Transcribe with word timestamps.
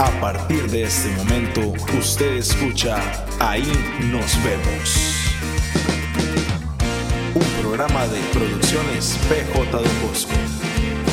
A 0.00 0.08
partir 0.18 0.62
de 0.70 0.84
este 0.84 1.10
momento, 1.10 1.60
usted 1.98 2.36
escucha 2.36 2.96
Ahí 3.38 3.70
nos 4.10 4.42
vemos. 4.42 5.34
Un 7.34 7.62
programa 7.62 8.06
de 8.06 8.18
producciones 8.32 9.18
PJ 9.28 9.70
Don 9.70 10.08
Bosco, 10.08 10.32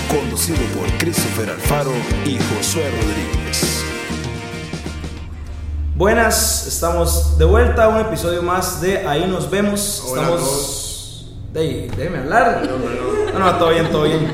conducido 0.09 0.59
por 0.77 0.87
Christopher 1.00 1.50
Alfaro 1.50 1.91
y 2.25 2.37
Josué 2.37 2.89
Rodríguez. 2.89 3.83
Buenas, 5.97 6.65
estamos 6.67 7.38
de 7.38 7.43
vuelta 7.43 7.83
a 7.83 7.88
un 7.89 7.99
episodio 7.99 8.41
más 8.41 8.79
de 8.79 9.05
Ahí 9.05 9.27
nos 9.27 9.51
vemos. 9.51 10.01
Hola 10.07 10.21
estamos. 10.21 11.35
De, 11.51 11.91
déjeme 11.97 12.19
hablar. 12.19 12.61
No, 12.63 12.77
no, 12.77 13.33
No, 13.33 13.51
no, 13.51 13.57
todo 13.57 13.69
bien, 13.71 13.91
todo 13.91 14.04
bien. 14.04 14.31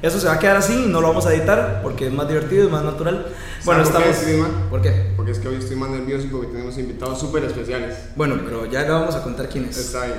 Eso 0.00 0.20
se 0.20 0.28
va 0.28 0.34
a 0.34 0.38
quedar 0.38 0.58
así, 0.58 0.84
no 0.86 1.00
lo 1.00 1.08
vamos 1.08 1.26
a 1.26 1.34
editar 1.34 1.80
porque 1.82 2.06
es 2.06 2.12
más 2.12 2.28
divertido, 2.28 2.66
es 2.66 2.70
más 2.70 2.84
natural. 2.84 3.26
Bueno, 3.66 3.84
¿Sabe 3.84 3.96
por 3.96 4.02
qué, 4.04 4.10
estamos. 4.10 4.28
Estima? 4.28 4.70
¿Por 4.70 4.82
qué? 4.82 4.92
Porque 5.16 5.30
es 5.32 5.38
que 5.38 5.48
hoy 5.48 5.56
estoy 5.56 5.76
más 5.76 5.90
nervioso 5.90 6.26
porque 6.30 6.46
tenemos 6.48 6.78
invitados 6.78 7.20
súper 7.20 7.44
especiales. 7.44 7.96
Bueno, 8.16 8.40
pero 8.44 8.64
ya 8.66 8.82
le 8.82 8.90
vamos 8.90 9.14
a 9.14 9.22
contar 9.22 9.48
quién 9.48 9.64
es. 9.66 9.76
Está 9.76 10.06
bien. 10.06 10.18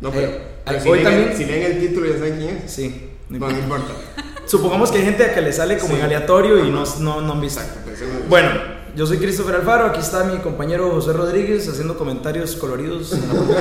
No, 0.00 0.08
Eh, 0.10 0.12
pero, 0.14 0.32
pero 0.64 0.78
eh, 0.78 0.80
si, 0.80 0.88
hoy 0.88 0.98
leen, 1.00 1.10
también- 1.14 1.36
si 1.36 1.44
leen 1.44 1.72
el 1.72 1.80
título 1.80 2.06
ya 2.06 2.14
saben 2.18 2.36
quién 2.38 2.56
es. 2.64 2.70
Sí. 2.72 3.10
no 3.28 3.38
No, 3.38 3.48
no 3.50 3.58
importa. 3.58 3.84
importa. 3.84 4.40
Supongamos 4.46 4.90
que 4.90 4.98
hay 4.98 5.04
gente 5.04 5.30
que 5.34 5.40
le 5.40 5.52
sale 5.52 5.76
como 5.78 5.94
Sí. 5.94 5.98
en 6.00 6.04
aleatorio 6.06 6.64
y 6.64 6.70
no, 6.70 6.84
no, 7.00 7.20
no 7.20 7.32
han 7.32 7.40
visto. 7.40 7.60
Pues, 7.84 7.98
Bueno, 8.28 8.50
yo 8.94 9.06
soy 9.06 9.16
Christopher 9.18 9.56
Alfaro, 9.56 9.86
aquí 9.86 10.00
está 10.00 10.22
mi 10.24 10.38
compañero 10.38 10.90
José 10.90 11.12
Rodríguez 11.14 11.66
haciendo 11.68 11.96
comentarios 11.98 12.54
coloridos 12.56 13.12
en 13.12 13.26
la 13.28 13.34
pantalla. 13.34 13.60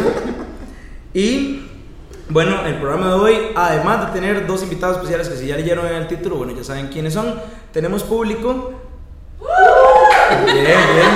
Y 1.16 1.62
bueno, 2.30 2.66
el 2.66 2.76
programa 2.80 3.08
de 3.10 3.14
hoy, 3.14 3.38
además 3.56 4.08
de 4.08 4.20
tener 4.20 4.48
dos 4.48 4.64
invitados 4.64 4.98
especiales 4.98 5.30
que 5.30 5.38
si 5.38 5.46
ya 5.48 5.56
leyeron 5.56 5.86
en 5.86 5.94
el 5.94 6.08
título, 6.08 6.38
bueno, 6.38 6.54
ya 6.56 6.64
saben 6.64 6.88
quiénes 6.88 7.14
son, 7.14 7.36
tenemos 7.72 8.04
público. 8.04 8.74
Bien, 10.46 10.66
bien. 10.66 11.08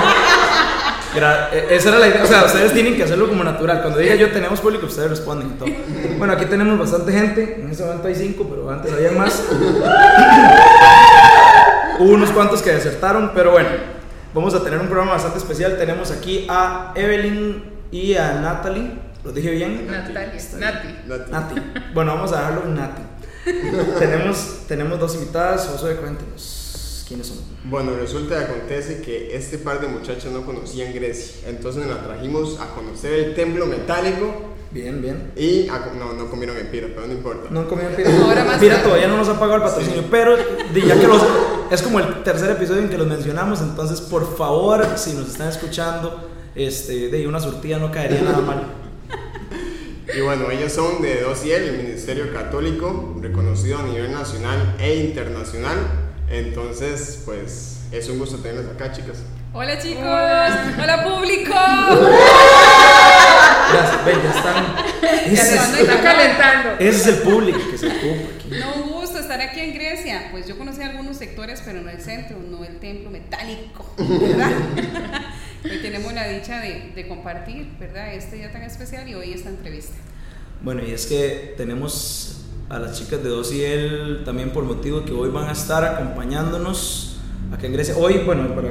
Gra- 1.15 1.49
e- 1.51 1.75
Esa 1.75 1.89
era 1.89 1.99
la 1.99 2.07
idea, 2.07 2.23
o 2.23 2.27
sea, 2.27 2.45
ustedes 2.45 2.73
tienen 2.73 2.95
que 2.95 3.03
hacerlo 3.03 3.27
como 3.27 3.43
natural. 3.43 3.81
Cuando 3.81 3.99
diga 3.99 4.15
yo 4.15 4.31
tenemos 4.31 4.59
público, 4.59 4.85
ustedes 4.85 5.09
responden 5.09 5.47
y 5.47 5.51
todo. 5.57 5.69
Bueno, 6.17 6.33
aquí 6.33 6.45
tenemos 6.45 6.77
bastante 6.77 7.11
gente, 7.11 7.59
en 7.61 7.69
este 7.71 7.83
momento 7.83 8.07
hay 8.07 8.15
cinco, 8.15 8.45
pero 8.49 8.69
antes 8.69 8.91
habían 8.93 9.17
más. 9.17 9.43
Hubo 11.99 12.11
unos 12.11 12.29
cuantos 12.31 12.61
que 12.61 12.71
desertaron, 12.73 13.31
pero 13.33 13.51
bueno, 13.51 13.69
vamos 14.33 14.53
a 14.53 14.63
tener 14.63 14.79
un 14.79 14.87
programa 14.87 15.13
bastante 15.13 15.39
especial. 15.39 15.77
Tenemos 15.77 16.11
aquí 16.11 16.45
a 16.49 16.91
Evelyn 16.95 17.63
y 17.91 18.15
a 18.15 18.33
Natalie. 18.33 18.91
¿Lo 19.23 19.31
dije 19.31 19.49
bien? 19.51 19.87
Natalia, 19.89 20.31
Nati. 20.59 20.87
Nati. 21.07 21.31
Nati. 21.31 21.55
Bueno, 21.93 22.13
vamos 22.15 22.31
a 22.33 22.37
dejarlo 22.37 22.65
Nati. 22.65 23.01
tenemos, 23.97 24.59
tenemos 24.67 24.99
dos 24.99 25.15
invitadas. 25.15 25.67
Josué, 25.71 25.95
cuéntenos 25.95 26.56
quiénes 27.07 27.27
son. 27.27 27.37
Bueno, 27.65 27.91
resulta 27.95 28.39
y 28.39 28.43
acontece 28.43 29.01
que 29.01 29.35
este 29.35 29.57
par 29.57 29.79
de 29.81 29.87
muchachos 29.87 30.31
no 30.31 30.45
conocían 30.45 30.93
Grecia. 30.93 31.49
Entonces 31.49 31.85
nos 31.85 31.95
la 31.95 32.03
trajimos 32.03 32.59
a 32.59 32.73
conocer 32.75 33.13
el 33.13 33.35
templo 33.35 33.65
metálico 33.65 34.57
Bien, 34.71 35.01
bien. 35.01 35.31
y 35.35 35.69
a 35.69 35.91
no, 35.97 36.13
no 36.13 36.29
comieron 36.29 36.57
empira, 36.57 36.87
pero 36.93 37.07
no 37.07 37.13
importa. 37.13 37.49
No 37.49 37.67
comido 37.67 37.89
pira. 37.95 38.11
Ahora 38.21 38.43
más 38.43 38.59
Pira 38.59 38.83
todavía 38.83 39.07
no 39.07 39.17
nos 39.17 39.29
ha 39.29 39.39
pagado 39.39 39.55
el 39.55 39.61
patrocinio, 39.63 40.03
pero 40.11 40.35
ya 40.37 40.99
que 40.99 41.07
los, 41.07 41.21
es 41.71 41.81
como 41.81 41.99
el 41.99 42.23
tercer 42.23 42.51
episodio 42.51 42.81
en 42.81 42.89
que 42.89 42.97
los 42.97 43.07
mencionamos, 43.07 43.61
entonces 43.61 44.01
por 44.01 44.37
favor, 44.37 44.85
si 44.97 45.13
nos 45.13 45.29
están 45.29 45.47
escuchando, 45.47 46.29
este, 46.53 47.07
de 47.09 47.27
una 47.27 47.39
surtida 47.39 47.79
no 47.79 47.91
caería 47.91 48.21
nada 48.21 48.41
mal. 48.41 48.63
Y 50.17 50.21
bueno, 50.21 50.49
ellos 50.49 50.71
son 50.71 51.01
de 51.01 51.21
Dosiel, 51.21 51.63
el 51.63 51.77
Ministerio 51.77 52.31
Católico, 52.31 53.17
reconocido 53.21 53.77
a 53.77 53.83
nivel 53.83 54.09
nacional 54.11 54.75
e 54.79 54.95
internacional. 54.95 55.96
Entonces, 56.29 57.21
pues 57.25 57.79
es 57.91 58.09
un 58.09 58.19
gusto 58.19 58.37
tenerlos 58.37 58.73
acá, 58.73 58.91
chicas. 58.91 59.19
Hola 59.53 59.79
chicos, 59.79 60.03
hola, 60.03 61.03
público. 61.03 61.53
Ya, 63.67 64.01
ven, 64.05 64.17
ya 64.23 64.29
están. 64.29 65.35
Ya 65.35 65.43
se 65.43 65.55
van 65.57 65.75
a 65.75 65.81
ir 65.81 66.01
calentando. 66.01 66.69
ese 66.79 66.89
es 66.89 67.07
el 67.07 67.15
público 67.15 67.59
que 67.69 67.77
se 67.77 67.87
ocupa 67.87 68.29
aquí. 68.33 68.49
No, 68.57 68.83
un 68.83 68.91
gusto 68.93 69.19
estar 69.19 69.41
aquí 69.41 69.59
en 69.59 69.73
Grecia. 69.73 70.29
Pues 70.31 70.47
yo 70.47 70.57
conocí 70.57 70.81
algunos 70.81 71.17
sectores, 71.17 71.61
pero 71.65 71.81
no 71.81 71.89
el 71.89 71.99
centro, 71.99 72.37
no 72.39 72.63
el 72.63 72.79
templo 72.79 73.09
metálico, 73.09 73.93
¿verdad? 73.97 74.51
hoy 75.65 75.79
tenemos 75.81 76.13
la 76.13 76.29
dicha 76.29 76.61
de, 76.61 76.93
de 76.95 77.07
compartir, 77.09 77.67
¿verdad? 77.77 78.13
Este 78.13 78.37
día 78.37 78.53
tan 78.53 78.63
especial 78.63 79.07
y 79.09 79.15
hoy 79.15 79.33
esta 79.33 79.49
entrevista. 79.49 79.95
Bueno, 80.61 80.81
y 80.85 80.91
es 80.93 81.05
que 81.07 81.53
tenemos 81.57 82.45
a 82.69 82.79
las 82.79 82.97
chicas 82.97 83.23
de 83.23 83.29
Dos 83.29 83.53
y 83.53 83.63
él 83.63 84.23
también 84.25 84.51
por 84.51 84.63
motivo 84.63 85.05
que 85.05 85.13
hoy 85.13 85.29
van 85.29 85.47
a 85.49 85.53
estar 85.53 85.83
acompañándonos 85.83 87.17
acá 87.53 87.65
en 87.65 87.73
Grecia. 87.73 87.95
Hoy, 87.97 88.23
bueno, 88.25 88.53
para 88.53 88.69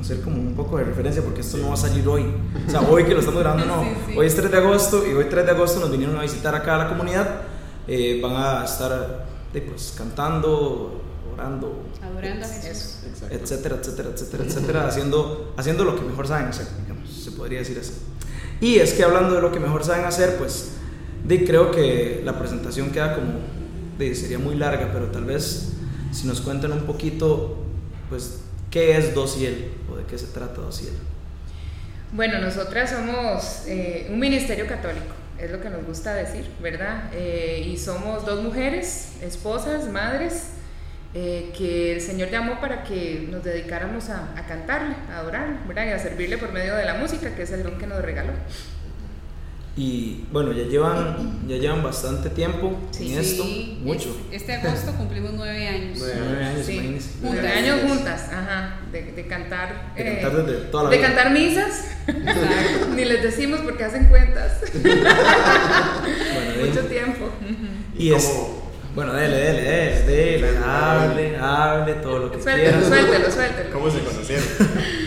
hacer 0.00 0.20
como 0.20 0.36
un 0.36 0.54
poco 0.54 0.76
de 0.76 0.84
referencia, 0.84 1.22
porque 1.22 1.40
esto 1.40 1.56
no 1.56 1.68
va 1.68 1.74
a 1.74 1.78
salir 1.78 2.06
hoy. 2.06 2.26
O 2.66 2.70
sea, 2.70 2.82
hoy 2.82 3.04
que 3.04 3.14
lo 3.14 3.20
estamos 3.20 3.40
grabando, 3.40 3.64
no. 3.64 3.82
Sí, 3.84 3.88
sí. 4.08 4.18
Hoy 4.18 4.26
es 4.26 4.36
3 4.36 4.50
de 4.50 4.56
agosto 4.58 5.04
y 5.06 5.14
hoy 5.14 5.26
3 5.30 5.46
de 5.46 5.50
agosto 5.50 5.80
nos 5.80 5.90
vinieron 5.90 6.16
a 6.18 6.22
visitar 6.22 6.54
acá 6.54 6.74
a 6.76 6.78
la 6.78 6.88
comunidad. 6.88 7.42
Eh, 7.88 8.20
van 8.22 8.36
a 8.36 8.64
estar 8.64 9.26
pues, 9.52 9.94
cantando, 9.96 11.02
orando, 11.32 11.84
Adorando 12.02 12.44
a 12.44 12.48
Jesús. 12.48 12.98
Exacto. 13.08 13.34
etcétera, 13.34 13.76
etcétera, 13.80 14.08
etcétera, 14.10 14.44
etcétera, 14.44 14.86
haciendo, 14.86 15.54
haciendo 15.56 15.84
lo 15.84 15.96
que 15.96 16.02
mejor 16.02 16.26
saben 16.26 16.46
hacer, 16.46 16.66
digamos, 16.82 17.08
se 17.10 17.32
podría 17.32 17.60
decir 17.60 17.78
así. 17.80 17.92
Y 18.60 18.76
es 18.76 18.92
que 18.92 19.02
hablando 19.02 19.34
de 19.34 19.40
lo 19.40 19.50
que 19.50 19.58
mejor 19.58 19.84
saben 19.84 20.04
hacer, 20.04 20.36
pues 20.36 20.72
di, 21.24 21.44
creo 21.44 21.70
que 21.70 22.22
la 22.24 22.38
presentación 22.38 22.90
queda 22.90 23.14
como, 23.14 23.34
sería 23.98 24.38
muy 24.38 24.56
larga, 24.56 24.90
pero 24.92 25.06
tal 25.06 25.24
vez 25.24 25.72
si 26.12 26.26
nos 26.26 26.40
cuentan 26.40 26.72
un 26.72 26.82
poquito, 26.82 27.64
pues, 28.08 28.40
¿qué 28.70 28.96
es 28.96 29.14
Dosiel 29.14 29.72
o 29.90 29.96
de 29.96 30.04
qué 30.04 30.18
se 30.18 30.26
trata 30.26 30.60
Dosiel? 30.60 30.94
Bueno, 32.12 32.40
nosotras 32.40 32.90
somos 32.90 33.64
eh, 33.66 34.08
un 34.10 34.18
ministerio 34.18 34.66
católico, 34.66 35.14
es 35.38 35.50
lo 35.50 35.60
que 35.60 35.70
nos 35.70 35.84
gusta 35.86 36.14
decir, 36.14 36.46
¿verdad? 36.60 37.10
Eh, 37.14 37.66
y 37.66 37.78
somos 37.78 38.26
dos 38.26 38.42
mujeres, 38.42 39.14
esposas, 39.22 39.88
madres, 39.88 40.48
eh, 41.14 41.52
que 41.56 41.94
el 41.94 42.00
Señor 42.00 42.30
llamó 42.30 42.60
para 42.60 42.84
que 42.84 43.28
nos 43.30 43.42
dedicáramos 43.44 44.10
a, 44.10 44.32
a 44.36 44.46
cantarle, 44.46 44.94
a 45.10 45.20
adorarle, 45.20 45.56
¿verdad? 45.66 45.86
Y 45.86 45.90
a 45.90 45.98
servirle 45.98 46.36
por 46.36 46.52
medio 46.52 46.74
de 46.74 46.84
la 46.84 46.94
música, 46.94 47.34
que 47.34 47.42
es 47.42 47.52
el 47.52 47.62
don 47.62 47.78
que 47.78 47.86
nos 47.86 48.02
regaló. 48.02 48.32
Y 49.74 50.24
bueno, 50.30 50.52
ya 50.52 50.64
llevan, 50.64 51.48
ya 51.48 51.56
llevan 51.56 51.82
bastante 51.82 52.28
tiempo 52.28 52.78
Sí, 52.90 53.14
en 53.14 53.18
esto, 53.20 53.42
Sí, 53.42 53.78
mucho. 53.82 54.14
es- 54.30 54.42
Este 54.42 54.52
agosto 54.52 54.92
cumplimos 54.98 55.30
nueve 55.34 55.66
años. 55.66 55.96
Nueve 55.98 56.14
Nueve 56.28 56.44
años, 56.44 56.66
Sí, 56.66 56.72
imagínense. 56.74 57.10
nueve 57.22 57.48
años 57.48 57.80
juntas, 57.88 58.28
ajá, 58.30 58.80
de, 58.92 59.02
de 59.12 59.26
cantar. 59.26 59.94
De 59.96 60.02
eh, 60.02 60.20
cantar 60.20 60.44
desde 60.44 60.60
toda 60.66 60.84
la 60.84 60.90
de 60.90 60.96
vida. 60.98 61.06
cantar 61.06 61.30
misas, 61.32 61.84
ni 62.94 63.04
les 63.06 63.22
decimos 63.22 63.60
porque 63.60 63.84
hacen 63.84 64.08
cuentas. 64.08 64.60
Bueno. 64.74 66.66
Mucho 66.66 66.80
tiempo. 66.86 67.30
Y 67.96 68.08
¿Y 68.08 68.12
es, 68.14 68.30
bueno, 68.94 69.12
dele, 69.14 69.36
dele, 69.36 69.62
dele, 69.62 70.02
dele, 70.06 70.58
hable, 70.58 71.36
hable, 71.38 71.94
todo 71.94 72.18
lo 72.18 72.32
que 72.32 72.42
Suéltelo, 72.42 72.78
quiera. 72.78 72.88
suéltelo, 72.88 73.30
suéltelo. 73.30 73.70
¿Cómo 73.72 73.90
se 73.90 73.98
conocieron? 74.00 74.44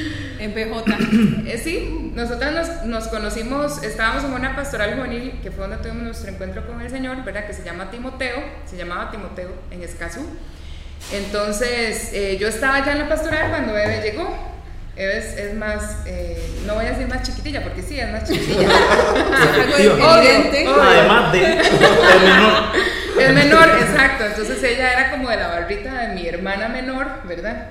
En 0.46 0.54
PJ. 0.54 0.98
Eh, 1.48 1.62
sí, 1.64 2.12
nosotras 2.14 2.54
nos, 2.54 2.86
nos 2.86 3.08
conocimos, 3.08 3.84
estábamos 3.84 4.24
en 4.24 4.34
una 4.34 4.56
pastoral 4.56 4.96
juvenil, 4.96 5.40
que 5.42 5.52
fue 5.52 5.68
donde 5.68 5.78
tuvimos 5.78 6.04
nuestro 6.04 6.32
encuentro 6.32 6.66
con 6.68 6.82
el 6.82 6.90
Señor, 6.90 7.24
¿verdad? 7.24 7.48
Que 7.48 7.54
se 7.54 7.64
llama 7.64 7.90
Timoteo, 7.90 8.44
se 8.66 8.78
llamaba 8.78 9.12
Timoteo 9.12 9.50
en 9.72 9.84
Escazú. 9.84 10.26
Entonces, 11.12 12.12
eh, 12.14 12.38
yo 12.40 12.48
estaba 12.48 12.86
ya 12.86 12.94
en 12.94 13.00
la 13.00 13.10
pastoral 13.10 13.50
cuando 13.50 13.78
Eve 13.78 14.02
llegó. 14.02 14.38
Eve 14.96 15.18
es, 15.18 15.38
es 15.38 15.56
más, 15.56 15.98
eh, 16.06 16.40
no 16.66 16.76
voy 16.76 16.86
a 16.86 16.92
decir 16.92 17.08
más 17.08 17.24
chiquitilla, 17.24 17.64
porque 17.64 17.82
sí, 17.82 18.00
es 18.00 18.12
más 18.12 18.24
chiquitilla. 18.24 18.70
Evidente. 19.78 20.68
Además 20.68 21.32
de 21.32 21.40
el 21.44 22.22
menor. 22.24 22.64
Es 23.20 23.34
menor, 23.34 23.70
exacto. 23.82 24.26
Entonces 24.26 24.64
ella 24.64 24.94
era 24.94 25.12
como 25.12 25.30
de 25.30 25.38
la 25.38 25.48
barrita 25.48 25.94
de 25.94 26.16
mi 26.16 26.28
hermana 26.28 26.70
menor, 26.70 27.08
¿verdad? 27.26 27.70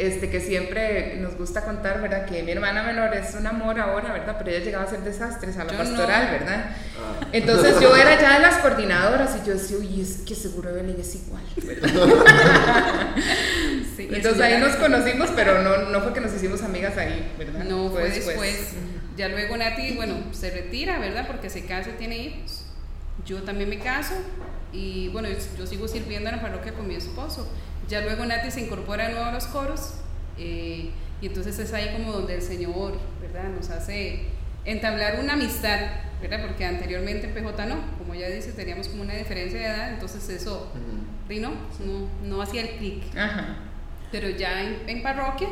Este, 0.00 0.30
que 0.30 0.40
siempre 0.40 1.16
nos 1.18 1.36
gusta 1.36 1.62
contar, 1.62 2.00
¿verdad? 2.00 2.24
Que 2.24 2.42
mi 2.42 2.52
hermana 2.52 2.82
menor 2.82 3.14
es 3.14 3.34
un 3.34 3.46
amor 3.46 3.78
ahora, 3.78 4.14
¿verdad? 4.14 4.36
Pero 4.38 4.50
ella 4.50 4.64
llegaba 4.64 4.84
a 4.84 4.86
hacer 4.86 5.00
desastres 5.00 5.58
a 5.58 5.64
la 5.64 5.72
Yo 5.72 5.76
pastoral, 5.78 6.24
no. 6.24 6.32
¿verdad? 6.32 6.70
Ah. 6.96 7.26
Entonces 7.32 7.78
yo 7.80 7.94
era 7.94 8.18
ya 8.18 8.38
de 8.38 8.40
las 8.40 8.56
coordinadoras 8.56 9.36
y 9.36 9.46
yo 9.46 9.52
decía, 9.52 9.76
uy, 9.76 10.00
es 10.00 10.22
que 10.26 10.34
seguro 10.34 10.70
Evelyn 10.70 10.98
es 10.98 11.14
igual, 11.16 11.42
¿verdad? 11.62 11.90
Sí, 13.96 14.08
Entonces 14.10 14.40
ahí 14.40 14.58
nos 14.58 14.76
conocimos, 14.76 15.28
pero 15.36 15.60
no, 15.62 15.90
no 15.90 16.00
fue 16.00 16.14
que 16.14 16.22
nos 16.22 16.32
hicimos 16.32 16.62
amigas 16.62 16.96
ahí, 16.96 17.30
¿verdad? 17.38 17.64
No, 17.64 17.90
fue 17.90 18.08
después. 18.08 18.72
Ujú. 18.72 19.16
Ya 19.18 19.28
luego 19.28 19.54
Nati, 19.58 19.96
bueno, 19.96 20.14
se 20.32 20.50
retira, 20.50 20.98
¿verdad? 20.98 21.26
Porque 21.26 21.50
se 21.50 21.66
casa 21.66 21.90
y 21.90 21.98
tiene 21.98 22.16
hijos. 22.16 22.64
Yo 23.26 23.42
también 23.42 23.68
me 23.68 23.78
caso 23.78 24.14
y 24.72 25.08
bueno, 25.08 25.28
yo, 25.28 25.36
yo 25.58 25.66
sigo 25.66 25.86
sirviendo 25.88 26.30
en 26.30 26.36
la 26.36 26.42
parroquia 26.42 26.72
con 26.72 26.88
mi 26.88 26.94
esposo. 26.94 27.46
Ya 27.90 28.02
luego 28.02 28.24
Nati 28.24 28.52
se 28.52 28.60
incorpora 28.60 29.08
de 29.08 29.14
nuevo 29.14 29.26
a 29.26 29.32
los 29.32 29.46
coros 29.46 29.94
eh, 30.38 30.90
y 31.20 31.26
entonces 31.26 31.58
es 31.58 31.72
ahí 31.72 31.90
como 31.92 32.12
donde 32.12 32.36
el 32.36 32.42
Señor, 32.42 32.92
¿verdad? 33.20 33.48
Nos 33.48 33.68
hace 33.70 34.26
entablar 34.64 35.18
una 35.20 35.32
amistad, 35.32 35.78
¿verdad? 36.22 36.46
Porque 36.46 36.64
anteriormente 36.64 37.26
en 37.26 37.34
PJ 37.34 37.66
no, 37.66 37.76
como 37.98 38.14
ya 38.14 38.28
dice, 38.28 38.52
teníamos 38.52 38.86
como 38.86 39.02
una 39.02 39.14
diferencia 39.16 39.58
de 39.58 39.66
edad, 39.66 39.92
entonces 39.92 40.28
eso, 40.28 40.70
Ujú. 40.72 41.28
di, 41.28 41.40
no, 41.40 41.50
no, 41.84 42.08
no 42.28 42.40
hacía 42.40 42.62
el 42.62 42.68
clic. 42.78 43.02
Pero 44.12 44.28
ya 44.30 44.62
en, 44.62 44.88
en 44.88 45.02
parroquia, 45.02 45.48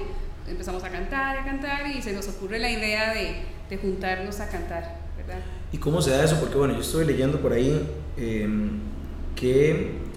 empezamos 0.49 0.85
a 0.85 0.91
cantar 0.91 1.39
a 1.39 1.45
cantar 1.45 1.87
y 1.89 2.01
se 2.01 2.13
nos 2.13 2.29
ocurre 2.29 2.61
la 2.61 2.71
idea 2.71 3.13
de, 3.15 3.43
de 3.69 3.77
juntarnos 3.79 4.39
a 4.39 4.49
cantar, 4.49 4.97
¿verdad? 5.17 5.41
¿Y 5.73 5.79
cómo 5.79 6.01
se 6.01 6.13
da 6.13 6.25
eso? 6.25 6.39
Porque 6.39 6.57
bueno, 6.57 6.75
yo 6.75 6.81
estoy 6.83 7.05
leyendo 7.05 7.41
por 7.41 7.53
ahí 7.53 7.85
eh, 8.17 8.49
que 9.35 10.08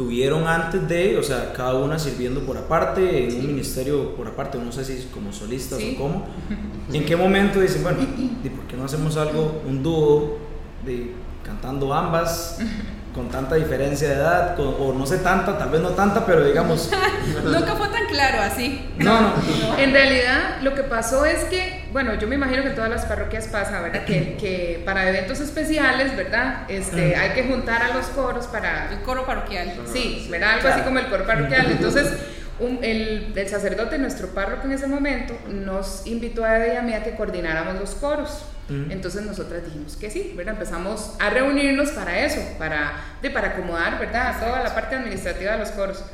tuvieron 0.00 0.48
antes 0.48 0.88
de, 0.88 1.18
o 1.18 1.22
sea, 1.22 1.52
cada 1.52 1.74
una 1.74 1.98
sirviendo 1.98 2.40
por 2.40 2.56
aparte, 2.56 3.28
en 3.28 3.40
un 3.40 3.46
ministerio 3.48 4.16
por 4.16 4.26
aparte, 4.28 4.56
no 4.56 4.72
sé 4.72 4.82
si 4.82 5.08
como 5.12 5.30
solistas 5.30 5.78
Sí. 5.78 5.94
o 5.98 6.02
cómo. 6.02 6.24
¿Y 6.90 6.96
en 6.96 7.04
qué 7.04 7.16
momento 7.16 7.60
dicen, 7.60 7.82
bueno, 7.82 7.98
¿y 8.16 8.48
por 8.48 8.64
qué 8.66 8.78
no 8.78 8.86
hacemos 8.86 9.18
algo, 9.18 9.60
un 9.68 9.82
dúo, 9.82 10.38
de, 10.86 11.12
cantando 11.44 11.92
ambas, 11.92 12.58
con 13.14 13.28
tanta 13.28 13.56
diferencia 13.56 14.08
de 14.08 14.14
edad, 14.14 14.56
con- 14.56 14.74
o 14.80 14.94
no 14.96 15.04
sé 15.04 15.18
tanta, 15.18 15.58
tal 15.58 15.68
vez 15.68 15.82
no 15.82 15.90
tanta, 15.90 16.24
pero 16.24 16.46
digamos, 16.46 16.90
Nunca 17.44 17.74
fue 17.76 17.88
tan 17.88 18.06
claro 18.06 18.38
así. 18.40 18.80
no, 18.96 19.20
no, 19.20 19.78
En 19.78 19.92
realidad, 19.92 20.62
lo 20.62 20.72
que 20.74 20.82
pasó 20.84 21.26
es 21.26 21.44
que, 21.44 21.79
bueno, 21.92 22.14
yo 22.14 22.26
me 22.28 22.36
imagino 22.36 22.62
que 22.62 22.68
en 22.70 22.74
todas 22.74 22.90
las 22.90 23.04
parroquias 23.04 23.46
pasa, 23.48 23.80
¿verdad? 23.80 24.04
Que, 24.04 24.36
que 24.40 24.82
para 24.84 25.08
eventos 25.08 25.40
especiales, 25.40 26.16
¿verdad? 26.16 26.62
Este, 26.68 27.16
hay 27.16 27.30
que 27.30 27.44
juntar 27.44 27.82
a 27.82 27.94
los 27.94 28.06
coros 28.06 28.46
para 28.46 28.90
El 28.92 29.00
coro 29.02 29.26
parroquial. 29.26 29.72
Sí, 29.92 30.28
¿verdad? 30.30 30.54
Algo 30.54 30.68
así 30.68 30.80
como 30.82 30.98
el 30.98 31.06
coro 31.06 31.26
parroquial. 31.26 31.66
Entonces, 31.70 32.08
un- 32.58 32.78
el, 32.82 33.32
el 33.34 33.48
sacerdote, 33.48 33.98
nuestro 33.98 34.28
párroco 34.28 34.66
en 34.66 34.72
ese 34.72 34.86
momento, 34.86 35.34
nos 35.48 36.06
invitó 36.06 36.44
a 36.44 36.56
Eva 36.56 36.74
y 36.74 36.76
a 36.76 36.82
mí 36.82 36.94
a 36.94 37.02
que 37.02 37.14
coordináramos 37.14 37.78
los 37.80 37.94
coros. 37.94 38.44
Ujú. 38.68 38.86
Entonces 38.90 39.22
nosotras 39.22 39.64
dijimos 39.64 39.96
que 39.96 40.10
sí, 40.10 40.32
¿verdad? 40.36 40.54
Empezamos 40.54 41.16
a 41.18 41.30
reunirnos 41.30 41.90
para 41.90 42.20
eso, 42.20 42.40
para, 42.56 42.92
de, 43.20 43.30
para 43.30 43.48
acomodar, 43.48 43.98
¿verdad? 43.98 44.38
Toda 44.38 44.62
la 44.62 44.72
parte 44.74 44.94
administrativa 44.94 45.52
de 45.52 45.58
los 45.58 45.70
coros. 45.70 46.04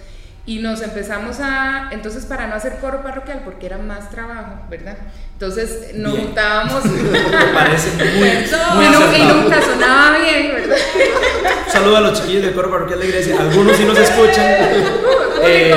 Y 0.47 0.61
nos 0.61 0.81
empezamos 0.81 1.41
a, 1.41 1.89
entonces 1.91 2.25
para 2.25 2.47
no 2.47 2.55
hacer 2.55 2.77
coro 2.81 3.03
parroquial, 3.03 3.43
porque 3.45 3.67
era 3.67 3.79
más 3.79 4.11
trabajo, 4.11 4.61
¿verdad? 4.71 4.97
Entonces 5.33 5.93
nos 5.95 6.13
Bien. 6.13 6.27
juntábamos 6.27 6.85
me 6.85 7.19
parece 7.53 7.91
muy, 7.97 8.07
muy 8.77 8.87
y, 9.17 9.25
nunca 9.25 9.61
sonaba 9.61 10.19
bien, 10.19 10.53
¿verdad? 10.55 10.77
Saludo 11.69 11.97
a 11.97 12.01
los 12.01 12.21
chiquillos 12.21 12.43
del 12.45 12.55
coro 12.55 12.71
parroquial 12.71 13.01
de 13.01 13.07
iglesia, 13.07 13.41
algunos 13.41 13.77
sí 13.77 13.85
nos 13.85 13.99
escuchan. 13.99 14.47
Eh, 15.49 15.75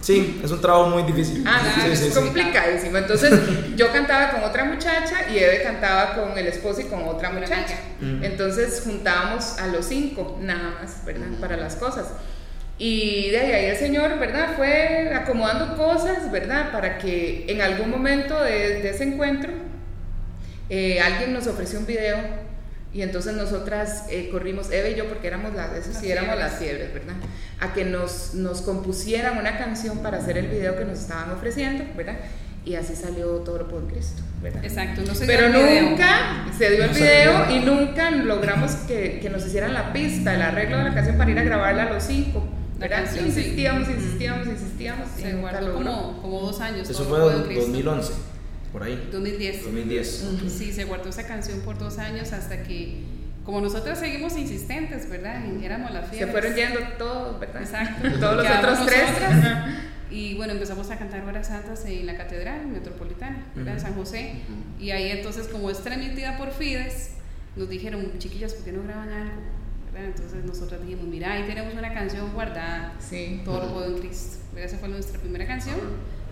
sí, 0.00 0.40
es 0.42 0.50
un 0.50 0.60
trabajo 0.60 0.88
muy 0.88 1.02
difícil. 1.02 1.44
Ah, 1.46 1.60
Sí, 1.82 1.90
es 1.90 1.98
sí. 1.98 2.10
complicadísimo. 2.10 2.96
Entonces, 2.96 3.32
yo 3.74 3.92
cantaba 3.92 4.30
con 4.30 4.44
otra 4.44 4.64
muchacha 4.64 5.28
y 5.30 5.36
Eve 5.38 5.62
cantaba 5.64 6.14
con 6.14 6.38
el 6.38 6.46
esposo 6.46 6.80
y 6.80 6.84
con 6.84 7.06
otra 7.06 7.30
muchacha. 7.30 7.78
Mm. 8.00 8.24
Entonces, 8.24 8.80
juntábamos 8.84 9.58
a 9.58 9.66
los 9.66 9.84
cinco, 9.86 10.38
nada 10.40 10.76
más, 10.80 11.04
¿verdad? 11.04 11.26
Para 11.40 11.56
las 11.58 11.74
cosas. 11.74 12.06
Y 12.78 13.30
de 13.30 13.38
ahí 13.38 13.64
el 13.66 13.76
Señor, 13.76 14.18
¿verdad? 14.18 14.50
Fue 14.56 15.10
acomodando 15.14 15.76
cosas, 15.76 16.30
¿verdad? 16.30 16.72
Para 16.72 16.98
que 16.98 17.46
en 17.48 17.62
algún 17.62 17.90
momento 17.90 18.42
de, 18.42 18.82
de 18.82 18.90
ese 18.90 19.04
encuentro 19.04 19.50
eh, 20.68 21.00
alguien 21.00 21.32
nos 21.32 21.46
ofreció 21.46 21.78
un 21.78 21.86
video 21.86 22.18
y 22.92 23.02
entonces 23.02 23.34
nosotras 23.34 24.04
eh, 24.10 24.28
corrimos, 24.30 24.70
Eve 24.70 24.90
y 24.92 24.94
yo, 24.94 25.06
porque 25.08 25.26
éramos 25.26 25.54
las, 25.54 25.72
eso 25.74 25.90
sí, 25.98 26.10
éramos 26.10 26.34
fiebres. 26.34 26.50
las 26.52 26.58
fiebres, 26.60 26.94
¿verdad? 26.94 27.14
A 27.60 27.72
que 27.72 27.84
nos, 27.84 28.34
nos 28.34 28.60
compusieran 28.62 29.38
una 29.38 29.56
canción 29.58 29.98
para 29.98 30.18
hacer 30.18 30.36
el 30.38 30.48
video 30.48 30.76
que 30.76 30.84
nos 30.84 30.98
estaban 31.00 31.30
ofreciendo, 31.30 31.84
¿verdad? 31.96 32.16
Y 32.64 32.74
así 32.74 32.94
salió 32.96 33.26
todo 33.38 33.58
lo 33.58 33.68
por 33.68 33.86
Cristo, 33.86 34.22
¿verdad? 34.42 34.64
Exacto, 34.64 35.02
no 35.06 35.14
se 35.14 35.24
Pero 35.26 35.48
dio 35.50 35.60
el 35.60 35.68
video. 35.68 35.90
nunca 35.90 36.46
se 36.56 36.70
dio 36.70 36.84
el 36.84 36.90
No 36.90 36.96
video 36.96 37.46
dio. 37.46 37.56
y 37.56 37.60
nunca 37.64 38.10
logramos 38.10 38.72
que, 38.88 39.20
que 39.20 39.30
nos 39.30 39.46
hicieran 39.46 39.72
la 39.72 39.92
pista, 39.92 40.34
el 40.34 40.42
arreglo 40.42 40.78
de 40.78 40.84
la 40.84 40.94
canción 40.94 41.16
para 41.16 41.30
ir 41.30 41.38
a 41.38 41.44
grabarla 41.44 41.84
a 41.84 41.92
los 41.92 42.02
cinco. 42.02 42.46
¿Verdad? 42.78 43.04
sí. 43.12 43.20
insistíamos, 43.24 43.88
insistíamos, 43.88 44.46
insistíamos. 44.46 45.08
y 45.18 45.22
Se 45.22 45.32
guardó 45.34 45.74
como, 45.74 46.20
como 46.22 46.40
dos 46.40 46.60
años. 46.60 46.88
Eso 46.88 47.04
fue 47.04 47.26
en 47.32 47.38
en 47.38 47.42
Cristo. 47.44 47.66
2011, 47.66 48.12
por 48.72 48.82
ahí. 48.82 49.08
2010. 49.12 49.64
2010. 49.64 50.24
Sí, 50.48 50.72
se 50.72 50.84
guardó 50.84 51.08
esa 51.08 51.26
canción 51.26 51.60
por 51.60 51.78
dos 51.78 51.98
años 51.98 52.32
hasta 52.32 52.62
que, 52.62 53.02
como 53.44 53.60
nosotros 53.60 53.98
seguimos 53.98 54.36
insistentes, 54.36 55.08
¿verdad? 55.08 55.40
Y 55.60 55.64
éramos 55.64 55.92
la 55.92 56.02
Se 56.02 56.08
fiesta. 56.16 56.32
fueron 56.32 56.54
yendo 56.54 56.80
todos, 56.98 57.40
¿verdad? 57.40 57.62
Exacto. 57.62 58.08
Todos 58.20 58.36
los 58.36 58.46
otros 58.46 58.86
tres. 58.86 59.02
nosotras. 59.08 59.74
Y 60.08 60.34
bueno, 60.36 60.52
empezamos 60.52 60.88
a 60.90 60.96
cantar 60.98 61.22
horas 61.24 61.48
santas 61.48 61.84
en 61.84 62.06
la 62.06 62.16
catedral 62.16 62.66
metropolitana, 62.68 63.44
¿verdad? 63.56 63.72
en 63.74 63.78
Ujú. 63.80 63.86
San 63.86 63.94
José. 63.96 64.32
Y 64.78 64.90
ahí 64.90 65.10
entonces, 65.10 65.48
como 65.48 65.68
es 65.70 65.78
transmitida 65.82 66.38
por 66.38 66.52
Fides, 66.52 67.10
nos 67.56 67.68
dijeron, 67.68 68.12
chiquillas, 68.18 68.52
¿por 68.54 68.64
qué 68.66 68.72
no 68.72 68.82
graban 68.84 69.08
algo? 69.08 69.32
¿Verdad? 69.96 70.12
Entonces 70.14 70.44
nosotros 70.44 70.82
dijimos, 70.82 71.06
mira, 71.06 71.32
ahí 71.32 71.44
tenemos 71.44 71.72
una 71.72 71.92
canción 71.94 72.32
guardada, 72.34 72.92
Sí. 72.98 73.40
todo 73.44 73.60
lo 73.60 73.72
puedo 73.72 73.86
en 73.86 73.98
Cristo. 73.98 74.36
¿verdad? 74.52 74.68
Esa 74.70 74.78
fue 74.78 74.88
nuestra 74.90 75.18
primera 75.18 75.46
canción. 75.46 75.76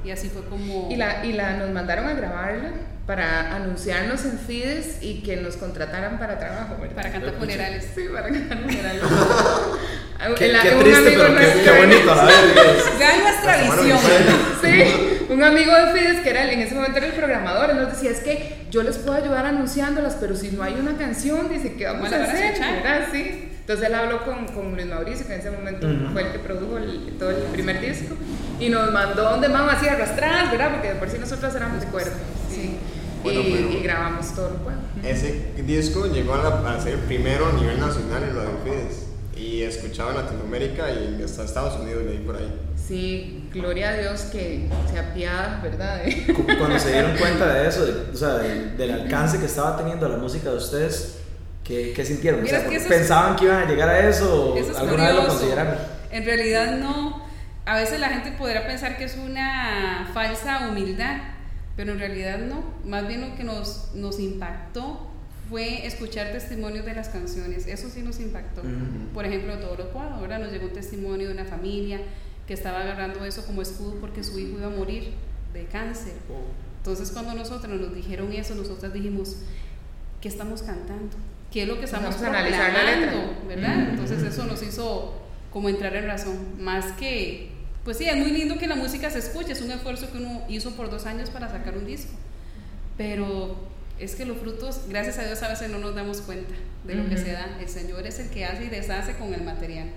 Y 0.05 0.11
así 0.11 0.29
fue 0.29 0.45
como... 0.45 0.89
Y 0.91 0.97
la, 0.97 1.25
y 1.25 1.33
la 1.33 1.57
nos 1.57 1.71
mandaron 1.71 2.07
a 2.07 2.13
grabarla 2.13 2.73
para 3.07 3.55
anunciarnos 3.57 4.23
en 4.27 4.39
Fides 4.39 4.99
y 5.01 5.23
que 5.23 5.37
nos 5.39 5.57
contrataran 5.57 6.19
para 6.19 6.39
trabajo, 6.39 6.77
¿verdad? 6.79 6.95
Para 6.95 7.11
cantar 7.13 7.35
funerales. 7.39 7.89
Sí, 7.95 8.03
para 8.13 8.29
cantar 8.29 8.59
funerales. 8.63 9.03
Qué, 10.39 10.49
La- 10.49 10.63
qué 10.63 10.75
un 10.75 10.81
triste, 10.83 11.07
amigo 11.09 11.23
pero 11.27 11.39
qué, 11.39 11.63
qué 11.65 11.71
bonito 11.79 12.13
a 12.13 12.17
la 12.17 12.25
vez. 12.25 12.99
Vean 12.99 13.21
nuestra 13.23 13.57
visión. 13.63 13.99
Sí, 14.63 15.27
un 15.29 15.43
amigo 15.43 15.73
de 15.75 15.93
Fides 15.93 16.21
que 16.23 16.31
era 16.31 16.45
el- 16.45 16.51
en 16.51 16.61
ese 16.61 16.75
momento 16.75 16.97
era 16.99 17.07
el 17.09 17.13
programador, 17.13 17.71
él 17.71 17.77
nos 17.77 17.91
decía, 17.93 18.11
es 18.11 18.21
que 18.21 18.67
yo 18.71 18.83
les 18.83 18.97
puedo 18.99 19.17
ayudar 19.17 19.45
anunciándolas, 19.45 20.17
pero 20.19 20.35
si 20.37 20.51
no 20.53 20.63
hay 20.63 20.75
una 20.75 20.97
canción, 20.97 21.49
dice, 21.51 21.75
¿qué 21.75 21.85
vamos 21.87 22.09
¿Cómo 22.09 22.23
a 22.23 22.27
hacer? 22.27 22.55
Sí. 23.13 23.49
Entonces 23.65 23.87
él 23.87 23.95
habló 23.95 24.23
con, 24.25 24.47
con 24.49 24.75
Luis 24.75 24.87
Mauricio, 24.87 25.27
que 25.27 25.35
en 25.35 25.41
ese 25.41 25.51
momento 25.51 25.89
fue 26.13 26.23
el 26.27 26.33
que 26.33 26.39
produjo 26.39 26.77
el- 26.77 27.15
todo 27.19 27.31
el 27.31 27.37
primer 27.45 27.81
disco, 27.81 28.15
y 28.61 28.69
nos 28.69 28.93
mandó 28.93 29.23
donde 29.23 29.49
mamá 29.49 29.73
así 29.73 29.89
arrastradas, 29.89 30.51
¿verdad? 30.51 30.73
Porque 30.73 30.89
de 30.89 30.95
por 30.97 31.09
sí 31.09 31.17
nosotros 31.19 31.55
éramos 31.55 31.81
de 31.81 31.87
cuerda. 31.87 32.13
Sí. 32.51 32.77
Bueno, 33.23 33.41
y, 33.41 33.81
grabamos 33.83 34.35
todo 34.35 34.51
lo 34.51 34.57
cual. 34.57 34.77
Ese 35.03 35.53
disco 35.67 36.07
llegó 36.13 36.35
a, 36.35 36.43
la- 36.43 36.75
a 36.75 36.81
ser 36.81 36.99
primero 37.07 37.47
a 37.47 37.53
nivel 37.53 37.81
nacional 37.81 38.23
en 38.23 38.35
lo 38.35 38.43
de 38.43 38.49
Fides 38.65 39.07
y 39.35 39.63
escuchado 39.63 40.11
en 40.11 40.17
Latinoamérica 40.17 40.91
y 40.91 41.23
hasta 41.25 41.45
Estados 41.45 41.81
Unidos 41.81 42.03
leí 42.05 42.19
por 42.19 42.37
ahí. 42.37 42.53
Sí, 42.77 43.49
gloria 43.51 43.89
a 43.91 43.97
Dios 43.97 44.21
que 44.31 44.69
se 44.93 44.99
apiada, 44.99 45.61
¿verdad? 45.63 46.03
Cuando 46.59 46.79
se 46.79 46.93
dieron 46.93 47.17
cuenta 47.19 47.55
de 47.55 47.67
eso, 47.67 47.87
de- 47.87 48.11
o 48.13 48.15
sea, 48.17 48.35
del, 48.35 48.77
del 48.77 48.91
alcance 48.91 49.39
que 49.39 49.47
estaba 49.47 49.75
teniendo 49.79 50.07
la 50.07 50.19
música 50.19 50.51
de 50.51 50.57
ustedes, 50.59 51.21
¿qué, 51.65 51.93
qué 51.95 52.05
sintieron? 52.05 52.43
O 52.43 52.47
sea, 52.47 52.67
que 52.69 52.77
eso 52.77 52.85
es- 52.85 52.93
¿Pensaban 52.93 53.37
que 53.37 53.45
iban 53.47 53.63
a 53.63 53.67
llegar 53.67 53.89
a 53.89 54.09
eso 54.09 54.53
o 54.53 54.57
Eso 54.57 54.71
es 54.73 54.77
alguna 54.79 55.05
vez 55.05 55.15
lo 55.15 55.21
curioso. 55.23 55.39
consideraron? 55.39 55.79
En 56.11 56.25
realidad 56.25 56.77
no. 56.79 57.25
A 57.67 57.77
veces 57.77 57.99
la 57.99 58.11
gente 58.11 58.33
podrá 58.33 58.67
pensar 58.67 58.97
que 58.99 59.05
es 59.05 59.17
una 59.17 60.11
falsa 60.13 60.69
humildad, 60.69 61.17
pero 61.77 61.93
en 61.93 61.99
realidad 61.99 62.39
no. 62.39 62.63
Más 62.85 63.09
bien 63.09 63.23
lo 63.23 63.35
que 63.37 63.43
nos, 63.45 63.91
nos 63.95 64.21
impactó 64.21 65.11
fue 65.49 65.87
escuchar 65.87 66.31
testimonios 66.33 66.85
de 66.85 66.95
las 66.95 67.09
canciones. 67.09 67.67
Eso 67.67 67.89
sí 67.89 68.03
nos 68.03 68.21
impactó. 68.21 68.61
Ujú. 68.61 69.13
Por 69.15 69.25
ejemplo, 69.25 69.57
todo 69.59 69.77
lo 69.77 69.91
cual. 69.93 70.11
Ahora 70.13 70.39
nos 70.39 70.53
llegó 70.53 70.67
un 70.67 70.73
testimonio 70.73 71.29
de 71.29 71.35
una 71.35 71.45
familia 71.47 72.01
que 72.47 72.53
estaba 72.55 72.81
agarrando 72.83 73.25
eso 73.25 73.45
como 73.47 73.63
escudo 73.63 73.95
porque 74.01 74.23
su 74.23 74.39
hijo 74.39 74.59
iba 74.59 74.67
a 74.67 74.71
morir 74.71 75.13
de 75.55 75.65
cáncer. 75.67 76.13
Entonces 76.79 77.11
cuando 77.13 77.33
nosotros 77.35 77.81
nos 77.81 77.95
dijeron 77.95 78.31
eso, 78.35 78.55
nosotras 78.55 78.93
dijimos, 78.93 79.37
¿qué 80.21 80.29
estamos 80.29 80.63
cantando? 80.63 81.17
¿Qué 81.55 81.63
es 81.63 81.69
lo 81.69 81.79
que 81.79 81.85
estamos 81.85 82.11
Vamos 82.17 82.23
a 82.23 82.29
analizar 82.31 82.73
la 82.73 82.83
letra. 82.83 83.13
proclamando? 83.13 83.47
¿Verdad? 83.49 83.77
Mm. 83.77 83.91
Entonces 83.91 84.23
eso 84.25 84.45
nos 84.45 84.61
hizo 84.63 85.15
como 85.53 85.69
entrar 85.69 85.95
en 85.95 86.05
razón. 86.07 86.37
Más 86.59 86.87
que, 86.99 87.51
pues 87.85 87.97
sí, 87.97 88.07
es 88.07 88.17
muy 88.17 88.33
lindo 88.33 88.59
que 88.59 88.67
la 88.67 88.75
música 88.75 89.09
se 89.09 89.21
escuche, 89.21 89.53
es 89.53 89.63
un 89.63 89.71
esfuerzo 89.71 90.11
que 90.11 90.19
uno 90.19 90.43
hizo 90.49 90.73
por 90.73 90.91
dos 90.91 91.07
años 91.07 91.31
para 91.31 91.49
sacar 91.49 91.79
un 91.79 91.87
disco. 91.87 92.11
Pero 92.97 93.57
es 93.99 94.17
que 94.17 94.25
los 94.27 94.37
frutos, 94.39 94.81
gracias 94.89 95.19
a 95.19 95.25
Dios, 95.27 95.43
a 95.45 95.49
veces 95.49 95.71
no 95.71 95.79
nos 95.79 95.95
damos 95.95 96.21
cuenta 96.23 96.55
de 96.85 96.95
lo 96.97 97.09
que 97.09 97.15
Ujú. 97.15 97.25
se 97.25 97.33
da. 97.33 97.57
El 97.61 97.69
Señor 97.69 98.05
es 98.07 98.19
el 98.19 98.31
que 98.31 98.45
hace 98.45 98.65
y 98.65 98.69
deshace 98.69 99.15
con 99.17 99.33
el 99.33 99.43
material. 99.45 99.91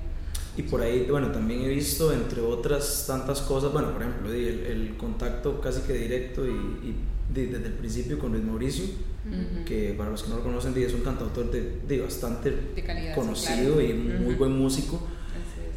Y 0.55 0.61
por 0.63 0.81
ahí, 0.81 1.07
bueno, 1.09 1.31
también 1.31 1.61
he 1.61 1.67
visto, 1.69 2.13
entre 2.13 2.41
otras 2.41 3.05
tantas 3.07 3.41
cosas, 3.41 3.71
bueno, 3.73 3.93
por 3.93 4.01
ejemplo, 4.03 4.31
el, 4.31 4.65
el 4.65 4.97
contacto 4.97 5.59
casi 5.61 5.81
que 5.81 5.93
directo 5.93 6.45
y, 6.45 6.49
y 6.49 6.95
desde 7.34 7.57
el 7.67 7.74
principio 7.74 8.17
con 8.19 8.31
Luis 8.31 8.43
Mauricio, 8.43 8.86
Ujú. 8.86 9.65
que 9.65 9.93
para 9.98 10.10
los 10.10 10.24
que 10.24 10.29
no 10.29 10.38
lo 10.38 10.43
conocen, 10.43 10.74
es 10.77 10.93
un 10.93 11.01
cantautor 11.01 11.51
de, 11.51 11.79
di, 11.88 12.00
bastante 12.00 12.51
De 12.75 12.84
calidad, 12.84 13.13
sí, 13.13 13.19
conocido 13.19 13.74
claro. 13.75 13.81
y 13.81 13.93
muy 13.93 14.29
Ujú. 14.34 14.38
buen 14.39 14.51
músico. 14.57 15.05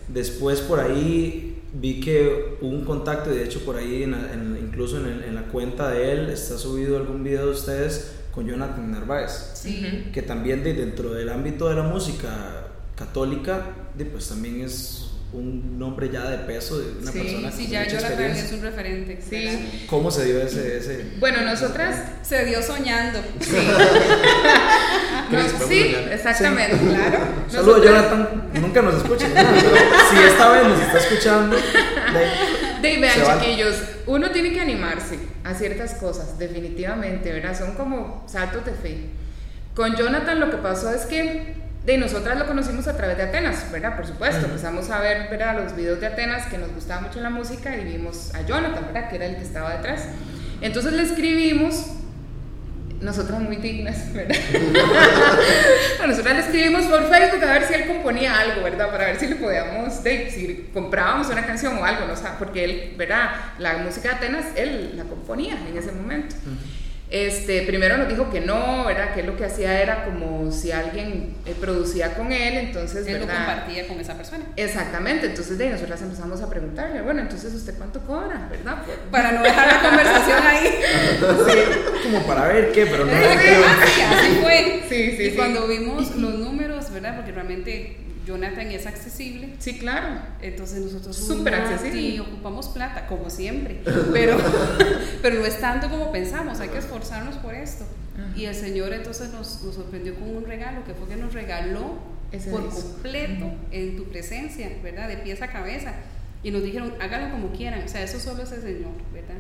Después 0.09 0.61
por 0.61 0.81
ahí 0.81 1.63
vi 1.73 2.01
que 2.01 2.57
hubo 2.61 2.71
un 2.71 2.85
contacto 2.85 3.33
y 3.33 3.37
de 3.37 3.45
hecho 3.45 3.61
por 3.65 3.77
ahí, 3.77 4.03
en 4.03 4.15
en- 4.15 4.59
incluso 4.61 4.99
en, 4.99 5.07
el- 5.07 5.23
en 5.25 5.35
la 5.35 5.43
cuenta 5.49 5.91
de 5.91 6.13
él, 6.13 6.31
está 6.31 6.59
subido 6.59 6.97
algún 6.97 7.23
video 7.23 7.47
de 7.47 7.53
ustedes 7.53 8.13
con 8.33 8.47
Jonathan 8.47 8.91
Narváez, 8.91 9.53
Sí. 9.55 10.09
Que 10.13 10.23
también 10.23 10.63
de, 10.65 10.73
dentro 10.75 11.13
del 11.13 11.29
ámbito 11.29 11.69
de 11.69 11.75
la 11.77 11.83
música 11.83 12.69
católica, 12.97 13.67
di, 13.97 14.05
pues 14.05 14.29
también 14.29 14.61
es 14.63 15.10
un 15.33 15.79
nombre 15.79 16.11
ya 16.13 16.29
de 16.29 16.39
peso 16.39 16.79
de 16.79 16.99
una 17.03 17.13
Sí, 17.13 17.19
persona 17.21 17.53
Sí, 17.53 17.69
ya 17.69 17.81
mucha 17.81 17.91
Jonathan 17.93 18.11
experiencia. 18.13 18.45
es 18.47 18.53
un 18.53 18.63
referente. 18.63 19.19
Sí. 19.29 19.85
¿Cómo 19.89 20.11
se 20.11 20.25
dio 20.25 20.43
ese...? 20.43 20.79
ese 20.79 21.05
Bueno, 21.21 21.43
nosotras 21.43 21.97
Se 22.23 22.45
dio 22.45 22.63
soñando. 22.63 23.21
Sí. 23.41 23.57
No, 25.31 25.67
sí, 25.69 25.95
exactamente, 26.11 26.77
claro. 26.77 27.19
Saludos 27.49 27.79
Nosotras- 27.79 27.85
Jonathan, 27.85 28.43
nunca 28.61 28.83
nos 28.83 28.95
escucha, 28.97 29.29
¿no? 29.29 29.35
si 30.11 30.17
esta 30.27 30.51
vez 30.51 30.65
nos 30.67 30.81
está 30.81 30.99
escuchando, 30.99 31.57
de- 31.57 32.89
De 32.89 32.99
vean, 32.99 33.39
chiquillos, 33.41 33.77
uno 34.07 34.31
tiene 34.31 34.53
que 34.53 34.61
animarse 34.61 35.19
a 35.45 35.55
ciertas 35.55 35.95
cosas, 35.95 36.37
definitivamente, 36.39 37.33
¿verdad? 37.33 37.57
Son 37.57 37.75
como 37.75 38.25
saltos 38.27 38.65
de 38.65 38.73
fe. 38.73 38.99
Con 39.75 39.95
Jonathan 39.97 40.41
lo 40.41 40.51
que 40.51 40.57
pasó 40.57 40.93
es 40.93 41.03
que 41.03 41.55
de 41.91 41.99
nosotras 41.99 42.39
lo 42.39 42.47
conocimos 42.47 42.87
a 42.87 42.97
través 42.97 43.17
de 43.17 43.25
Atenas, 43.25 43.67
¿verdad? 43.73 43.97
Por 43.97 44.07
supuesto, 44.07 44.47
empezamos 44.47 44.91
a 44.91 45.01
ver, 45.01 45.29
¿verdad? 45.29 45.61
Los 45.61 45.75
videos 45.75 46.01
de 46.01 46.07
Atenas 46.07 46.47
que 46.47 46.57
nos 46.57 46.73
gustaba 46.73 47.01
mucho 47.01 47.21
la 47.21 47.31
música 47.31 47.77
y 47.77 47.85
vimos 47.85 48.33
a 48.35 48.43
Jonathan, 48.43 48.87
¿verdad? 48.87 49.11
Que 49.11 49.17
era 49.17 49.27
el 49.27 49.37
que 49.37 49.43
estaba 49.43 49.77
detrás. 49.77 50.05
Entonces 50.61 50.93
le 50.93 51.03
escribimos, 51.03 51.87
nosotras 53.01 53.41
muy 53.41 53.57
dignas, 53.57 54.13
¿verdad? 54.13 54.37
a 56.03 56.07
nosotras 56.07 56.35
le 56.35 56.41
escribimos 56.43 56.85
por 56.85 57.09
Facebook 57.09 57.43
a 57.43 57.53
ver 57.55 57.65
si 57.65 57.75
él 57.75 57.87
componía 57.89 58.39
algo, 58.39 58.63
¿verdad? 58.63 58.89
Para 58.93 59.07
ver 59.07 59.19
si 59.19 59.27
le 59.27 59.35
podíamos, 59.35 60.05
de, 60.05 60.31
si 60.31 60.71
comprábamos 60.73 61.29
una 61.29 61.45
canción 61.45 61.77
o 61.77 61.85
algo, 61.85 62.07
¿no? 62.07 62.13
O 62.13 62.17
sea, 62.17 62.39
porque 62.39 62.65
él, 62.65 62.95
¿verdad? 62.97 63.31
La 63.59 63.79
música 63.79 64.11
de 64.11 64.15
Atenas, 64.15 64.47
él 64.55 64.93
la 64.97 65.05
componía 65.05 65.59
en 65.69 65.77
ese 65.77 65.91
momento. 65.91 66.37
Este, 67.11 67.63
primero 67.63 67.97
nos 67.97 68.09
dijo 68.09 68.31
que 68.31 68.41
no, 68.41 68.85
¿verdad? 68.85 69.13
Que 69.13 69.25
lo 69.25 69.37
que 69.37 69.45
hacía 69.45 69.83
era 69.83 70.05
como 70.05 70.53
si 70.53 70.71
alguien 70.71 71.35
eh, 71.45 71.57
producía 71.61 72.15
con 72.15 72.31
él, 72.31 72.57
entonces, 72.57 73.05
Él 73.05 73.15
lo 73.15 73.27
¿verdad? 73.27 73.47
compartía 73.47 73.89
con 73.89 73.99
esa 73.99 74.15
persona. 74.15 74.45
Exactamente, 74.55 75.27
entonces 75.27 75.59
de 75.59 75.65
ahí 75.65 75.71
nosotras 75.71 76.01
empezamos 76.03 76.41
a 76.41 76.49
preguntarle, 76.49 77.03
bueno, 77.03 77.21
entonces 77.23 77.53
usted 77.53 77.75
cuánto 77.77 78.01
cobra, 78.03 78.47
¿verdad? 78.49 78.77
Para 79.11 79.33
no 79.33 79.43
dejar 79.43 79.67
la 79.67 79.83
conversación 79.83 80.39
ahí. 80.47 80.81
Como 82.05 82.27
para 82.27 82.49
ver 82.49 82.73
qué, 82.73 82.87
pero 82.87 83.05
no. 83.05 83.13
Así, 83.13 84.01
así 84.01 84.41
fue. 84.41 84.83
Sí, 84.89 85.15
sí, 85.17 85.23
y 85.23 85.31
sí. 85.31 85.37
cuando 85.37 85.67
vimos 85.69 86.17
los 86.17 86.35
números, 86.35 86.93
¿verdad? 86.93 87.17
Porque 87.17 87.33
realmente 87.33 87.97
Jonathan 88.31 88.67
es 88.71 88.87
accesible. 88.87 89.55
Sí, 89.59 89.79
claro. 89.79 90.09
Entonces 90.41 90.81
nosotros 90.85 91.17
Súper 91.17 91.53
"Uy, 91.55 91.61
Nati, 91.61 91.75
accesible". 91.75 92.21
ocupamos 92.21 92.69
plata, 92.69 93.07
como 93.07 93.29
siempre, 93.31 93.81
pero, 94.13 94.39
pero 95.23 95.41
no 95.41 95.45
es 95.47 95.61
tanto 95.61 95.91
como 95.91 96.13
pensamos, 96.13 96.61
hay 96.61 96.69
que 96.69 96.79
esforzarnos 96.79 97.37
por 97.37 97.55
esto. 97.55 97.85
Y 98.37 98.45
el 98.45 98.55
Señor 98.55 98.93
entonces 98.93 99.31
nos, 99.33 99.63
nos 99.63 99.75
sorprendió 99.75 100.15
con 100.15 100.37
un 100.37 100.45
regalo, 100.45 100.85
que 100.85 100.93
fue 100.95 101.09
que 101.09 101.17
nos 101.17 101.33
regaló 101.33 101.99
Ese 102.31 102.51
por 102.51 102.63
disco. 102.65 102.83
completo 102.93 103.51
en 103.71 103.97
tu 103.97 104.05
presencia, 104.11 104.69
¿verdad? 104.83 105.09
De 105.09 105.17
pies 105.17 105.41
a 105.43 105.49
cabeza. 105.49 105.95
Y 106.43 106.51
nos 106.51 106.63
dijeron, 106.63 106.95
háganlo 107.01 107.33
como 107.33 107.53
quieran, 107.53 107.83
o 107.85 107.89
sea, 107.89 108.03
eso 108.03 108.19
solo 108.19 108.43
es 108.43 108.53
el 108.53 108.63
Señor, 108.63 108.93
¿verdad? 109.13 109.35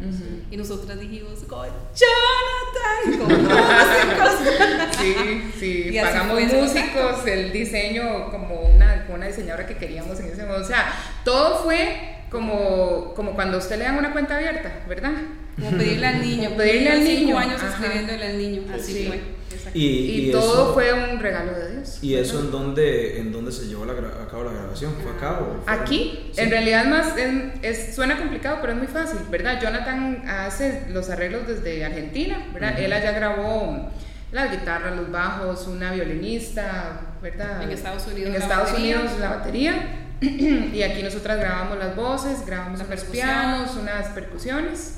Y 0.50 0.56
nosotras 0.58 1.00
dijimos, 1.00 1.38
con 1.48 1.66
Jonathan, 1.66 3.18
con 3.18 3.42
músicos. 3.42 4.98
Sí, 4.98 5.50
sí, 5.58 5.88
Y 5.92 6.00
pagamos 6.00 6.42
músicos, 6.52 7.26
el 7.26 7.52
diseño 7.52 8.30
como 8.30 8.60
una, 8.60 9.04
como 9.06 9.16
una 9.16 9.28
diseñadora 9.28 9.66
que 9.66 9.76
queríamos 9.76 10.18
en 10.20 10.26
ese 10.26 10.42
momento. 10.42 10.62
O 10.62 10.66
sea, 10.68 10.92
todo 11.24 11.62
fue 11.64 12.16
como, 12.30 13.14
como 13.14 13.32
cuando 13.34 13.56
a 13.56 13.60
usted 13.60 13.78
le 13.78 13.84
dan 13.84 13.96
una 13.96 14.12
cuenta 14.12 14.36
abierta, 14.36 14.70
¿verdad? 14.88 15.12
Como 15.58 15.70
pedirle 15.78 16.06
al 16.06 16.20
niño, 16.20 16.44
Como 16.50 16.56
pedirle 16.58 16.90
al 16.90 17.02
cinco 17.02 17.20
niño, 17.20 17.38
años 17.38 17.62
ajá. 17.62 17.72
escribiéndole 17.82 18.26
al 18.26 18.38
niño, 18.38 18.62
así 18.74 18.92
Sí. 18.92 19.04
fue. 19.06 19.39
Y, 19.74 19.86
Y, 19.86 20.28
y 20.28 20.32
todo 20.32 20.52
eso, 20.52 20.74
fue 20.74 20.92
un 20.92 21.20
regalo 21.20 21.52
de 21.52 21.72
Dios. 21.72 21.98
¿Y 22.02 22.14
eso 22.14 22.34
¿verdad? 22.34 22.44
en 22.46 22.50
dónde, 22.52 23.18
en 23.20 23.32
dónde 23.32 23.52
se 23.52 23.66
llevó 23.66 23.84
la 23.84 23.92
a 23.92 24.28
cabo 24.28 24.44
la 24.44 24.52
grabación? 24.52 24.94
¿Fue 25.02 25.12
acá 25.12 25.40
o 25.40 25.62
fue- 25.64 25.72
Aquí, 25.74 26.30
Sí. 26.32 26.40
en 26.40 26.50
realidad 26.50 26.84
más 26.86 27.16
en- 27.16 27.52
es, 27.62 27.94
suena 27.94 28.16
complicado, 28.18 28.58
pero 28.60 28.72
es 28.72 28.78
muy 28.78 28.86
fácil, 28.86 29.18
¿verdad? 29.30 29.60
Jonathan 29.60 30.22
hace 30.28 30.84
los 30.90 31.10
arreglos 31.10 31.46
desde 31.48 31.84
Argentina, 31.84 32.46
¿verdad? 32.52 32.72
Ujú. 32.74 32.82
Él 32.82 32.92
allá 32.92 33.12
grabó 33.12 33.90
las 34.32 34.50
guitarras, 34.52 34.96
los 34.96 35.10
bajos, 35.10 35.66
una 35.66 35.92
violinista, 35.92 37.00
¿verdad? 37.20 37.62
En 37.62 37.70
Estados 37.70 38.06
Unidos 38.06 38.34
En 38.34 38.40
Estados 38.42 38.70
batería. 38.70 38.96
Unidos 39.00 39.18
la 39.20 39.30
batería. 39.30 39.96
y 40.20 40.82
aquí 40.82 41.02
nosotras 41.02 41.38
grabamos 41.38 41.78
las 41.78 41.96
voces, 41.96 42.44
grabamos 42.46 42.78
La 42.78 42.84
unos 42.84 43.04
pianos, 43.04 43.76
unas 43.76 44.08
percusiones. 44.08 44.96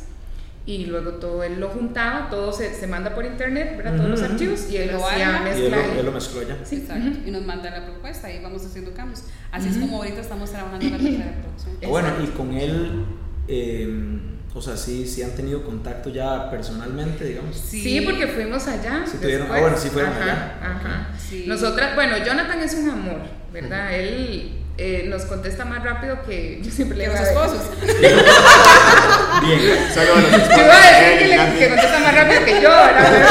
Y 0.65 0.87
luego 0.87 1.15
todo 1.15 1.43
él 1.43 1.59
lo 1.59 1.71
juntaba, 1.71 2.31
todo 2.31 2.53
se, 2.53 2.73
se 2.73 2.87
manda 2.87 3.15
por 3.17 3.25
internet, 3.25 3.77
¿verdad? 3.77 3.97
Todos 3.97 4.11
los 4.11 4.21
Ujú, 4.21 4.27
ujú. 4.27 4.35
archivos 4.35 4.71
y 4.71 4.77
él 4.77 4.93
Lo 4.93 5.05
hacía 5.07 5.37
arma. 5.37 5.49
Y 5.51 5.53
él 5.65 5.71
lo, 5.73 5.77
mezcla. 5.77 5.99
él 5.99 6.07
lo 6.07 6.13
mezcló 6.13 6.43
ya. 6.43 6.59
Sí, 6.65 6.77
Exacto. 6.77 7.09
ujú. 7.09 7.29
Y 7.29 7.31
nos 7.33 7.43
manda 7.45 7.71
la 7.71 7.85
propuesta 7.85 8.33
y 8.33 8.41
vamos 8.41 8.65
haciendo 8.65 8.93
cambios. 8.95 9.25
Así 9.51 9.69
es 9.71 9.77
como 9.79 9.97
ahorita 9.97 10.21
estamos 10.21 10.51
trabajando 10.53 10.87
en 10.87 10.93
la 10.93 10.99
tercera 11.03 11.33
producción. 11.43 11.75
Exacto. 11.75 11.89
Bueno, 11.89 12.09
y 12.23 12.27
con 12.29 12.53
él, 12.53 13.05
eh, 13.49 14.19
o 14.55 14.63
sea, 14.63 14.77
sí, 14.77 15.05
sí 15.09 15.23
han 15.25 15.33
tenido 15.33 15.65
contacto 15.65 16.11
ya 16.11 16.49
personalmente, 16.51 17.25
digamos. 17.25 17.57
Sí, 17.57 18.01
porque 18.05 18.29
fuimos 18.29 18.69
allá. 18.69 19.05
Sí 19.05 19.19
tuvieron- 19.21 19.49
ah, 19.51 19.59
bueno, 19.61 19.77
sí 19.77 19.89
fueron 19.89 20.13
ajá, 20.13 20.23
allá. 20.23 20.59
Ajá. 20.63 21.09
Sí. 21.19 21.45
Nosotras, 21.49 21.97
bueno, 21.97 22.19
Jonathan 22.25 22.61
es 22.61 22.75
un 22.75 22.89
amor, 22.91 23.21
¿verdad? 23.53 23.93
Él 23.95 24.62
eh, 24.79 25.05
nos 25.09 25.23
contesta 25.25 25.65
más 25.65 25.83
rápido 25.85 26.23
que 26.27 26.61
yo 26.63 26.71
siempre 26.71 26.99
le 26.99 27.05
Que 27.05 27.11
digo 27.11 27.21
los 27.23 27.29
a 27.29 27.31
él. 27.31 27.37
esposos. 27.39 27.71
Bien. 29.43 29.89
Solo 29.95 30.15
a 30.15 30.21
los 30.21 30.33
esposos. 30.33 30.57
Yo 30.57 30.65
iba 30.65 30.75
a 30.77 30.91
decir 30.91 31.19
que, 31.19 31.27
le- 31.29 31.59
que 31.59 31.69
contesta 31.69 31.99
más 32.01 32.15
rápido 32.15 32.45
que 32.45 32.53
yo, 32.63 32.71
¿verdad? 32.71 33.27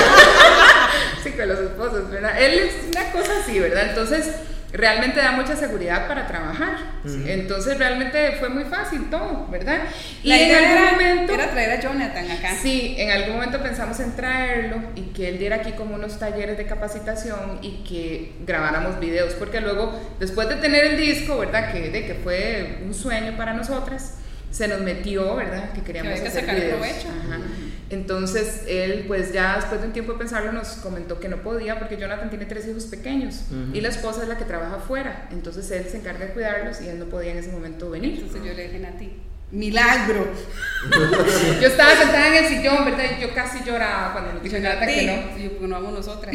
sí, 1.23 1.31
con 1.31 1.47
los 1.47 1.59
esposos, 1.59 2.09
¿verdad? 2.11 2.41
Él 2.41 2.53
es 2.59 2.73
una 2.95 3.11
cosa 3.11 3.31
así, 3.43 3.59
¿verdad? 3.59 3.89
Entonces, 3.89 4.27
realmente 4.73 5.19
da 5.19 5.31
mucha 5.33 5.55
seguridad 5.55 6.07
para 6.07 6.27
trabajar. 6.27 6.77
Ujú. 7.03 7.23
Entonces, 7.27 7.77
realmente 7.77 8.33
fue 8.39 8.49
muy 8.49 8.63
fácil 8.63 9.09
todo, 9.09 9.47
¿verdad? 9.49 9.79
Y 10.23 10.29
La 10.29 10.37
en 10.39 10.47
idea 10.47 10.57
algún 10.59 10.71
era, 10.77 10.91
momento... 10.91 11.33
era 11.33 11.51
traer 11.51 11.71
a 11.71 11.79
Jonathan 11.81 12.31
acá. 12.31 12.55
Sí, 12.61 12.95
en 12.97 13.11
algún 13.11 13.35
momento 13.35 13.61
pensamos 13.61 13.99
en 13.99 14.15
traerlo 14.15 14.77
y 14.95 15.01
que 15.13 15.29
él 15.29 15.39
diera 15.39 15.57
aquí 15.57 15.73
como 15.73 15.95
unos 15.95 16.19
talleres 16.19 16.57
de 16.57 16.65
capacitación 16.65 17.59
y 17.61 17.83
que 17.83 18.33
grabáramos 18.45 18.99
videos, 18.99 19.33
porque 19.33 19.59
luego, 19.61 19.99
después 20.19 20.47
de 20.49 20.55
tener 20.55 20.85
el 20.85 20.97
disco, 20.97 21.37
¿verdad? 21.37 21.71
Que, 21.71 21.89
de 21.89 22.05
que 22.05 22.15
fue 22.15 22.79
un 22.85 22.93
sueño 22.93 23.35
para 23.37 23.53
nosotras, 23.53 24.15
se 24.51 24.67
nos 24.67 24.81
metió, 24.81 25.35
¿verdad? 25.35 25.71
Que 25.71 25.81
queríamos 25.81 26.11
Que 26.13 26.19
había 26.19 26.23
que 26.23 26.37
hacer 26.37 26.41
sacar 26.41 26.55
videos. 26.55 26.77
provecho. 26.77 27.07
Ajá. 27.07 27.39
Entonces, 27.91 28.63
él, 28.67 29.03
pues 29.07 29.33
ya 29.33 29.57
después 29.57 29.81
de 29.81 29.87
un 29.87 29.93
tiempo 29.93 30.13
de 30.13 30.19
pensarlo, 30.19 30.51
nos 30.53 30.69
comentó 30.77 31.19
que 31.19 31.27
no 31.29 31.37
podía 31.43 31.77
porque 31.77 31.97
Jonathan 31.97 32.29
tiene 32.29 32.45
tres 32.45 32.67
hijos 32.67 32.85
pequeños 32.85 33.41
Ujú. 33.51 33.75
y 33.75 33.81
la 33.81 33.89
esposa 33.89 34.23
es 34.23 34.29
la 34.29 34.37
que 34.37 34.45
trabaja 34.45 34.77
afuera. 34.77 35.27
Entonces, 35.31 35.69
él 35.71 35.85
se 35.91 35.97
encarga 35.97 36.25
de 36.25 36.31
cuidarlos 36.33 36.81
y 36.81 36.87
él 36.87 36.97
no 36.99 37.05
podía 37.05 37.31
en 37.31 37.37
ese 37.39 37.51
momento 37.51 37.89
venir. 37.89 38.13
Entonces 38.15 38.43
yo 38.43 38.53
le 38.53 38.69
dije 38.69 38.85
a 38.85 38.97
ti, 38.97 39.11
milagro. 39.51 40.25
Yo 41.61 41.67
estaba 41.67 41.91
sentada 41.91 42.27
en 42.29 42.45
el 42.45 42.49
sillón, 42.49 42.85
¿verdad? 42.85 43.03
Y 43.17 43.21
yo 43.21 43.33
casi 43.33 43.63
lloraba 43.65 44.13
cuando 44.13 44.33
nos 44.33 44.43
dijo 44.43 44.55
Jonathan 44.55 44.87
que 44.87 45.03
no. 45.05 45.37
Y 45.37 45.43
yo, 45.43 45.57
pues 45.57 45.69
no 45.69 45.75
vamos 45.75 45.93
nosotras. 45.93 46.33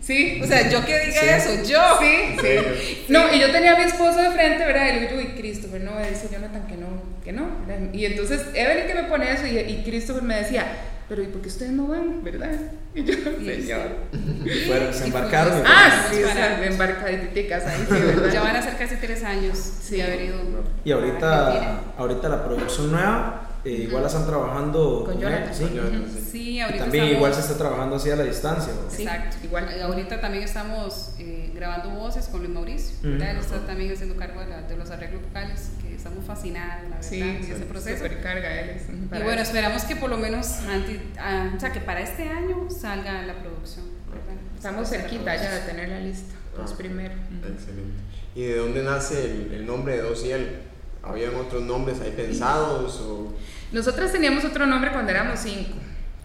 Sí. 0.00 0.40
O 0.42 0.46
sea, 0.46 0.68
yo 0.68 0.84
que 0.84 0.98
diga 0.98 1.20
Sí. 1.20 1.28
eso, 1.28 1.68
yo. 1.68 1.80
Sí, 2.00 2.36
sí. 2.40 3.04
No, 3.08 3.32
y 3.32 3.40
yo 3.40 3.50
tenía 3.52 3.74
a 3.74 3.78
mi 3.78 3.84
esposo 3.84 4.20
de 4.20 4.30
frente, 4.32 4.64
¿verdad? 4.64 4.88
Y 4.88 4.92
le 4.94 5.00
digo, 5.06 5.12
yo, 5.14 5.20
y 5.20 5.34
Christopher, 5.40 5.80
no, 5.80 5.92
dice 6.00 6.28
Jonathan 6.30 6.66
que 6.66 6.76
no, 6.76 6.88
que 7.24 7.32
no. 7.32 7.48
¿verdad? 7.66 7.88
Y 7.92 8.04
entonces 8.04 8.40
Evelyn 8.52 8.86
que 8.88 8.94
me 8.94 9.04
pone 9.04 9.32
eso 9.32 9.46
y, 9.46 9.58
y 9.58 9.82
Christopher 9.84 10.22
me 10.24 10.36
decía, 10.36 10.66
pero 11.08 11.22
¿y 11.22 11.26
por 11.26 11.40
qué 11.40 11.48
ustedes 11.48 11.72
no 11.72 11.86
van, 11.88 12.22
verdad? 12.24 12.50
Y 12.94 13.04
yo, 13.04 13.14
señor. 13.14 13.88
Fueron, 14.66 14.92
se 14.94 15.04
embarcaron. 15.06 15.62
Ah, 15.66 16.06
sí, 16.10 16.22
o 16.22 16.28
sea, 16.28 16.64
embarcaditicas 16.64 17.64
ahí, 17.66 17.86
sí, 17.88 17.94
¿verdad? 18.06 18.32
Ya 18.32 18.40
van 18.42 18.56
a 18.56 18.62
ser 18.62 18.76
casi 18.76 18.96
tres 18.96 19.22
años 19.22 19.56
Sí. 19.58 19.96
de 19.96 20.02
haber 20.02 20.20
ido. 20.22 20.36
Y 20.84 20.92
ahorita, 20.92 21.46
Argentina. 21.48 21.80
ahorita 21.98 22.28
la 22.28 22.44
producción 22.44 22.90
nueva, 22.92 23.42
eh, 23.64 23.70
igual 23.70 24.02
la 24.02 24.08
están 24.08 24.26
trabajando 24.26 25.02
Con 25.04 25.14
él, 25.14 25.20
Jonathan. 25.20 25.54
sí. 25.54 25.64
Con 25.64 25.74
Jonathan, 25.74 26.04
sí. 26.14 26.28
Sí, 26.32 26.50
Y 26.52 26.60
ahorita 26.60 26.84
también 26.84 27.04
estamos- 27.04 27.18
igual 27.18 27.34
se 27.34 27.40
está 27.40 27.56
trabajando 27.58 27.96
así 27.96 28.10
a 28.10 28.16
la 28.16 28.22
distancia. 28.24 28.72
Sí, 28.88 29.02
Exacto. 29.02 29.36
igual. 29.44 29.80
Ahorita 29.82 30.20
también 30.20 30.44
estamos 30.44 31.10
eh, 31.18 31.50
grabando 31.54 31.90
voces 31.90 32.26
con 32.28 32.40
Luis 32.40 32.52
Mauricio. 32.52 32.96
Ujú. 33.00 33.08
¿verdad? 33.12 33.30
Él 33.32 33.36
está 33.38 33.66
también 33.66 33.92
haciendo 33.92 34.16
cargo 34.16 34.40
de, 34.40 34.46
la- 34.48 34.62
de 34.62 34.76
los 34.76 34.90
arreglos 34.90 35.22
vocales, 35.22 35.70
que 35.82 35.95
estamos 36.06 36.26
fascinados, 36.26 36.82
la 36.84 36.96
verdad, 36.96 37.08
Sí, 37.08 37.20
en 37.20 37.36
ese 37.36 37.64
proceso. 37.66 37.96
Super 38.04 38.20
carga 38.20 38.60
él. 38.60 38.76
Y 38.90 39.06
bueno, 39.08 39.32
eso. 39.32 39.42
esperamos 39.42 39.84
que 39.84 39.96
por 39.96 40.10
lo 40.10 40.16
menos, 40.18 40.46
anti- 40.68 41.00
ah, 41.18 41.50
o 41.56 41.60
sea, 41.60 41.72
que 41.72 41.80
para 41.80 42.00
este 42.00 42.28
año 42.28 42.68
salga 42.70 43.22
la 43.22 43.34
producción. 43.34 43.84
¿verdad? 44.10 44.40
Estamos 44.56 44.88
cerquita 44.88 45.34
ya 45.36 45.50
de 45.52 45.60
tener 45.60 45.88
la 45.88 46.00
lista, 46.00 46.34
los 46.58 46.72
Ah. 46.72 46.76
primeros. 46.76 47.18
Excelente. 47.42 48.00
¿Y 48.34 48.42
de 48.44 48.56
dónde 48.56 48.82
nace 48.82 49.24
el, 49.24 49.52
el 49.54 49.66
nombre 49.66 49.96
de 49.96 50.02
Dos? 50.02 50.24
¿Habían 51.02 51.34
otros 51.36 51.62
nombres 51.62 52.00
ahí 52.00 52.12
pensados? 52.16 53.00
O... 53.00 53.32
Nosotras 53.72 54.10
teníamos 54.12 54.44
otro 54.44 54.66
nombre 54.66 54.90
cuando 54.92 55.10
éramos 55.12 55.38
cinco, 55.40 55.76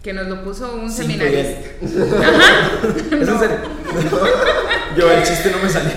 que 0.02 0.12
nos 0.12 0.26
lo 0.26 0.42
puso 0.42 0.74
un 0.74 0.90
Cinco 0.90 1.12
seminarista. 1.12 1.70
¿Es 1.82 3.28
en 3.28 3.38
serio? 3.38 3.58
Yo 4.96 5.10
el 5.10 5.22
chiste 5.22 5.50
no 5.52 5.58
me 5.62 5.68
salió. 5.70 5.92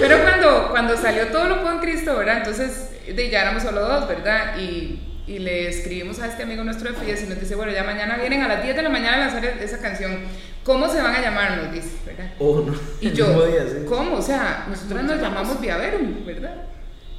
Pero 0.00 0.22
cuando, 0.22 0.68
cuando 0.70 0.96
salió 0.96 1.26
todo 1.28 1.48
lo 1.48 1.60
puedo 1.60 1.74
en 1.74 1.80
Cristo, 1.80 2.16
¿verdad? 2.16 2.38
Entonces 2.38 2.90
de, 3.14 3.30
ya 3.30 3.42
éramos 3.42 3.62
solo 3.62 3.80
dos, 3.82 4.08
¿verdad? 4.08 4.58
Y, 4.58 5.00
y 5.26 5.38
le 5.38 5.68
escribimos 5.68 6.18
a 6.20 6.26
este 6.26 6.42
amigo 6.42 6.64
nuestro 6.64 6.90
de 6.90 6.96
Fides 6.96 7.22
y 7.22 7.26
nos 7.26 7.40
dice, 7.40 7.54
bueno, 7.54 7.72
ya 7.72 7.84
mañana 7.84 8.16
vienen 8.16 8.42
a 8.42 8.48
las 8.48 8.62
10 8.62 8.76
de 8.76 8.82
la 8.82 8.88
mañana 8.88 9.16
a 9.16 9.20
lanzar 9.20 9.44
esa 9.44 9.78
canción. 9.78 10.20
¿Cómo 10.64 10.88
se 10.88 11.00
van 11.00 11.14
a 11.14 11.20
llamar? 11.20 11.56
Nos 11.56 11.72
dice, 11.72 11.90
¿verdad? 12.04 12.32
Oh, 12.38 12.60
no. 12.60 12.74
Y 13.00 13.12
yo, 13.12 13.46
día, 13.46 13.64
sí. 13.66 13.84
¿cómo? 13.88 14.16
O 14.16 14.22
sea, 14.22 14.66
nosotros 14.68 15.02
nos 15.04 15.20
llamamos 15.20 15.60
Viaverum, 15.60 16.24
¿verdad? 16.26 16.64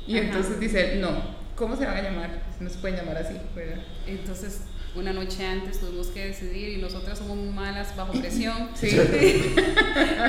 Y 0.06 0.18
Ajá. 0.18 0.26
entonces 0.26 0.60
dice 0.60 0.94
él, 0.94 1.02
no, 1.02 1.10
¿cómo 1.56 1.76
se 1.76 1.86
van 1.86 1.98
a 1.98 2.02
llamar? 2.02 2.30
No 2.60 2.70
se 2.70 2.78
pueden 2.80 2.98
llamar 2.98 3.18
así, 3.18 3.36
¿verdad? 3.56 3.82
Entonces, 4.06 4.62
una 4.94 5.14
noche 5.14 5.46
antes 5.46 5.80
tuvimos 5.80 6.08
que 6.08 6.28
decidir 6.28 6.78
y 6.78 6.82
nosotras 6.82 7.18
somos 7.18 7.38
muy 7.38 7.54
malas 7.54 7.96
bajo 7.96 8.14
presión. 8.14 8.70
Sí. 8.76 8.90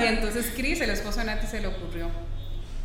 y 0.00 0.04
entonces 0.04 0.52
Cris, 0.54 0.80
el 0.80 0.90
esposo 0.90 1.20
de 1.20 1.26
Nati, 1.26 1.46
se 1.46 1.60
le 1.60 1.66
ocurrió. 1.66 2.08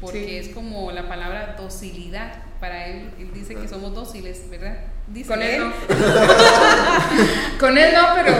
Porque 0.01 0.25
Sí. 0.41 0.49
es 0.49 0.55
como 0.55 0.91
la 0.91 1.07
palabra 1.07 1.55
docilidad. 1.59 2.43
Para 2.59 2.87
él, 2.87 3.11
él 3.19 3.29
dice 3.33 3.53
que 3.53 3.67
somos 3.67 3.93
dóciles, 3.93 4.49
¿verdad? 4.49 4.77
Dice 5.07 5.27
Con 5.29 5.41
él 5.43 5.49
él. 5.51 5.59
no. 5.59 5.71
Con 7.59 7.77
él 7.77 7.93
no, 7.93 8.07
pero, 8.15 8.31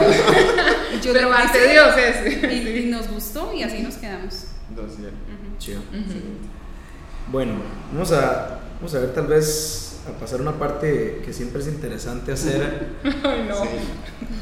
Y 0.92 1.00
yo 1.04 1.12
pero 1.12 1.32
ante 1.32 1.68
Dios 1.68 1.96
es. 1.96 2.42
Y, 2.52 2.78
y 2.80 2.86
nos 2.86 3.08
gustó 3.08 3.52
y 3.54 3.62
así 3.62 3.80
nos 3.80 3.94
quedamos. 3.96 4.44
Dosiel. 4.70 5.12
Chido. 5.58 5.78
Ujú. 5.80 7.30
Bueno, 7.30 7.54
vamos 7.92 8.10
a, 8.12 8.58
vamos 8.76 8.94
a 8.94 8.98
ver 9.00 9.14
tal 9.14 9.26
vez 9.26 9.87
a 10.08 10.18
pasar 10.18 10.40
una 10.40 10.52
parte 10.52 11.22
que 11.24 11.32
siempre 11.32 11.60
es 11.62 11.68
interesante 11.68 12.32
hacer. 12.32 12.88
Ay, 13.04 13.46
no. 13.48 13.54
Sí. 13.62 13.68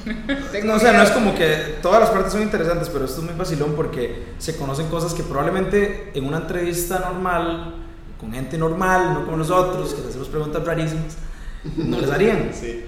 Tengo 0.52 0.66
No, 0.68 0.74
o 0.74 0.78
sea, 0.78 0.92
no 0.92 1.02
es 1.02 1.10
como 1.10 1.34
que 1.34 1.76
todas 1.82 2.00
las 2.00 2.10
partes 2.10 2.32
son 2.32 2.42
interesantes, 2.42 2.88
pero 2.88 3.04
esto 3.04 3.20
es 3.20 3.24
muy 3.26 3.34
vacilón 3.34 3.74
porque 3.74 4.34
se 4.38 4.56
conocen 4.56 4.86
cosas 4.88 5.14
que 5.14 5.22
probablemente 5.22 6.10
en 6.14 6.24
una 6.26 6.38
entrevista 6.38 6.98
normal, 7.00 7.74
con 8.20 8.32
gente 8.32 8.56
normal, 8.56 9.14
no 9.14 9.24
como 9.24 9.36
nosotros, 9.38 9.94
que 9.94 10.02
le 10.02 10.08
hacemos 10.08 10.28
preguntas 10.28 10.64
rarísimas, 10.64 11.16
no 11.76 12.00
les 12.00 12.10
harían. 12.10 12.50
Sí. 12.60 12.84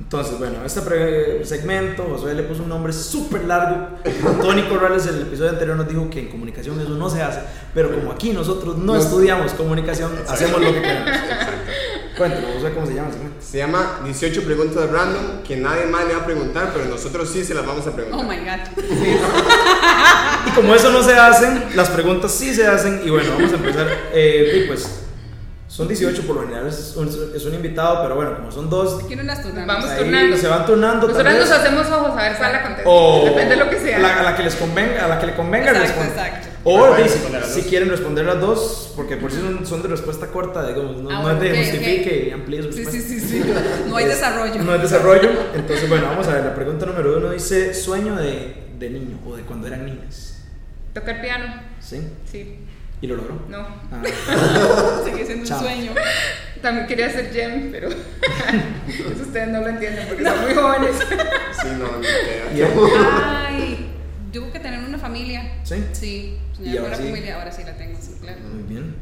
Entonces, 0.00 0.38
bueno, 0.38 0.58
este 0.64 0.80
pre- 0.82 1.44
segmento, 1.44 2.04
Josué 2.04 2.32
le 2.32 2.44
puso 2.44 2.62
un 2.62 2.68
nombre 2.68 2.92
súper 2.92 3.44
largo. 3.44 3.88
Tony 4.40 4.62
Corrales 4.68 5.04
en 5.08 5.16
el 5.16 5.22
episodio 5.22 5.50
anterior 5.50 5.76
nos 5.76 5.88
dijo 5.88 6.08
que 6.08 6.20
en 6.20 6.28
comunicación 6.28 6.80
eso 6.80 6.90
no 6.90 7.10
se 7.10 7.20
hace, 7.20 7.40
pero 7.74 7.92
como 7.92 8.12
aquí 8.12 8.32
nosotros 8.32 8.76
no 8.78 8.94
No. 8.94 8.96
estudiamos 8.96 9.52
comunicación, 9.54 10.12
hacemos 10.28 10.60
lo 10.62 10.72
que 10.72 10.80
queremos. 10.82 11.10
Cuéntanos, 12.18 12.50
Josué, 12.54 12.72
¿cómo 12.74 12.86
se 12.86 12.94
llama 12.94 13.08
el 13.08 13.12
segmento? 13.14 13.36
Se 13.40 13.58
llama 13.58 14.00
18 14.04 14.42
preguntas 14.42 14.90
random 14.90 15.42
que 15.46 15.56
nadie 15.56 15.86
más 15.86 16.04
le 16.06 16.14
va 16.14 16.22
a 16.22 16.26
preguntar, 16.26 16.70
pero 16.74 16.84
nosotros 16.86 17.30
sí 17.30 17.44
se 17.44 17.54
las 17.54 17.64
vamos 17.64 17.86
a 17.86 17.92
preguntar. 17.94 18.20
Oh 18.20 18.28
my 18.28 18.36
god. 18.38 18.84
Y 20.46 20.50
como 20.52 20.74
eso 20.74 20.90
no 20.90 21.02
se 21.02 21.14
hacen, 21.14 21.64
las 21.74 21.88
preguntas 21.90 22.32
sí 22.32 22.54
se 22.54 22.66
hacen. 22.66 23.02
Y 23.04 23.10
bueno, 23.10 23.30
vamos 23.36 23.52
a 23.52 23.56
empezar. 23.56 23.86
Eh, 24.12 24.62
y 24.64 24.66
pues 24.68 24.88
son 25.68 25.86
18 25.86 26.22
por 26.22 26.36
lo 26.36 26.42
general, 26.42 26.66
es 26.66 26.94
un, 26.96 27.08
es 27.08 27.44
un 27.44 27.54
invitado, 27.54 28.02
pero 28.02 28.14
bueno, 28.16 28.36
como 28.36 28.50
son 28.50 28.68
dos, 28.70 29.02
Quiero 29.06 29.22
las 29.24 29.42
turnamos. 29.42 29.66
Vamos 29.66 29.90
ahí 29.90 29.98
turnando. 30.04 30.36
se 30.36 30.48
van 30.48 30.66
turnando. 30.66 31.08
Nosotros 31.08 31.34
nos 31.34 31.50
hacemos 31.50 31.86
ojos 31.88 32.10
a 32.18 32.22
ver 32.22 32.36
cuál 32.36 32.52
la 32.52 32.62
contesta. 32.62 32.90
O 32.90 33.24
Depende 33.26 33.50
de 33.56 33.64
lo 33.64 33.70
que 33.70 33.78
sea. 33.78 33.96
A 33.96 34.00
la, 34.00 34.20
a 34.20 34.22
la 34.22 34.36
que 34.36 34.42
les 34.44 34.54
convenga, 34.56 35.04
a 35.04 35.08
la 35.08 35.18
que 35.20 35.26
le 35.26 35.34
convenga 35.36 35.70
Exacto, 35.70 36.00
responde. 36.02 36.12
exacto. 36.20 36.48
O 36.70 36.94
dice, 36.96 37.18
si 37.46 37.62
quieren 37.62 37.88
responder 37.88 38.24
las 38.26 38.40
dos, 38.40 38.92
porque 38.94 39.16
por 39.16 39.30
si 39.32 39.38
son, 39.40 39.64
son 39.64 39.82
de 39.82 39.88
respuesta 39.88 40.26
corta, 40.26 40.66
digamos, 40.68 41.00
no, 41.02 41.08
Ah, 41.10 41.22
no 41.22 41.30
es 41.32 41.40
de 41.40 41.48
ok, 41.50 41.54
ok. 41.56 41.64
justifique 41.64 42.26
y 42.28 42.30
amplíe 42.32 42.62
su 42.62 42.72
Sí, 42.72 42.84
respuesta. 42.84 43.08
sí, 43.08 43.20
sí, 43.20 43.28
sí. 43.42 43.52
No 43.88 43.96
hay 43.96 44.04
desarrollo. 44.14 44.62
No 44.62 44.72
hay 44.72 44.78
desarrollo. 44.80 45.30
Entonces, 45.54 45.88
bueno, 45.88 46.06
vamos 46.06 46.26
a 46.28 46.34
ver. 46.34 46.44
La 46.44 46.54
pregunta 46.54 46.84
número 46.86 47.16
uno 47.16 47.30
dice: 47.30 47.72
sueño 47.74 48.16
de, 48.16 48.54
de 48.78 48.90
niño 48.90 49.18
o 49.26 49.36
de 49.36 49.42
cuando 49.42 49.66
eran 49.66 49.86
niños. 49.86 50.34
Tocar 50.92 51.20
piano. 51.22 51.62
¿Sí? 51.80 52.00
Sí. 52.30 52.58
¿Y 53.00 53.06
lo 53.06 53.14
logró? 53.16 53.40
No. 53.48 53.58
Ah, 53.92 54.02
Sigue 55.04 55.24
siendo 55.24 55.46
Chao. 55.46 55.58
un 55.60 55.64
sueño. 55.64 55.92
También 56.60 56.86
quería 56.88 57.08
ser 57.08 57.30
gem, 57.32 57.70
pero 57.70 57.88
eso 57.88 59.22
ustedes 59.22 59.48
no 59.48 59.60
lo 59.60 59.68
entienden 59.68 60.06
porque 60.08 60.24
son 60.24 60.40
muy 60.42 60.54
jóvenes. 60.54 60.96
Sí, 61.62 61.68
no, 61.78 61.86
no. 61.86 62.56
¿Y 62.56 62.60
él? 62.60 62.68
Ay, 63.24 63.87
yo 64.32 64.52
que 64.52 64.60
tener 64.60 64.80
una 64.86 64.98
familia. 64.98 65.60
¿Sí? 65.64 65.76
Sí, 65.92 66.38
Y 66.62 66.76
ahora 66.76 66.96
sí. 66.96 67.04
familia, 67.04 67.38
ahora 67.38 67.52
sí 67.52 67.62
la 67.64 67.76
tengo, 67.76 67.98
sí, 68.00 68.16
claro. 68.20 68.38
Muy 68.52 68.62
bien. 68.64 68.94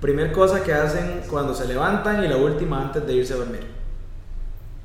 Primer 0.00 0.32
cosa 0.32 0.62
que 0.62 0.72
hacen 0.72 1.22
cuando 1.28 1.54
se 1.54 1.66
levantan 1.66 2.22
y 2.24 2.28
la 2.28 2.36
última 2.36 2.82
antes 2.82 3.06
de 3.06 3.14
irse 3.14 3.32
a 3.32 3.36
dormir. 3.36 3.66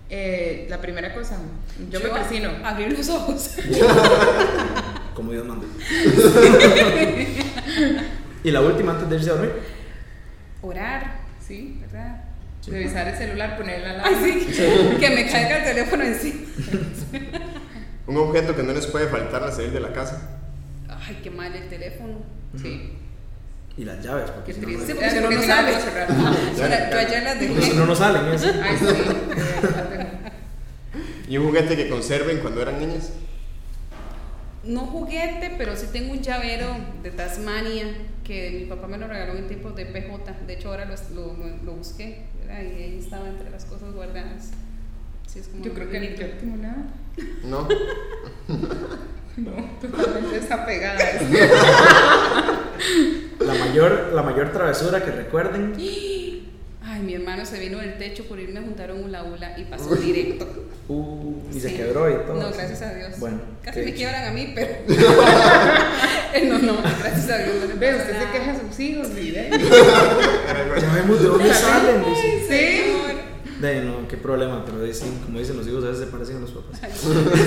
Eh, 0.09 0.67
la 0.69 0.79
primera 0.81 1.13
cosa, 1.13 1.37
yo, 1.89 1.99
me 2.01 2.09
persino. 2.09 2.49
Abrir 2.65 2.97
los 2.97 3.07
ojos. 3.09 3.51
Como 5.15 5.31
Dios 5.31 5.45
manda. 5.45 5.65
y 8.43 8.51
la 8.51 8.61
última 8.61 8.91
antes 8.93 9.09
de 9.09 9.15
irse 9.15 9.29
a 9.29 9.33
dormir. 9.33 9.51
Orar. 10.61 11.19
Sí. 11.45 11.77
¿Verdad? 11.81 12.23
Sí. 12.61 12.71
Revisar 12.71 13.07
el 13.07 13.17
celular, 13.17 13.57
poner 13.57 13.81
la 13.81 14.03
Ay, 14.03 14.13
alarma. 14.13 14.25
sí. 14.25 14.47
Que 14.99 15.09
me 15.09 15.27
caiga 15.29 15.57
el 15.59 15.63
teléfono 15.63 16.03
encima. 16.03 16.39
Un 18.11 18.17
objeto 18.17 18.53
que 18.53 18.61
no 18.63 18.73
les 18.73 18.87
puede 18.87 19.07
faltar 19.07 19.41
al 19.41 19.53
salir 19.53 19.71
de 19.71 19.79
la 19.79 19.93
casa. 19.93 20.37
Ay, 20.89 21.21
qué 21.23 21.31
mal 21.31 21.55
el 21.55 21.69
teléfono. 21.69 22.17
Sí. 22.61 22.97
Y 23.77 23.85
las 23.85 24.03
llaves, 24.03 24.29
porque 24.31 24.51
Qué 24.51 24.59
si 24.59 24.59
no, 24.59 24.67
triste. 24.67 24.93
No, 24.93 24.99
porque 24.99 25.11
si 25.11 25.21
no, 25.21 25.31
no 25.31 25.41
sale. 25.41 25.71
Yo 26.57 26.97
ayer 26.97 27.23
las 27.23 27.35
porque 27.35 27.47
si 27.47 27.53
dejé. 27.55 27.73
no, 27.73 27.85
no 27.85 27.95
salen. 27.95 28.37
¿sí? 28.37 28.47
Ay, 28.61 28.77
sí. 28.77 28.85
Y 31.29 31.37
un 31.37 31.47
juguete 31.47 31.77
que 31.77 31.87
conserven 31.87 32.39
cuando 32.39 32.61
eran 32.61 32.79
niños. 32.79 33.11
No 34.65 34.81
juguete, 34.87 35.55
pero 35.57 35.77
sí 35.77 35.87
tengo 35.93 36.11
un 36.11 36.21
llavero 36.21 36.67
de 37.03 37.11
Tasmania 37.11 37.85
que 38.25 38.51
mi 38.51 38.65
papá 38.65 38.87
me 38.87 38.97
lo 38.97 39.07
regaló 39.07 39.37
en 39.37 39.47
tiempos 39.47 39.73
de 39.77 39.85
PJ. 39.85 40.33
De 40.45 40.53
hecho, 40.53 40.67
ahora 40.67 40.83
lo, 40.83 40.95
lo, 41.15 41.33
lo 41.63 41.71
busqué 41.71 42.25
¿verdad? 42.41 42.61
y 42.61 42.83
ahí 42.83 42.97
estaba 42.99 43.29
entre 43.29 43.49
las 43.49 43.63
cosas 43.63 43.93
guardadas. 43.93 44.51
Sí, 45.27 45.39
es 45.39 45.47
como 45.47 45.63
Yo 45.63 45.73
creo 45.73 45.89
que 45.89 45.99
ni 46.01 46.07
tengo 46.09 46.57
nada. 46.57 46.83
¿No? 47.43 47.67
No, 49.37 49.51
totalmente 49.81 50.41
desapegada. 50.41 50.99
La 53.39 53.53
mayor, 53.53 54.09
la 54.13 54.21
mayor 54.23 54.51
travesura 54.51 55.03
que 55.03 55.11
recuerden. 55.11 55.73
Ay, 55.77 56.99
mi 57.01 57.13
hermano 57.13 57.45
se 57.45 57.57
vino 57.59 57.77
del 57.79 57.97
techo 57.97 58.25
por 58.25 58.39
irme 58.39 58.59
a 58.59 58.63
juntar 58.63 58.91
un 58.91 59.05
hula 59.05 59.23
hula 59.23 59.57
y 59.57 59.63
pasó 59.63 59.95
directo. 59.95 60.47
Uh, 60.89 61.35
y 61.53 61.59
se 61.61 61.69
Sí. 61.69 61.75
quebró 61.75 62.09
y 62.09 62.13
todo. 62.25 62.33
No, 62.41 62.51
gracias 62.51 62.81
a 62.81 62.93
Dios. 62.93 63.17
Bueno, 63.19 63.39
Casi 63.63 63.79
me 63.79 63.93
quiebran 63.93 64.25
a 64.27 64.31
mí, 64.31 64.51
pero. 64.53 64.69
Eh, 66.33 66.45
no, 66.47 66.59
no, 66.59 66.77
gracias 66.81 67.29
a 67.29 67.37
Dios. 67.39 67.55
No 67.73 67.79
Ve, 67.79 67.95
usted 67.95 68.19
se 68.19 68.31
queja 68.31 68.51
a 68.51 68.59
sus 68.59 68.79
hijos, 68.79 69.09
mire. 69.09 69.49
Ya 69.49 70.93
vemos 70.93 71.21
de 71.21 71.27
dónde 71.27 71.53
salen. 71.53 72.03
dice. 72.05 72.45
Sí. 72.49 73.00
De, 73.61 73.81
no, 73.83 74.07
qué 74.07 74.17
problema, 74.17 74.63
pero 74.65 74.91
sí, 74.93 75.05
como 75.25 75.37
dicen 75.39 75.57
los 75.57 75.67
hijos, 75.67 75.83
a 75.83 75.87
veces 75.89 76.05
se 76.05 76.11
parecen 76.11 76.37
a 76.37 76.39
los 76.39 76.51
papás. 76.51 76.79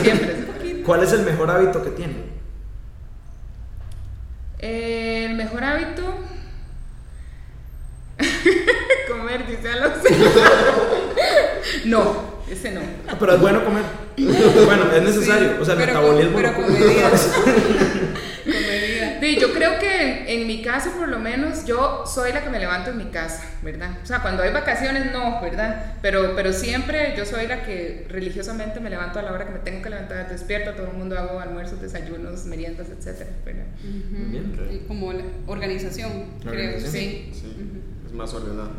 Siempre. 0.03 0.83
¿Cuál 0.85 1.03
es 1.03 1.13
el 1.13 1.23
mejor 1.23 1.51
hábito 1.51 1.83
que 1.83 1.91
tienen? 1.91 2.25
Eh, 4.61 5.27
el 5.29 5.35
mejor 5.37 5.65
hábito. 5.65 6.03
Comer, 9.09 9.47
dice 9.47 9.69
a 9.71 9.77
los. 9.77 9.93
no, 11.87 12.35
ese 12.51 12.71
no. 12.71 12.81
Ah, 13.09 13.17
pero 13.19 13.35
es 13.35 13.41
bueno 13.41 13.65
comer. 13.65 13.83
Bueno, 14.65 14.85
es 14.95 15.03
necesario. 15.03 15.49
Sí, 15.51 15.57
o 15.61 15.65
sea, 15.65 15.75
el 15.75 15.81
metabolismo. 15.81 16.37
pero 16.37 16.53
lo- 16.53 16.67
Sí, 19.25 19.39
yo 19.41 19.53
creo 19.55 19.79
que 19.79 20.35
en 20.35 20.47
mi 20.47 20.61
caso, 20.63 20.91
por 20.93 21.09
lo 21.09 21.19
menos, 21.19 21.65
yo 21.65 22.05
soy 22.07 22.33
la 22.33 22.45
que 22.45 22.51
me 22.51 22.59
levanto 22.59 22.91
en 22.91 22.99
mi 22.99 23.07
casa, 23.07 23.43
¿verdad? 23.63 23.97
O 24.03 24.07
sea, 24.07 24.21
cuando 24.21 24.43
hay 24.43 24.53
vacaciones, 24.53 25.13
no, 25.13 25.41
¿verdad? 25.41 25.95
Pero, 26.03 26.35
pero 26.37 26.53
siempre 26.53 27.15
yo 27.17 27.25
soy 27.25 27.47
la 27.47 27.65
que 27.65 28.07
religiosamente 28.11 28.81
me 28.81 28.91
levanto 28.91 29.19
a 29.19 29.23
la 29.23 29.33
hora 29.33 29.47
que 29.47 29.53
me 29.53 29.59
tengo 29.61 29.81
que 29.83 29.89
levantar, 29.89 30.29
despierto, 30.29 30.73
todo 30.73 30.89
el 30.91 30.97
mundo 30.99 31.19
hago 31.19 31.41
almuerzos, 31.41 31.81
desayunos, 31.81 32.45
meriendas, 32.45 32.89
etcétera, 32.91 33.31
¿verdad? 33.47 33.65
Ujú. 33.83 34.31
Bien. 34.31 34.55
Y 34.71 34.87
Como 34.87 35.13
la 35.15 35.25
organización, 35.47 36.27
La 36.45 36.51
creo. 36.51 36.65
organización. 36.67 36.93
Sí. 36.93 37.31
Sí. 37.33 37.57
Es 38.07 38.13
más 38.13 38.35
ordenado. 38.35 38.73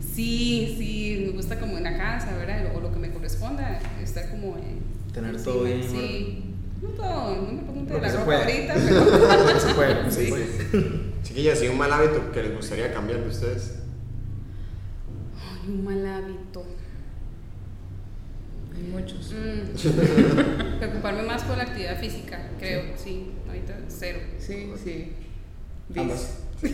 Sí, 0.00 0.74
sí, 0.78 1.24
me 1.26 1.32
gusta 1.32 1.58
como 1.58 1.76
en 1.76 1.84
la 1.84 1.96
casa, 1.96 2.36
¿verdad? 2.36 2.72
O 2.76 2.80
lo 2.80 2.92
que 2.92 2.98
me 3.00 3.10
corresponda, 3.10 3.80
estar 4.02 4.30
como 4.30 4.56
en. 4.58 4.78
Tener 5.12 5.42
todo 5.42 5.64
bien, 5.64 5.82
Sí. 5.82 6.47
No 6.82 6.88
todo, 6.90 7.36
no 7.36 7.52
me 7.52 7.62
pregunte 7.62 7.94
de 7.94 8.00
la 8.00 8.08
ropa 8.12 8.24
puede. 8.24 8.42
ahorita, 8.42 8.74
pero. 8.88 9.54
Que 9.54 9.60
se 9.60 9.74
puede, 9.74 10.10
se 10.10 10.20
Sí. 10.24 10.30
puede. 10.30 11.12
Chiquillas, 11.22 11.62
¿y 11.62 11.68
un 11.68 11.78
mal 11.78 11.92
hábito 11.92 12.30
que 12.32 12.42
les 12.42 12.54
gustaría 12.56 12.92
cambiar 12.92 13.20
de 13.20 13.28
ustedes? 13.28 13.74
Ay, 15.36 15.68
un 15.70 15.84
mal 15.84 16.06
hábito. 16.06 16.64
Hay 18.76 18.82
muchos. 18.84 19.32
Mm. 19.32 20.78
Preocuparme 20.78 21.22
más 21.22 21.42
por 21.42 21.56
la 21.56 21.64
actividad 21.64 21.98
física, 21.98 22.50
creo, 22.58 22.82
sí. 22.96 23.32
Ahorita 23.48 23.74
cero. 23.88 24.20
Sí, 24.38 24.72
sí. 24.82 25.12
Ambas. 25.96 26.38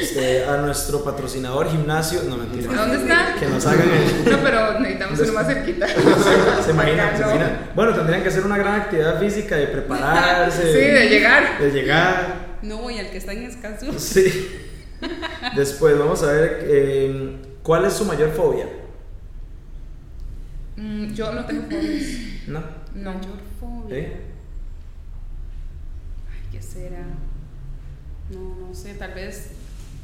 Este, 0.00 0.44
a 0.44 0.56
nuestro 0.58 1.04
patrocinador 1.04 1.70
gimnasio. 1.70 2.20
No, 2.28 2.36
mentira. 2.36 2.72
¿A 2.72 2.86
dónde 2.86 2.96
está? 2.96 3.34
Que 3.38 3.46
nos 3.46 3.64
hagan 3.66 3.88
el. 3.88 4.24
No, 4.32 4.38
pero 4.42 4.80
necesitamos 4.80 5.20
uno 5.20 5.32
más 5.34 5.46
cerquita. 5.46 5.86
Se 6.64 6.70
imaginan, 6.72 7.16
se 7.16 7.22
imaginan. 7.22 7.70
Bueno, 7.74 7.94
tendrían 7.94 8.22
que 8.22 8.28
hacer 8.28 8.44
una 8.44 8.58
gran 8.58 8.80
actividad 8.80 9.20
física 9.20 9.56
de 9.56 9.68
prepararse. 9.68 10.62
Sí, 10.62 10.78
de 10.90 11.08
llegar. 11.08 11.58
De 11.60 11.70
llegar. 11.70 12.56
No, 12.62 12.90
y 12.90 12.98
al 12.98 13.10
que 13.10 13.18
está 13.18 13.32
en 13.32 13.44
escaso. 13.44 13.96
Sí. 13.98 14.48
Después, 15.54 15.96
vamos 15.98 16.22
a 16.24 16.32
ver. 16.32 16.64
eh, 16.64 17.36
¿Cuál 17.62 17.84
es 17.84 17.92
su 17.92 18.04
mayor 18.04 18.30
fobia? 18.32 18.66
Mm, 20.76 21.12
yo 21.12 21.32
no 21.32 21.44
tengo 21.44 21.62
fobias. 21.62 22.04
¿No? 22.48 22.60
No. 22.94 23.12
Mayor 23.14 23.38
fobia. 23.60 23.96
¿Eh? 23.98 24.16
Ay, 26.32 26.40
¿qué 26.52 26.62
será? 26.62 27.04
No, 28.30 28.68
no 28.68 28.74
sé, 28.74 28.94
tal 28.94 29.14
vez 29.14 29.50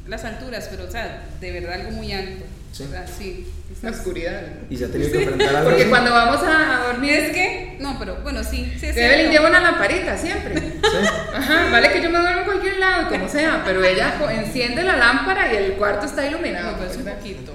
las 0.07 0.25
alturas, 0.25 0.69
pero 0.71 0.85
o 0.85 0.91
sea, 0.91 1.25
de 1.41 1.53
verdad 1.53 1.75
algo 1.75 1.93
muy 1.93 2.13
alto. 2.13 2.45
Sí. 2.73 2.85
O 2.85 2.91
sea, 2.91 3.07
sí. 3.07 3.47
La 3.83 3.91
oscuridad. 3.91 4.43
Y 4.71 4.77
se 4.77 4.87
ha 4.87 4.89
tenido 4.89 5.11
que 5.13 5.23
enfrentar 5.23 5.57
algo. 5.57 5.71
Porque 5.71 5.89
cuando 5.89 6.11
vamos 6.11 6.43
a, 6.43 6.83
a 6.83 6.87
dormir, 6.93 7.13
Es 7.13 7.33
que, 7.33 7.77
no, 7.81 7.99
pero 7.99 8.17
bueno, 8.23 8.43
sí, 8.43 8.73
sí 8.79 8.87
Evelyn 8.87 9.31
lleva 9.31 9.49
una 9.49 9.61
lamparita 9.61 10.17
siempre. 10.17 10.59
Sí. 10.61 10.97
Ajá, 11.35 11.71
vale 11.71 11.93
que 11.93 12.03
yo 12.03 12.11
me 12.11 12.19
duermo 12.19 12.41
en 12.41 12.47
cualquier 12.47 12.79
lado, 12.79 13.09
como 13.09 13.29
sea, 13.29 13.63
pero 13.65 13.85
ella 13.85 14.15
enciende 14.33 14.83
la 14.83 14.97
lámpara 14.97 15.53
y 15.53 15.57
el 15.57 15.73
cuarto 15.75 16.07
está 16.07 16.27
iluminado. 16.27 16.73
No, 16.73 16.79
pero 16.79 16.91
es 16.91 16.97
un 16.97 17.05
poquito. 17.05 17.53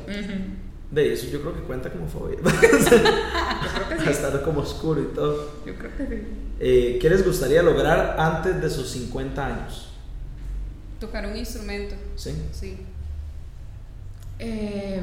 De 0.91 1.13
eso 1.13 1.27
yo 1.27 1.41
creo 1.41 1.53
que 1.53 1.62
cuenta 1.62 1.89
como 1.91 2.08
fobia. 2.08 2.38
Sí. 4.03 4.10
Estar 4.10 4.41
como 4.43 4.62
oscuro 4.62 5.01
y 5.01 5.15
todo. 5.15 5.63
Yo 5.65 5.75
creo 5.75 5.91
que 5.97 6.06
sí. 6.06 6.21
Eh, 6.60 6.99
¿Qué 7.01 7.10
les 7.10 7.25
gustaría 7.25 7.62
lograr 7.62 8.15
antes 8.19 8.62
de 8.62 8.69
sus 8.69 8.89
50 8.91 9.45
años? 9.45 9.89
Tocar 10.99 11.25
un 11.27 11.36
instrumento, 11.38 11.95
¿Sí? 12.15 12.33
sí. 12.51 12.77
Eh, 14.39 14.99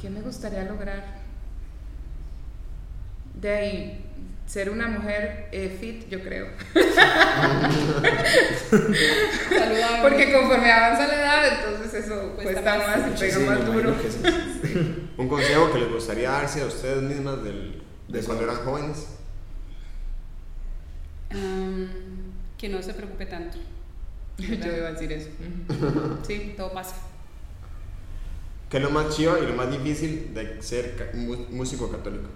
¿Qué 0.00 0.08
me 0.10 0.20
gustaría 0.20 0.64
lograr? 0.64 1.20
De 3.34 3.50
ahí, 3.50 4.04
ser 4.46 4.70
una 4.70 4.86
mujer 4.88 5.48
eh, 5.52 5.76
fit, 5.80 6.08
yo 6.08 6.20
creo. 6.22 6.48
Saludable. 8.70 10.02
Porque 10.02 10.32
conforme 10.32 10.70
avanza 10.72 11.06
la 11.08 11.14
edad, 11.14 11.58
entonces 11.58 12.04
eso 12.04 12.32
Cuesta 12.34 12.52
cuesta 12.52 12.78
más. 12.78 12.98
más 12.98 13.08
y 13.16 13.20
pega 13.20 13.36
Sí, 13.38 13.44
más 13.44 13.66
duro. 13.66 13.94
sí. 14.62 15.08
Un 15.16 15.28
consejo 15.28 15.72
que 15.72 15.78
les 15.80 15.90
gustaría 15.92 16.30
darse 16.30 16.62
a 16.62 16.66
ustedes 16.66 17.02
mismas 17.02 17.42
del, 17.42 17.82
de 18.08 18.20
De 18.20 18.24
cuando 18.24 18.44
eran 18.44 18.56
jóvenes. 18.56 19.06
Que 22.58 22.68
no 22.68 22.80
se 22.82 22.94
preocupe 22.94 23.26
tanto. 23.26 23.58
Yo 24.38 24.76
iba 24.76 24.88
a 24.88 24.92
decir 24.92 25.12
eso. 25.12 25.28
Sí. 26.26 26.54
Todo 26.56 26.72
pasa. 26.72 26.96
¿Qué 28.70 28.78
es 28.78 28.82
lo 28.82 28.90
más 28.90 29.14
chido 29.14 29.42
y 29.42 29.46
lo 29.46 29.54
más 29.54 29.70
difícil 29.70 30.32
de 30.34 30.62
ser 30.62 31.10
músico 31.50 31.90
católico? 31.90 32.28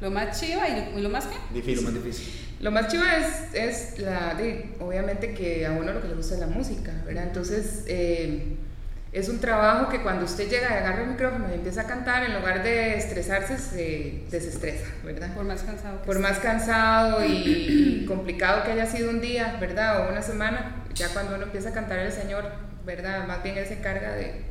Lo 0.00 0.10
más 0.10 0.40
chiva 0.40 0.66
y 0.66 0.98
lo, 1.02 1.10
más 1.10 1.26
qué? 1.26 1.34
Y 1.34 1.48
lo 1.48 1.54
Difícil. 1.66 1.84
más 1.84 1.94
difícil. 1.94 2.34
Lo 2.60 2.70
más 2.70 2.88
chivo 2.88 3.02
es, 3.04 3.54
es 3.54 3.98
la, 3.98 4.34
de- 4.34 4.74
obviamente 4.80 5.34
que 5.34 5.66
a 5.66 5.72
uno 5.72 5.92
lo 5.92 6.00
que 6.00 6.08
le 6.08 6.14
gusta 6.14 6.34
es 6.34 6.40
la 6.40 6.46
música, 6.46 6.92
¿verdad? 7.04 7.24
Entonces, 7.24 7.84
eh, 7.86 8.56
es 9.12 9.28
un 9.28 9.40
trabajo 9.40 9.90
que 9.90 10.00
cuando 10.02 10.24
usted 10.24 10.48
llega 10.48 10.70
y 10.70 10.72
agarra 10.72 11.02
el 11.02 11.10
micrófono 11.10 11.48
y 11.50 11.54
empieza 11.54 11.82
a 11.82 11.86
cantar, 11.86 12.22
en 12.24 12.34
lugar 12.34 12.62
de 12.62 12.96
estresarse, 12.96 13.58
se 13.58 14.22
desestresa, 14.30 14.86
¿verdad? 15.04 15.34
Por 15.34 15.44
más 15.44 15.62
cansado 15.62 16.00
que 16.00 16.06
Por 16.06 16.16
esté. 16.16 16.28
más 16.28 16.38
cansado 16.38 17.22
y 17.26 18.06
complicado 18.08 18.62
que 18.64 18.72
haya 18.72 18.86
sido 18.86 19.10
un 19.10 19.20
día, 19.20 19.58
¿verdad? 19.60 20.06
O 20.06 20.10
una 20.12 20.22
semana, 20.22 20.76
ya 20.94 21.08
cuando 21.10 21.34
uno 21.34 21.44
empieza 21.44 21.70
a 21.70 21.72
cantar 21.72 21.98
el 22.00 22.12
Señor, 22.12 22.44
¿verdad? 22.84 23.26
Más 23.26 23.42
bien 23.42 23.56
Él 23.58 23.66
se 23.66 23.74
encarga 23.74 24.12
de... 24.12 24.42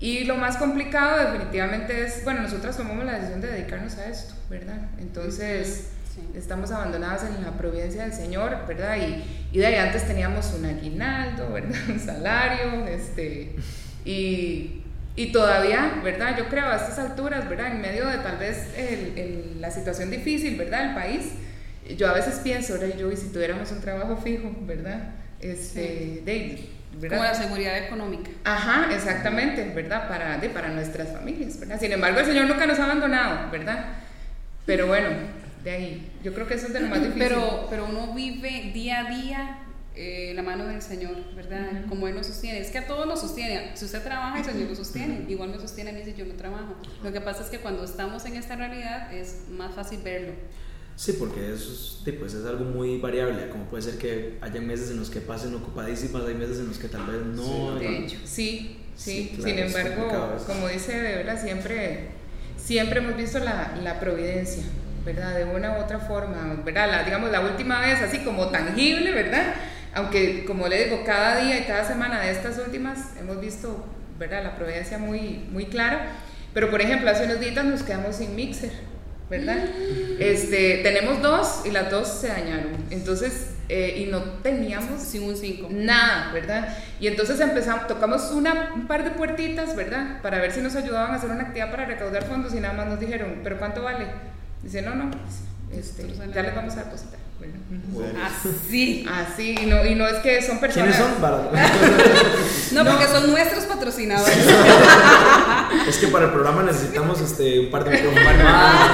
Y 0.00 0.24
lo 0.24 0.36
más 0.36 0.56
complicado 0.56 1.18
definitivamente 1.30 2.04
es, 2.04 2.24
bueno, 2.24 2.42
nosotras 2.42 2.76
tomamos 2.76 3.04
la 3.04 3.12
decisión 3.14 3.40
de 3.40 3.48
dedicarnos 3.52 3.96
a 3.98 4.06
esto, 4.06 4.34
¿verdad? 4.50 4.76
Entonces, 4.98 5.88
Sí. 6.14 6.20
estamos 6.36 6.70
abandonadas 6.70 7.24
en 7.24 7.42
la 7.42 7.52
providencia 7.52 8.02
del 8.02 8.12
Señor, 8.12 8.66
¿verdad? 8.68 8.98
Y, 8.98 9.24
y 9.56 9.58
de 9.60 9.64
ahí 9.66 9.76
antes 9.76 10.06
teníamos 10.06 10.52
un 10.52 10.66
aguinaldo, 10.66 11.50
¿verdad? 11.50 11.78
Un 11.88 11.98
salario, 11.98 12.84
este, 12.86 13.56
y, 14.04 14.82
y 15.16 15.32
todavía, 15.32 16.00
¿verdad? 16.04 16.36
Yo 16.36 16.48
creo 16.50 16.66
a 16.66 16.76
estas 16.76 16.98
alturas, 16.98 17.48
¿verdad? 17.48 17.68
En 17.68 17.80
medio 17.80 18.06
de 18.08 18.18
tal 18.18 18.36
vez 18.36 18.58
el- 18.76 19.16
el- 19.18 19.60
la 19.62 19.70
situación 19.70 20.10
difícil, 20.10 20.58
¿verdad? 20.58 20.84
Del 20.86 20.94
país, 20.94 21.32
yo 21.96 22.06
a 22.10 22.12
veces 22.12 22.40
pienso, 22.44 22.74
ahora 22.74 22.88
yo, 22.88 23.10
y 23.10 23.16
si 23.16 23.28
tuviéramos 23.32 23.72
un 23.72 23.80
trabajo 23.80 24.16
fijo, 24.18 24.50
¿verdad? 24.66 25.14
Este, 25.42 26.22
de, 26.24 26.68
¿verdad? 26.98 27.18
Como 27.18 27.28
la 27.28 27.34
seguridad 27.34 27.78
económica. 27.78 28.30
Ajá, 28.44 28.94
exactamente, 28.94 29.72
¿verdad? 29.74 30.08
Para, 30.08 30.38
de, 30.38 30.48
para 30.48 30.68
nuestras 30.68 31.12
familias, 31.12 31.58
¿verdad? 31.58 31.78
Sin 31.78 31.92
embargo, 31.92 32.20
el 32.20 32.26
Señor 32.26 32.46
nunca 32.46 32.64
nos 32.66 32.78
ha 32.78 32.84
abandonado, 32.84 33.50
¿verdad? 33.50 33.86
Pero 34.64 34.86
bueno, 34.86 35.08
de 35.64 35.70
ahí, 35.70 36.12
yo 36.22 36.32
creo 36.32 36.46
que 36.46 36.54
eso 36.54 36.68
es 36.68 36.72
de 36.72 36.80
lo 36.80 36.88
más 36.88 37.00
difícil. 37.00 37.22
Pero, 37.22 37.66
pero 37.68 37.86
uno 37.86 38.14
vive 38.14 38.70
día 38.72 39.00
a 39.00 39.10
día 39.10 39.58
eh, 39.94 40.32
la 40.34 40.42
mano 40.42 40.66
del 40.66 40.80
Señor, 40.80 41.16
¿verdad? 41.34 41.84
Como 41.88 42.08
Él 42.08 42.14
nos 42.14 42.26
sostiene. 42.26 42.60
Es 42.60 42.70
que 42.70 42.78
a 42.78 42.86
todos 42.86 43.06
nos 43.06 43.20
sostiene. 43.20 43.72
Si 43.74 43.84
usted 43.84 44.02
trabaja, 44.02 44.38
el 44.38 44.44
Señor 44.44 44.70
lo 44.70 44.74
sostiene. 44.76 45.26
Igual 45.28 45.50
me 45.50 45.58
sostiene 45.58 45.90
a 45.90 45.92
mí 45.92 46.02
si 46.04 46.14
yo 46.14 46.24
no 46.24 46.34
trabajo. 46.34 46.76
Lo 47.02 47.12
que 47.12 47.20
pasa 47.20 47.42
es 47.42 47.50
que 47.50 47.58
cuando 47.58 47.84
estamos 47.84 48.24
en 48.24 48.36
esta 48.36 48.56
realidad 48.56 49.12
es 49.12 49.48
más 49.50 49.74
fácil 49.74 50.00
verlo. 50.02 50.32
Sí, 51.02 51.14
porque 51.14 51.52
eso 51.52 51.72
es, 51.72 51.96
sí, 52.04 52.12
pues 52.12 52.32
es 52.32 52.46
algo 52.46 52.64
muy 52.64 52.98
variable. 52.98 53.48
Como 53.48 53.64
puede 53.64 53.82
ser 53.82 53.98
que 53.98 54.38
haya 54.40 54.60
meses 54.60 54.92
en 54.92 55.00
los 55.00 55.10
que 55.10 55.20
pasen 55.20 55.52
ocupadísimas, 55.52 56.22
hay 56.24 56.34
meses 56.34 56.60
en 56.60 56.68
los 56.68 56.78
que 56.78 56.86
tal 56.86 57.04
vez 57.06 57.22
no. 57.26 57.74
De 57.74 57.84
y- 57.90 58.04
hecho, 58.04 58.18
sí, 58.24 58.76
sí. 58.94 59.32
Sí, 59.32 59.32
claro, 59.34 59.48
Sin 59.50 59.58
embargo, 59.58 60.36
como 60.46 60.68
dice 60.68 61.02
de 61.02 61.16
verdad, 61.16 61.42
siempre, 61.42 62.10
siempre 62.56 63.00
hemos 63.00 63.16
visto 63.16 63.40
la, 63.40 63.76
la 63.82 63.98
providencia, 63.98 64.62
¿verdad? 65.04 65.34
De 65.34 65.42
una 65.44 65.76
u 65.76 65.82
otra 65.82 65.98
forma, 65.98 66.62
¿verdad? 66.64 66.88
La, 66.88 67.02
digamos, 67.02 67.32
la 67.32 67.40
última 67.40 67.80
vez, 67.80 68.00
así 68.00 68.18
como 68.20 68.50
tangible, 68.50 69.10
¿verdad? 69.10 69.54
Aunque, 69.94 70.44
como 70.44 70.68
le 70.68 70.84
digo, 70.84 71.02
cada 71.04 71.40
día 71.42 71.58
y 71.58 71.64
cada 71.64 71.84
semana 71.84 72.20
de 72.20 72.30
estas 72.30 72.58
últimas 72.64 73.16
hemos 73.18 73.40
visto, 73.40 73.84
¿verdad? 74.20 74.44
La 74.44 74.54
providencia 74.54 74.98
muy, 74.98 75.48
muy 75.50 75.66
clara. 75.66 76.12
Pero, 76.54 76.70
por 76.70 76.80
ejemplo, 76.80 77.10
hace 77.10 77.24
unos 77.24 77.40
días 77.40 77.64
nos 77.64 77.82
quedamos 77.82 78.14
sin 78.14 78.36
mixer, 78.36 78.70
¿verdad? 79.32 79.64
Este, 80.18 80.80
tenemos 80.82 81.22
dos 81.22 81.62
y 81.64 81.70
las 81.70 81.90
dos 81.90 82.06
se 82.06 82.28
dañaron. 82.28 82.72
Entonces, 82.90 83.46
eh, 83.70 84.02
y 84.02 84.10
no 84.10 84.20
teníamos 84.42 85.00
Sin 85.00 85.22
un 85.22 85.34
5. 85.34 85.68
nada, 85.70 86.30
¿verdad? 86.34 86.76
Y 87.00 87.06
entonces 87.06 87.40
empezamos, 87.40 87.86
tocamos 87.86 88.30
una, 88.30 88.72
un 88.74 88.86
par 88.86 89.04
de 89.04 89.10
puertitas, 89.12 89.74
¿verdad? 89.74 90.20
Para 90.20 90.38
ver 90.38 90.52
si 90.52 90.60
nos 90.60 90.76
ayudaban 90.76 91.12
a 91.12 91.14
hacer 91.14 91.30
una 91.30 91.44
actividad 91.44 91.70
para 91.70 91.86
recaudar 91.86 92.24
fondos 92.24 92.54
y 92.54 92.60
nada 92.60 92.74
más 92.74 92.86
nos 92.86 93.00
dijeron, 93.00 93.40
¿pero 93.42 93.58
cuánto 93.58 93.82
vale? 93.82 94.06
Dice, 94.62 94.82
no, 94.82 94.94
no, 94.94 95.10
este, 95.72 96.06
ya 96.34 96.42
les 96.42 96.54
vamos 96.54 96.76
a 96.76 96.84
depositar, 96.84 97.18
Así. 98.24 99.06
Así, 99.10 99.54
y 99.62 99.66
no, 99.66 99.84
y 99.84 99.94
no 99.94 100.06
es 100.06 100.18
que 100.18 100.40
son 100.42 100.58
personas... 100.60 100.96
¿Quiénes 100.96 101.12
son? 101.12 101.20
Para- 101.20 101.50
No, 102.72 102.84
porque 102.90 103.06
son 103.06 103.30
nuestros 103.30 103.64
patrocinadores. 103.64 104.36
es 105.88 105.98
que 105.98 106.08
para 106.08 106.26
el 106.26 106.30
programa 106.32 106.62
necesitamos 106.62 107.20
este, 107.20 107.60
un 107.60 107.70
par 107.70 107.84
de 107.84 107.90
micrófonos 107.96 108.44
más. 108.44 108.90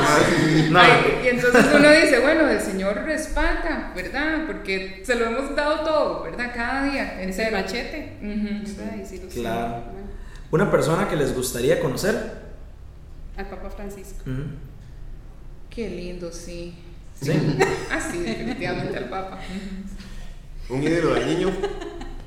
No, 0.71 0.81
Ay, 0.81 1.21
y 1.25 1.29
entonces 1.29 1.67
uno 1.75 1.91
dice, 1.91 2.19
bueno, 2.21 2.49
el 2.49 2.61
Señor 2.61 2.97
respalda, 3.05 3.93
¿verdad? 3.95 4.45
Porque 4.47 5.03
se 5.05 5.15
lo 5.15 5.27
hemos 5.27 5.55
dado 5.55 5.81
todo, 5.85 6.23
¿verdad? 6.25 6.53
Cada 6.55 6.85
día, 6.85 7.23
en 7.23 7.29
Es 7.31 7.39
el 7.39 7.45
serio. 7.47 7.59
machete. 7.59 9.29
Claro. 9.35 9.83
Bueno, 10.51 10.65
una 10.65 10.71
persona 10.71 11.09
que 11.09 11.17
les 11.17 11.35
gustaría 11.35 11.79
conocer. 11.81 12.49
Al 13.37 13.47
Papa 13.47 13.71
Francisco. 13.71 14.25
Qué 15.71 15.89
lindo, 15.89 16.33
sí. 16.33 16.75
Sí. 17.23 17.33
Ah, 17.91 18.01
sí, 18.01 18.19
definitivamente 18.19 18.97
al 18.99 19.09
Papa. 19.09 19.39
Un 20.69 20.83
ídolo 20.83 21.15
de 21.15 21.25
niño. 21.27 21.53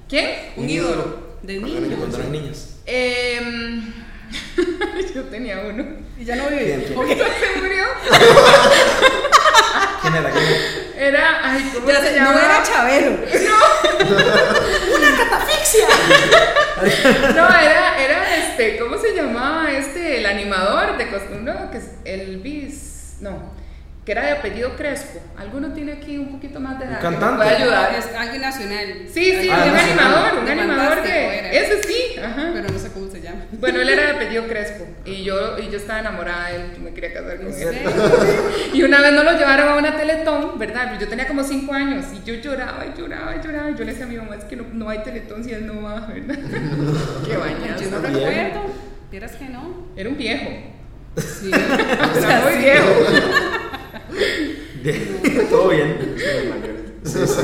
¿Quién? 0.10 0.30
Un 0.58 0.70
ídolo 0.70 1.38
de 1.44 1.60
niño. 1.60 1.98
Cuando 1.98 2.18
eran 2.18 2.32
niños. 2.32 2.58
niñas. 2.58 2.82
Em, 2.88 3.94
yo 5.16 5.24
tenía 5.26 5.60
uno. 5.60 5.86
Y 6.20 6.26
ya 6.26 6.36
no 6.36 6.48
vive. 6.50 6.84
¿Quién, 6.88 7.06
quién? 7.06 7.18
¿Se 7.20 7.60
murió? 7.62 7.86
¿Quién 10.02 10.16
era? 10.16 10.32
¿Quién 10.32 10.44
era? 10.46 11.08
Era, 11.08 11.40
ay, 11.44 11.72
¿cómo 11.74 11.88
Ya 11.88 12.00
se 12.02 12.08
sé, 12.08 12.16
llama? 12.16 12.32
no 12.34 12.40
era 12.40 12.64
Chabelo. 12.64 13.12
No, 17.36 17.48
era, 17.60 18.04
era 18.04 18.36
este, 18.38 18.78
¿cómo 18.78 18.98
se 18.98 19.16
llamaba 19.16 19.72
este, 19.72 20.18
el 20.20 20.26
animador 20.26 20.98
de 20.98 21.10
costumbre? 21.10 21.54
No, 21.54 21.72
que 21.72 21.78
es 21.78 21.92
el 22.06 22.38
bis, 22.38 23.18
no, 23.22 23.54
que 24.06 24.12
era 24.14 24.24
de 24.26 24.32
apellido 24.32 24.76
Crespo. 24.76 25.20
¿Alguno 25.38 25.74
tiene 25.74 25.92
aquí 25.94 26.18
un 26.18 26.32
poquito 26.32 26.60
más 26.60 26.80
de 26.80 26.86
edad? 26.86 26.96
me 26.96 27.02
cantante? 27.02 27.36
pueda 27.44 27.56
ayudar? 27.58 27.94
Es 27.96 28.08
alguien 28.18 28.42
nacional. 28.42 28.88
Sí, 29.08 29.26
sí, 29.42 29.50
Ah, 29.52 29.64
un 29.68 29.74
nacional. 29.74 29.80
animador, 30.08 30.40
un 30.40 30.46
De 30.46 30.52
animador 30.52 31.04
que, 31.04 31.50
ese 31.60 31.84
sí, 31.84 32.20
ajá. 32.20 32.50
Pero 32.52 32.68
no 32.70 32.80
sé 32.80 32.92
cómo 32.92 33.12
se 33.12 33.22
llama. 33.22 33.46
Bueno, 33.52 33.80
él 33.80 33.90
era 33.90 34.04
de 34.04 34.12
apellido 34.16 34.48
Crespo 34.48 34.88
y 35.06 35.24
yo, 35.24 35.60
y 35.60 35.70
yo 35.70 35.78
estaba 35.78 36.00
enamorada 36.00 36.50
de 36.50 36.56
él, 36.56 36.62
yo 36.76 36.82
me 36.82 36.94
quería 36.94 37.14
casar 37.14 37.38
con 37.38 37.48
¿En 37.54 37.68
él. 37.68 37.78
Y 38.74 38.82
una 38.84 39.02
vez 39.02 39.14
nos 39.14 39.24
lo 39.24 39.32
llevaron 39.38 39.70
a 39.70 39.76
una 39.76 39.96
teletón, 39.96 40.58
¿verdad? 40.58 40.98
Yo 41.00 41.08
tenía 41.08 41.28
como 41.28 41.44
5 41.44 41.72
años 41.74 42.06
y 42.12 42.24
yo 42.26 42.34
lloraba 42.36 42.84
y 42.88 43.00
lloraba 43.00 43.36
y 43.36 43.46
lloraba. 43.46 43.70
Y 43.70 43.76
yo 43.76 43.84
le 43.86 43.92
decía 43.92 44.06
a 44.06 44.10
mi 44.10 44.18
mamá, 44.18 44.36
es 44.36 44.46
que 44.46 44.56
no, 44.56 44.66
no 44.74 44.90
hay 44.90 45.04
teletón 45.04 45.44
si 45.44 45.52
él 45.52 45.68
no 45.68 45.84
va, 45.84 46.08
¿verdad? 46.08 46.40
Qué 47.26 47.34
Yo 47.34 47.40
bañazo. 47.40 47.90
no 47.92 48.00
recuerdo. 48.00 48.62
Vieras 49.12 49.34
que 49.34 49.46
no. 49.46 49.86
Era 49.96 50.10
un 50.10 50.18
viejo. 50.18 50.50
Sí. 51.18 51.52
Era 51.54 52.42
muy 52.50 52.58
viejo. 52.64 52.86
Todo 55.50 55.70
bien. 55.70 56.16
Sí, 57.04 57.20
sí. 57.26 57.42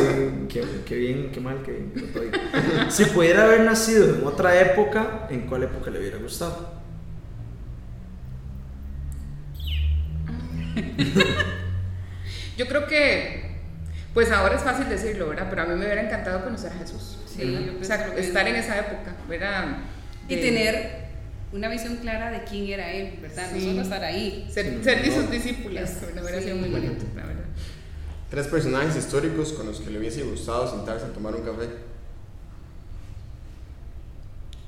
Qué, 0.49 0.63
qué 0.85 0.95
bien, 0.95 1.31
qué 1.31 1.39
mal, 1.39 1.63
qué 1.63 1.71
bien. 1.71 2.11
Si 2.89 3.05
pudiera 3.05 3.45
haber 3.45 3.61
nacido 3.61 4.15
en 4.15 4.25
otra 4.25 4.59
época, 4.59 5.27
¿en 5.29 5.41
cuál 5.41 5.63
época 5.63 5.89
le 5.89 5.99
hubiera 5.99 6.17
gustado? 6.17 6.77
Yo 12.57 12.67
creo 12.67 12.87
que, 12.87 13.57
pues 14.13 14.31
ahora 14.31 14.55
es 14.55 14.61
fácil 14.61 14.89
decirlo, 14.89 15.29
¿verdad? 15.29 15.47
Pero 15.49 15.63
a 15.63 15.65
mí 15.65 15.75
me 15.75 15.85
hubiera 15.85 16.01
encantado 16.01 16.43
conocer 16.43 16.71
a 16.71 16.75
Jesús. 16.75 17.19
Sí, 17.25 17.77
O 17.79 17.83
sea, 17.83 18.13
estar 18.17 18.47
en 18.47 18.55
esa 18.55 18.79
época, 18.79 19.15
¿verdad? 19.27 19.77
Y 20.27 20.37
tener 20.37 21.06
una 21.53 21.69
visión 21.69 21.95
clara 21.97 22.31
de 22.31 22.43
quién 22.43 22.67
era 22.67 22.91
él, 22.91 23.19
¿verdad? 23.21 23.51
No 23.51 23.59
Sí. 23.59 23.65
solo 23.65 23.81
estar 23.81 24.03
ahí. 24.03 24.47
Ser, 24.51 24.83
ser 24.83 25.01
de 25.03 25.11
sus 25.11 25.31
discípulos, 25.31 25.89
¿verdad? 26.01 26.23
hubiera 26.23 26.41
sido 26.41 26.55
Sí. 26.55 26.59
muy 26.61 26.69
bonito, 26.69 27.05
la 27.15 27.25
verdad. 27.25 27.43
Tres 28.29 28.47
personajes 28.47 28.95
históricos 28.97 29.53
con 29.53 29.65
los 29.67 29.79
que 29.79 29.89
le 29.89 29.99
hubiese 29.99 30.23
gustado 30.23 30.69
sentarse 30.69 31.05
a 31.05 31.13
tomar 31.13 31.33
un 31.35 31.43
café. 31.43 31.67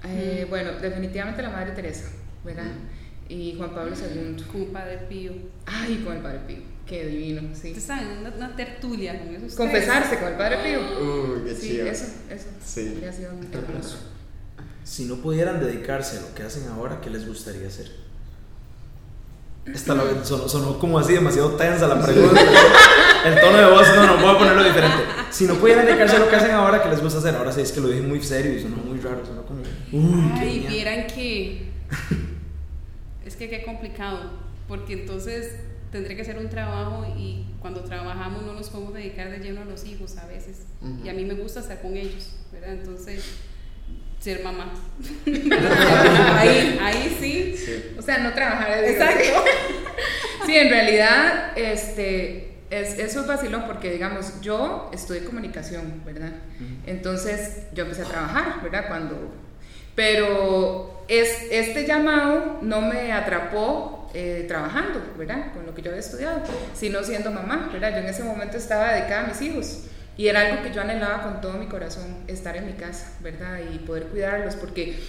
Eh, 0.05 0.45
bueno, 0.49 0.71
definitivamente 0.81 1.41
la 1.41 1.49
Madre 1.49 1.71
Teresa, 1.71 2.05
¿verdad? 2.45 2.63
Mm. 2.65 3.31
Y 3.31 3.55
Juan 3.57 3.71
Pablo 3.75 3.93
II. 3.95 4.43
Como 4.51 4.65
Padre 4.67 4.97
Pío. 5.09 5.33
Ay, 5.65 6.01
con 6.05 6.15
el 6.15 6.21
Padre 6.21 6.39
Pío, 6.47 6.57
qué 6.87 7.05
divino, 7.05 7.41
sí. 7.53 7.67
Ustedes 7.67 7.83
saben, 7.83 8.07
una, 8.19 8.29
una 8.29 8.55
tertulia 8.55 9.19
con 9.19 9.35
esos 9.35 9.53
Confesarse 9.55 10.17
con 10.17 10.29
el 10.29 10.35
Padre 10.35 10.57
Pío. 10.63 10.79
Uy, 10.79 11.41
qué 11.49 11.55
Sí, 11.55 11.67
chido. 11.69 11.87
eso, 11.87 12.05
eso. 12.29 12.45
Sí. 12.65 12.93
Habría 12.95 13.11
sido 13.13 13.33
muy 13.33 13.45
hermoso. 13.53 13.97
Si 14.89 15.05
no 15.05 15.17
pudieran 15.17 15.59
dedicarse 15.59 16.17
a 16.17 16.21
lo 16.21 16.33
que 16.33 16.41
hacen 16.41 16.67
ahora, 16.67 16.99
¿qué 16.99 17.11
les 17.11 17.27
gustaría 17.27 17.67
hacer? 17.67 17.91
Esta 19.67 19.93
lo- 19.93 20.03
sonó, 20.25 20.49
sonó 20.49 20.79
como 20.79 20.97
así 20.97 21.13
demasiado 21.13 21.51
tensa 21.51 21.87
la 21.87 22.01
pregunta. 22.03 22.41
El 23.23 23.39
tono 23.39 23.57
de 23.59 23.65
voz, 23.69 23.87
no, 23.95 24.07
no, 24.07 24.17
voy 24.17 24.35
a 24.35 24.39
ponerlo 24.39 24.63
diferente. 24.63 25.03
Si 25.29 25.45
no 25.45 25.53
pudieran 25.55 25.85
dedicarse 25.85 26.15
a 26.15 26.19
lo 26.19 26.27
que 26.27 26.35
hacen 26.35 26.49
ahora, 26.51 26.81
¿qué 26.81 26.89
les 26.89 27.03
gusta 27.03 27.19
hacer? 27.19 27.35
Ahora 27.35 27.51
sí 27.51 27.61
es 27.61 27.71
que 27.71 27.81
lo 27.81 27.87
dije 27.89 28.01
muy 28.01 28.19
serio 28.23 28.51
y 28.57 28.61
sonó 28.63 28.77
muy 28.77 28.99
raro, 28.99 29.23
sonó 29.23 29.43
como. 29.43 29.61
Uy, 29.91 30.31
Ay, 30.33 30.65
vieran 30.67 31.05
que. 31.05 31.69
es 33.27 33.35
que 33.35 33.47
qué 33.47 33.63
complicado. 33.63 34.31
Porque 34.67 34.93
entonces 34.93 35.51
tendría 35.91 36.17
que 36.17 36.25
ser 36.25 36.39
un 36.39 36.49
trabajo 36.49 37.05
y 37.15 37.45
cuando 37.59 37.81
trabajamos 37.81 38.41
no 38.41 38.53
nos 38.53 38.69
podemos 38.69 38.95
dedicar 38.95 39.29
de 39.29 39.37
lleno 39.37 39.61
a 39.61 39.65
los 39.65 39.85
hijos 39.85 40.17
a 40.17 40.25
veces. 40.25 40.63
Ujú. 40.81 41.05
Y 41.05 41.09
a 41.09 41.13
mí 41.13 41.25
me 41.25 41.35
gusta 41.35 41.59
estar 41.59 41.79
con 41.79 41.95
ellos, 41.95 42.31
¿verdad? 42.51 42.73
Entonces, 42.73 43.23
ser 44.19 44.43
mamá. 44.43 44.73
ahí, 45.25 46.79
ahí 46.81 47.17
sí. 47.19 47.55
Sí. 47.57 47.95
O 47.97 48.01
sea, 48.01 48.17
no 48.19 48.33
trabajar 48.33 48.83
Exacto. 48.83 49.43
Sí, 50.45 50.55
en 50.55 50.69
realidad, 50.69 51.51
este, 51.55 52.53
es, 52.71 52.97
eso 52.97 53.21
es 53.21 53.27
vacilón 53.27 53.65
porque, 53.67 53.91
digamos, 53.91 54.41
yo 54.41 54.89
estudié 54.91 55.23
comunicación, 55.23 56.01
¿verdad? 56.05 56.31
Entonces, 56.87 57.67
yo 57.73 57.83
empecé 57.83 58.01
a 58.01 58.05
trabajar, 58.05 58.61
¿verdad? 58.63 58.87
Cuando... 58.87 59.31
Pero 59.95 61.03
es, 61.07 61.47
este 61.51 61.85
llamado 61.85 62.59
no 62.61 62.81
me 62.81 63.11
atrapó 63.11 64.09
eh, 64.13 64.45
trabajando, 64.47 65.01
¿verdad? 65.17 65.53
Con 65.53 65.65
lo 65.65 65.75
que 65.75 65.81
yo 65.81 65.89
había 65.89 65.99
estudiado, 65.99 66.41
sino 66.73 67.03
siendo 67.03 67.29
mamá, 67.31 67.69
¿verdad? 67.71 67.91
Yo 67.91 67.97
en 67.97 68.07
ese 68.07 68.23
momento 68.23 68.57
estaba 68.57 68.93
dedicada 68.93 69.25
a 69.25 69.27
mis 69.27 69.41
hijos. 69.41 69.83
Y 70.19 70.27
era 70.27 70.41
algo 70.41 70.61
que 70.61 70.73
yo 70.73 70.81
anhelaba 70.81 71.23
con 71.23 71.39
todo 71.39 71.53
mi 71.53 71.67
corazón, 71.67 72.25
estar 72.27 72.57
en 72.57 72.65
mi 72.65 72.73
casa, 72.73 73.13
¿verdad? 73.21 73.59
Y 73.73 73.77
poder 73.77 74.07
cuidarlos, 74.07 74.57
porque 74.57 74.99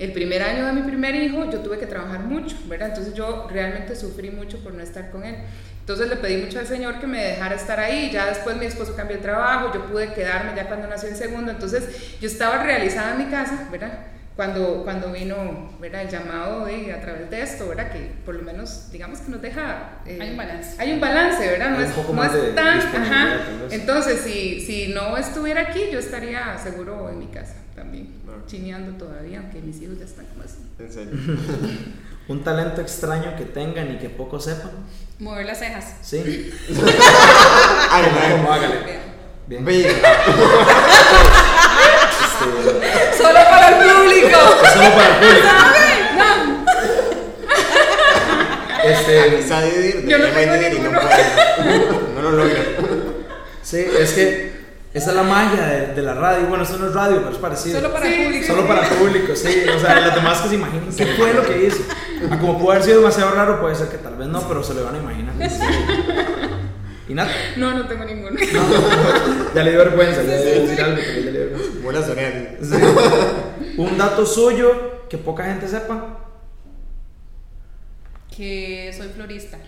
el 0.00 0.12
primer 0.12 0.42
año 0.42 0.66
de 0.66 0.72
mi 0.72 0.82
primer 0.82 1.14
hijo 1.14 1.48
yo 1.48 1.60
tuve 1.60 1.78
que 1.78 1.86
trabajar 1.86 2.18
mucho, 2.22 2.56
¿verdad? 2.66 2.88
Entonces 2.88 3.14
yo 3.14 3.46
realmente 3.48 3.94
sufrí 3.94 4.32
mucho 4.32 4.58
por 4.58 4.74
no 4.74 4.82
estar 4.82 5.12
con 5.12 5.22
él. 5.22 5.36
Entonces 5.78 6.08
le 6.08 6.16
pedí 6.16 6.42
mucho 6.42 6.58
al 6.58 6.66
Señor 6.66 6.98
que 6.98 7.06
me 7.06 7.22
dejara 7.22 7.54
estar 7.54 7.78
ahí. 7.78 8.10
Ya 8.12 8.26
después 8.26 8.56
mi 8.56 8.66
esposo 8.66 8.96
cambió 8.96 9.16
el 9.16 9.22
trabajo, 9.22 9.72
yo 9.72 9.86
pude 9.86 10.12
quedarme 10.12 10.56
ya 10.56 10.66
cuando 10.66 10.88
nació 10.88 11.10
el 11.10 11.14
segundo. 11.14 11.52
Entonces 11.52 12.18
yo 12.20 12.26
estaba 12.26 12.64
realizada 12.64 13.12
en 13.12 13.18
mi 13.18 13.30
casa, 13.30 13.68
¿verdad? 13.70 13.96
Cuando, 14.36 14.82
cuando 14.82 15.12
vino 15.12 15.70
¿verdad? 15.78 16.02
el 16.02 16.08
llamado 16.08 16.64
de, 16.64 16.92
a 16.92 17.00
través 17.02 17.28
de 17.30 17.42
esto, 17.42 17.68
¿verdad? 17.68 17.92
Que 17.92 18.12
por 18.24 18.34
lo 18.34 18.42
menos, 18.42 18.90
digamos 18.90 19.18
que 19.20 19.30
nos 19.30 19.42
deja... 19.42 19.98
eh, 20.06 20.18
Hay 20.20 20.30
un 20.30 20.36
balance. 20.38 20.76
Hay 20.80 20.92
un 20.94 21.00
balance, 21.00 21.46
¿verdad? 21.46 21.70
No 21.70 21.76
Hay 21.76 21.84
un 21.84 21.90
es, 21.90 21.94
poco 21.96 22.12
no 22.14 22.22
más 22.22 22.34
es 22.34 22.42
de 22.42 22.52
tan... 22.52 22.78
Ajá. 22.78 23.36
Entonces, 23.70 24.20
si, 24.22 24.60
si 24.60 24.88
no 24.94 25.16
estuviera 25.18 25.60
aquí, 25.62 25.80
yo 25.92 25.98
estaría 25.98 26.56
seguro 26.56 27.10
en 27.10 27.18
mi 27.18 27.26
casa 27.26 27.54
también, 27.76 28.08
Ah. 28.26 28.42
chineando 28.46 28.92
todavía, 28.96 29.40
aunque 29.40 29.60
mis 29.60 29.80
hijos 29.82 29.98
ya 29.98 30.06
están 30.06 30.24
como 30.26 30.42
así. 30.44 30.56
En 30.78 30.90
serio. 30.92 31.12
Un 32.28 32.42
talento 32.42 32.80
extraño 32.80 33.36
que 33.36 33.44
tengan 33.44 33.92
y 33.92 33.98
que 33.98 34.08
poco 34.08 34.40
sepan. 34.40 34.70
Mover 35.18 35.44
las 35.44 35.58
cejas. 35.58 35.96
Sí. 36.00 36.50
Ay. 37.90 38.04
Hágale. 38.48 38.76
Vean. 38.84 39.02
Bien. 39.46 39.64
Ve, 39.64 39.86
Este, 42.22 42.91
es 44.64 44.72
solo 44.72 44.90
para 44.94 45.08
el 45.08 45.14
público. 45.16 45.48
Este, 48.84 49.30
Didir, 49.70 50.06
Yo 50.08 50.18
no 50.18 50.24
tengo 50.26 50.56
y 50.56 50.60
no 50.60 50.68
ninguno. 50.70 51.00
puede. 51.00 51.86
No 52.14 52.22
lo 52.22 52.30
logra. 52.32 52.62
sí, 53.62 53.84
es 53.98 54.12
que 54.12 54.52
esa 54.92 55.10
es 55.10 55.16
la 55.16 55.22
magia 55.22 55.64
de, 55.66 55.86
de 55.94 56.02
la 56.02 56.14
radio. 56.14 56.46
Bueno, 56.48 56.64
esto 56.64 56.76
no 56.78 56.88
es 56.88 56.94
radio, 56.94 57.18
pero 57.18 57.30
es 57.30 57.38
parecido. 57.38 57.80
Solo 57.80 57.92
para 57.92 58.06
Sí, 58.06 58.12
el 58.12 58.24
público. 58.24 58.46
Solo 58.46 58.66
para 58.66 58.82
el 58.82 58.88
público, 58.94 59.36
sí. 59.36 59.64
O 59.74 59.78
sea, 59.80 60.00
los 60.00 60.14
demás 60.16 60.40
que 60.40 60.48
se 60.48 60.54
imaginen 60.56 60.88
qué 60.96 61.06
fue 61.06 61.32
lo 61.32 61.46
que 61.46 61.66
hizo. 61.66 61.82
Ah, 62.30 62.38
como 62.38 62.58
puede 62.58 62.76
haber 62.78 62.84
sido 62.84 63.00
demasiado 63.00 63.34
raro, 63.34 63.60
puede 63.60 63.74
ser 63.76 63.88
que 63.88 63.98
tal 63.98 64.16
vez 64.16 64.28
no, 64.28 64.40
pero 64.48 64.62
se 64.64 64.74
lo 64.74 64.84
van 64.84 64.96
a 64.96 64.98
imaginar. 64.98 65.34
Y 67.12 67.14
nada. 67.14 67.30
No, 67.58 67.74
no 67.74 67.86
tengo 67.86 68.04
ninguno. 68.06 68.30
No, 68.52 69.54
ya 69.54 69.62
le 69.64 69.70
dio 69.70 69.78
vergüenza, 69.80 70.22
ya 70.22 70.30
decir 70.32 70.80
algo, 70.80 70.96
pero 70.96 71.20
ya 71.20 71.30
le 71.30 71.46
dio 71.46 71.58
vergüenza. 71.82 72.14
Sí. 72.62 73.76
Un 73.76 73.98
dato 73.98 74.24
suyo 74.24 75.08
que 75.10 75.18
poca 75.18 75.44
gente 75.44 75.68
sepa. 75.68 76.18
Que 78.34 78.94
soy 78.96 79.08
florista. 79.08 79.58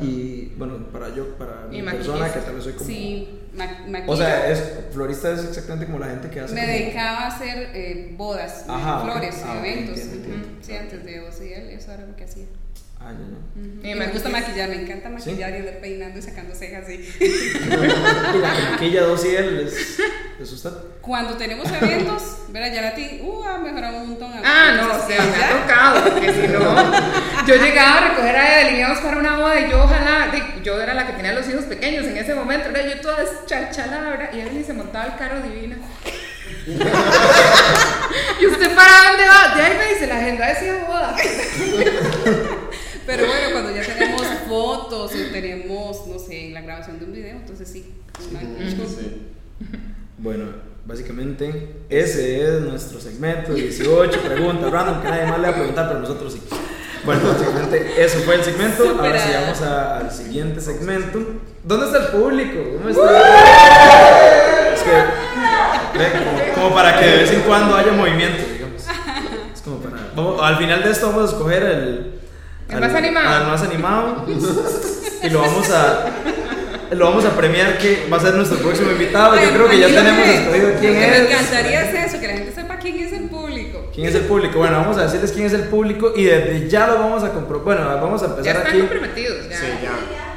Y 0.00 0.46
bueno, 0.56 0.78
para 0.92 1.14
yo, 1.14 1.36
para 1.36 1.68
Y 1.70 1.82
mi 1.82 1.90
persona 1.90 2.32
que 2.32 2.40
tal 2.40 2.54
vez 2.54 2.64
soy 2.64 2.72
como. 2.72 2.86
Sí, 2.88 3.40
ma. 3.54 3.66
O 4.06 4.16
sea, 4.16 4.50
es, 4.50 4.80
florista 4.92 5.32
es 5.32 5.44
exactamente 5.44 5.84
como 5.86 5.98
la 5.98 6.06
gente 6.06 6.30
que 6.30 6.40
hace. 6.40 6.54
Me 6.54 6.62
como- 6.62 6.72
dedicaba 6.72 7.18
a 7.18 7.26
hacer 7.28 7.70
eh, 7.74 8.14
bodas, 8.16 8.64
Ajá, 8.68 9.00
flores, 9.02 9.42
Ah, 9.44 9.58
eventos. 9.58 9.98
entiendo, 9.98 10.28
Ujú. 10.28 10.34
entiendo. 10.34 10.58
Sí, 10.62 10.74
antes 10.76 11.04
de 11.04 11.20
OCL, 11.20 11.70
eso 11.70 11.92
era 11.92 12.06
lo 12.06 12.16
que 12.16 12.24
hacía. 12.24 12.46
Ah, 12.98 13.12
ya, 13.12 13.18
ya. 13.18 13.38
Ujú. 13.60 13.86
Y 13.86 13.90
Y 13.90 13.94
me 13.94 14.06
gusta 14.08 14.28
maquillar, 14.28 14.68
me 14.68 14.82
encanta 14.82 15.08
maquillar 15.08 15.54
y 15.54 15.56
andar 15.58 15.78
peinando 15.80 16.18
y 16.18 16.22
sacando 16.22 16.54
cejas 16.54 16.84
así. 16.84 17.08
Y 17.20 18.38
la 18.38 18.70
maquilla 18.70 19.02
dos 19.02 19.24
y 19.24 19.36
él 19.36 19.60
es, 19.66 20.00
es 20.40 20.52
usted. 20.52 20.70
Cuando 21.00 21.36
tenemos 21.36 21.70
eventos, 21.70 22.38
verá, 22.48 22.68
ya 22.68 22.82
la 22.82 22.94
ti, 22.94 23.20
uh, 23.22 23.44
ha 23.44 23.58
mejorado 23.58 23.98
un 23.98 24.08
montón. 24.08 24.32
Ah, 24.44 24.72
no, 24.76 24.88
o 24.96 25.06
sea, 25.06 25.22
me 25.24 25.44
ha 25.44 25.62
tocado, 25.62 26.10
porque 26.10 26.32
si 26.32 26.48
no, 26.48 27.46
yo 27.46 27.54
llegaba 27.64 27.98
a 27.98 28.08
recoger 28.08 28.36
a 28.36 28.58
delineados 28.64 28.98
para 28.98 29.18
una 29.18 29.36
boda 29.36 29.60
y 29.60 29.70
yo 29.70 29.84
ojalá, 29.84 30.32
yo 30.64 30.80
era 30.80 30.94
la 30.94 31.06
que 31.06 31.12
tenía 31.12 31.32
los 31.32 31.48
hijos 31.48 31.64
pequeños 31.64 32.06
en 32.06 32.16
ese 32.16 32.34
momento, 32.34 32.72
¿verdad? 32.72 32.92
yo 32.92 33.00
toda 33.00 33.24
chachalada, 33.46 34.10
¿verdad? 34.10 34.30
Y 34.32 34.40
Evelyn 34.40 34.64
se 34.64 34.72
montaba 34.72 35.06
el 35.06 35.16
carro 35.16 35.40
divina. 35.42 35.76
¿Y 36.66 38.46
usted 38.46 38.74
para 38.74 39.10
dónde 39.10 39.28
va? 39.28 39.54
De 39.54 39.62
ahí 39.62 39.78
me 39.78 39.94
dice, 39.94 40.06
la 40.08 40.16
agenda 40.16 40.48
decía 40.48 40.84
boda. 40.86 41.14
Pero 43.06 43.26
bueno, 43.26 43.48
cuando 43.52 43.70
ya 43.74 43.82
tenemos 43.86 44.22
fotos 44.48 45.12
o 45.12 45.32
tenemos, 45.32 46.06
no 46.06 46.18
sé, 46.18 46.50
la 46.52 46.60
grabación 46.62 46.98
de 46.98 47.04
un 47.04 47.12
video, 47.12 47.36
entonces 47.36 47.68
sí. 47.68 47.94
una- 48.30 48.40
Sí. 48.88 49.22
Bueno, 50.18 50.44
básicamente 50.86 51.76
ese 51.88 52.42
es 52.42 52.60
nuestro 52.62 53.00
segmento 53.00 53.52
18 53.54 54.20
preguntas 54.22 54.70
random 54.70 55.02
que 55.02 55.08
nadie 55.08 55.26
más 55.26 55.38
le 55.38 55.44
va 55.44 55.50
a 55.52 55.54
preguntar, 55.56 55.88
pero 55.88 56.00
nosotros 56.00 56.32
sí. 56.32 56.42
Bueno, 57.04 57.20
básicamente 57.28 58.02
eso 58.04 58.18
fue 58.20 58.34
el 58.36 58.42
segmento. 58.44 58.96
Ahora 58.98 59.18
sí 59.18 59.28
vamos 59.32 59.62
a- 59.62 59.98
al 59.98 60.10
siguiente 60.10 60.60
segmento. 60.60 61.20
¿Dónde 61.62 61.86
está 61.86 61.98
el 61.98 62.06
público? 62.20 62.58
¿Dónde 62.74 62.90
está? 62.92 64.74
Es 64.74 64.82
que, 64.82 66.18
como, 66.18 66.54
como 66.54 66.74
para 66.74 66.98
que 66.98 67.06
de 67.06 67.16
vez 67.18 67.32
en 67.32 67.40
cuando 67.42 67.76
haya 67.76 67.92
movimiento, 67.92 68.42
digamos. 68.52 68.82
Es 69.54 69.60
como 69.62 69.78
para. 69.78 70.10
vamos- 70.16 70.40
al 70.42 70.56
final 70.58 70.82
de 70.82 70.90
esto 70.90 71.06
vamos 71.08 71.30
a 71.30 71.32
escoger 71.36 71.62
el. 71.62 72.15
El 72.68 72.74
al- 72.76 72.80
más 72.80 72.94
animado. 72.94 73.28
al 73.28 73.46
más 73.46 73.62
animado. 73.62 74.24
Y 75.22 75.30
lo 75.30 75.40
vamos 75.40 75.70
a. 75.70 76.06
Lo 76.92 77.06
vamos 77.06 77.24
a 77.24 77.30
premiar 77.30 77.78
que 77.78 78.06
va 78.12 78.16
a 78.16 78.20
ser 78.20 78.34
nuestro 78.34 78.58
próximo 78.58 78.92
invitado. 78.92 79.34
Yo 79.34 79.40
Ay, 79.40 79.48
creo 79.52 79.68
que 79.68 79.78
ya 79.80 79.86
tenemos 79.88 80.28
escogido 80.28 80.68
quién 80.78 80.92
que 80.94 80.98
Me 81.00 81.16
es. 81.18 81.30
encantaría 81.30 81.80
es 81.82 82.10
eso, 82.12 82.20
que 82.20 82.28
la 82.28 82.34
gente 82.34 82.52
sepa 82.52 82.76
quién 82.76 82.98
es 83.00 83.12
el 83.12 83.24
público. 83.28 83.86
¿Quién 83.92 84.06
es 84.06 84.14
el 84.14 84.20
público? 84.22 84.58
Bueno, 84.58 84.76
vamos 84.78 84.96
a 84.96 85.02
decirles 85.02 85.32
quién 85.32 85.46
es 85.46 85.52
el 85.52 85.62
público 85.64 86.12
y 86.14 86.24
desde 86.26 86.68
ya 86.68 86.86
lo 86.86 86.98
vamos 87.00 87.24
a 87.24 87.30
comprobar. 87.32 87.64
Bueno, 87.64 88.00
vamos 88.00 88.22
a 88.22 88.26
Ya 88.26 88.30
empezar 88.36 88.56
están 88.56 88.68
aquí. 88.70 88.78
comprometidos, 88.78 89.48
ya. 89.50 89.56
Sí, 89.58 89.66
ya. 89.82 89.90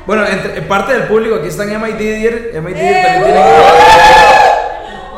Bueno, 0.08 0.26
entre- 0.26 0.58
en 0.58 0.68
parte 0.68 0.94
del 0.94 1.04
público 1.04 1.36
aquí 1.36 1.48
están 1.50 1.72
Emma 1.72 1.88
y 1.88 1.94
Didier. 1.94 2.52
Emma 2.56 2.72
y 2.72 2.74
Didier 2.74 3.04
también 3.06 3.24
tienen. 3.26 3.44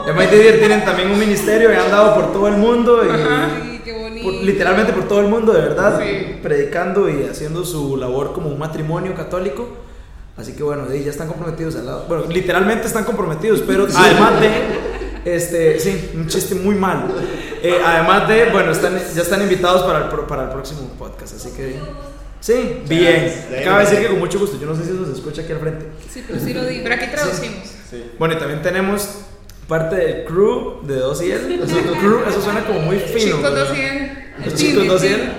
Emma 0.07 0.23
y 0.23 0.27
Didier 0.27 0.59
tienen 0.59 0.83
también 0.83 1.11
un 1.11 1.19
ministerio 1.19 1.71
y 1.71 1.75
han 1.77 1.91
dado 1.91 2.13
por 2.15 2.33
todo 2.33 2.47
el 2.49 2.55
mundo. 2.57 3.03
Y. 3.05 3.70
por- 4.23 4.33
literalmente 4.33 4.93
por 4.93 5.07
todo 5.07 5.19
el 5.21 5.27
mundo, 5.27 5.53
de 5.53 5.61
verdad. 5.61 5.99
Sí. 6.01 6.37
Predicando 6.41 7.09
y 7.09 7.23
haciendo 7.25 7.63
su 7.65 7.97
labor 7.97 8.33
como 8.33 8.49
un 8.49 8.59
matrimonio 8.59 9.13
católico. 9.15 9.67
Así 10.37 10.53
que 10.53 10.63
bueno, 10.63 10.85
de- 10.85 11.03
ya 11.03 11.11
están 11.11 11.27
comprometidos 11.27 11.75
al 11.75 11.85
lado. 11.85 12.05
Bueno, 12.07 12.25
literalmente 12.29 12.87
están 12.87 13.03
comprometidos, 13.03 13.61
pero 13.65 13.87
además 13.95 14.39
de. 14.41 14.91
Este, 15.23 15.79
sí, 15.79 16.09
un 16.15 16.25
chiste 16.27 16.55
muy 16.55 16.73
malo. 16.75 17.03
Eh, 17.61 17.75
además 17.85 18.27
de, 18.27 18.45
bueno, 18.45 18.71
están, 18.71 18.97
ya 19.13 19.21
están 19.21 19.39
invitados 19.43 19.83
para 19.83 20.05
el, 20.05 20.09
pro- 20.09 20.25
para 20.25 20.45
el 20.45 20.49
próximo 20.49 20.89
podcast, 20.97 21.35
así 21.35 21.51
que. 21.55 21.75
Sí, 22.39 22.81
bien. 22.89 23.31
Acaba 23.61 23.79
de 23.79 23.85
decir 23.85 23.99
que 23.99 24.07
con 24.07 24.17
mucho 24.19 24.39
gusto. 24.39 24.57
Yo 24.59 24.65
no 24.65 24.75
sé 24.75 24.83
si 24.83 24.89
eso 24.91 25.05
se 25.05 25.11
escucha 25.11 25.43
aquí 25.43 25.51
al 25.51 25.59
frente. 25.59 25.85
Sí, 26.11 26.23
pero 26.25 26.39
sí 26.39 26.53
lo 26.55 26.65
digo. 26.65 26.81
Pero 26.83 26.95
aquí 26.95 27.05
traducimos. 27.11 27.67
Sí. 27.87 28.03
Bueno, 28.17 28.33
y 28.33 28.37
también 28.39 28.63
tenemos 28.63 29.07
parte 29.67 29.95
del 29.95 30.25
crew 30.25 30.81
de 30.87 30.95
2 30.95 31.21
y 31.21 31.31
él. 31.31 31.61
Eso, 31.63 31.75
crew, 31.99 32.19
eso 32.27 32.41
suena 32.41 32.65
como 32.65 32.79
muy 32.79 32.97
fino. 32.97 33.19
Chicos 33.37 33.43
¿verdad? 33.43 33.67
200. 33.67 34.10
Los 34.43 34.55
chicos 34.55 34.87
2 34.87 35.03
y 35.03 35.07
él. 35.07 35.31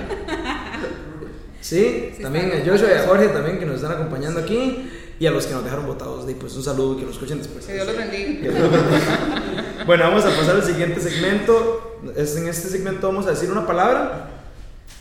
Sí, 1.60 2.12
Sí, 2.16 2.22
también 2.22 2.50
a. 2.52 2.70
Joshua 2.70 2.88
y 2.90 2.98
a 2.98 3.06
Jorge 3.06 3.28
también 3.28 3.58
que 3.58 3.66
nos 3.66 3.76
están 3.76 3.92
acompañando 3.92 4.40
aquí. 4.40 4.90
Y 5.18 5.26
a 5.26 5.30
los 5.30 5.46
que 5.46 5.54
nos 5.54 5.62
dejaron 5.62 5.86
votados, 5.86 6.26
pues 6.40 6.56
un 6.56 6.64
saludo 6.64 6.96
que 6.96 7.04
lo 7.04 7.10
escuchen 7.12 7.38
después. 7.38 7.64
Que 7.64 7.74
Dios 7.74 7.86
los 7.86 7.96
bendiga. 7.96 8.50
Bueno, 9.86 10.04
vamos 10.04 10.24
a 10.24 10.28
pasar 10.28 10.56
al 10.56 10.64
siguiente 10.64 11.00
segmento. 11.00 12.00
Es, 12.16 12.36
en 12.36 12.48
este 12.48 12.68
segmento 12.68 13.08
vamos 13.08 13.26
a 13.26 13.30
decir 13.30 13.50
una 13.50 13.66
palabra 13.66 14.30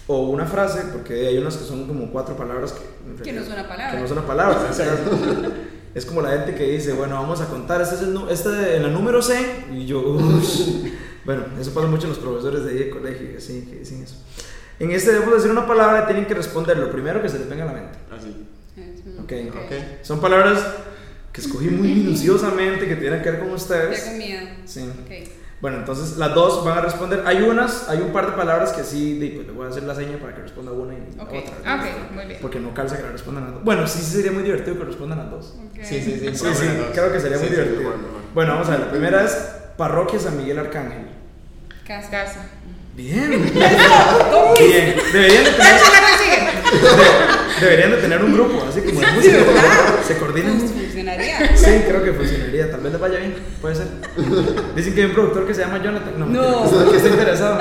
o 0.07 0.29
una 0.29 0.45
frase, 0.45 0.81
porque 0.91 1.27
hay 1.27 1.37
unas 1.37 1.57
que 1.57 1.65
son 1.65 1.87
como 1.87 2.11
cuatro 2.11 2.35
palabras 2.35 2.73
que, 2.73 3.23
Que 3.23 3.31
no 3.31 3.41
es 3.41 3.47
una 3.47 3.67
palabra. 3.67 3.91
Que 3.91 3.99
no 3.99 4.05
es 4.05 4.11
una 4.11 4.25
palabra. 4.25 4.67
o 4.69 4.73
sea, 4.73 4.97
es 5.93 6.05
como 6.05 6.21
la 6.21 6.31
gente 6.31 6.55
que 6.55 6.63
dice, 6.63 6.93
bueno, 6.93 7.15
vamos 7.15 7.41
a 7.41 7.47
contar, 7.47 7.81
este 7.81 7.95
es 7.95 8.01
el, 8.01 8.17
este 8.29 8.77
en 8.77 8.83
la 8.83 8.89
número 8.89 9.21
C, 9.21 9.65
y 9.73 9.85
yo. 9.85 10.17
Bueno, 11.25 11.45
eso 11.59 11.73
pasa 11.73 11.87
mucho 11.87 12.03
en 12.03 12.09
los 12.09 12.19
profesores 12.19 12.63
de 12.65 12.71
ahí 12.71 12.77
de 12.79 12.89
colegio, 12.89 13.29
así 13.37 13.67
que 13.69 13.79
dicen 13.79 14.03
eso. 14.03 14.15
En 14.79 14.91
este 14.91 15.11
debemos 15.11 15.35
decir 15.35 15.51
una 15.51 15.67
palabra 15.67 16.03
y 16.03 16.05
tienen 16.07 16.25
que 16.25 16.33
responder 16.33 16.77
lo 16.77 16.91
primero 16.91 17.21
que 17.21 17.29
se 17.29 17.37
les 17.39 17.47
venga 17.49 17.63
a 17.63 17.67
la 17.67 17.73
mente. 17.73 17.99
Así. 18.09 18.47
Ok. 19.19 19.33
Ok. 19.55 19.73
Son 20.01 20.19
palabras 20.19 20.65
que 21.31 21.41
escogí 21.41 21.67
muy 21.69 21.89
minuciosamente 21.89 22.87
que 22.87 22.95
tienen 22.95 23.21
que 23.21 23.29
ver 23.31 23.39
con 23.39 23.49
Ya 23.49 23.55
ustedes. 23.55 24.01
con 24.01 24.17
miedo. 24.17 24.47
Sí. 24.65 24.81
Ok. 24.81 25.11
Bueno, 25.61 25.77
entonces 25.77 26.17
las 26.17 26.33
dos 26.33 26.65
van 26.65 26.79
a 26.79 26.81
responder. 26.81 27.21
Hay 27.25 27.43
unas, 27.43 27.87
hay 27.87 27.99
un 28.01 28.11
par 28.11 28.25
de 28.25 28.31
palabras 28.31 28.73
que 28.73 28.83
sí, 28.83 29.31
pues 29.35 29.45
le 29.47 29.53
voy 29.53 29.67
a 29.67 29.69
hacer 29.69 29.83
la 29.83 29.93
seña 29.93 30.17
para 30.17 30.33
que 30.35 30.41
responda 30.41 30.71
una 30.71 30.93
y 30.95 31.15
la 31.15 31.23
Ok. 31.23 31.29
otra. 31.29 31.53
Ah, 31.65 31.75
ok, 32.07 32.11
muy 32.15 32.25
bien. 32.25 32.39
Porque 32.41 32.59
no 32.59 32.73
calza 32.73 32.97
que 32.97 33.03
la 33.03 33.11
respondan 33.11 33.43
las 33.45 33.53
dos. 33.53 33.63
Bueno, 33.63 33.85
sí, 33.87 33.99
sí 33.99 34.11
sería 34.15 34.31
muy 34.31 34.41
divertido 34.41 34.77
que 34.79 34.85
respondan 34.85 35.19
las 35.19 35.29
dos. 35.29 35.55
Ok. 35.69 35.83
Sí, 35.83 36.01
sí, 36.01 36.19
sí. 36.19 36.35
Sí, 36.35 36.45
sí, 36.55 36.67
creo 36.93 37.11
que 37.11 37.19
sería 37.19 37.37
muy 37.37 37.47
Sí, 37.47 37.53
sí, 37.53 37.61
divertido. 37.61 37.91
Bueno, 38.33 38.53
vamos 38.53 38.67
a 38.69 38.71
ver. 38.71 38.79
La 38.79 38.89
primera 38.91 39.23
es 39.23 39.33
Parroquia 39.77 40.19
San 40.19 40.35
Miguel 40.37 40.57
Arcángel. 40.57 41.07
Casa. 41.87 42.09
Casa. 42.09 42.45
Bien. 42.95 43.31
Bien. 43.51 44.95
Deberían 45.13 45.43
de 45.43 45.51
tener, 45.51 46.51
deberían 47.61 47.91
de 47.91 47.97
tener 47.97 48.23
un 48.23 48.33
grupo, 48.33 48.63
así 48.67 48.81
como 48.81 48.99
de 48.99 49.07
música. 49.13 49.37
Se 50.05 50.17
coordinan. 50.17 50.59
Pues 50.59 50.71
funcionaría. 50.71 51.55
Sí, 51.57 51.71
creo 51.87 52.03
que 52.03 52.13
funcionaría. 52.13 52.69
Tal 52.71 52.81
vez 52.81 52.91
les 52.91 53.01
vaya 53.01 53.19
bien. 53.19 53.35
Puede 53.61 53.75
ser. 53.75 53.87
Dicen 54.75 54.93
que 54.93 55.01
hay 55.01 55.07
un 55.07 55.13
productor 55.13 55.47
que 55.47 55.53
se 55.53 55.61
llama 55.61 55.81
Jonathan. 55.81 56.13
No. 56.17 56.25
No. 56.25 56.91
Que 56.91 56.97
está 56.97 57.09
interesado. 57.09 57.59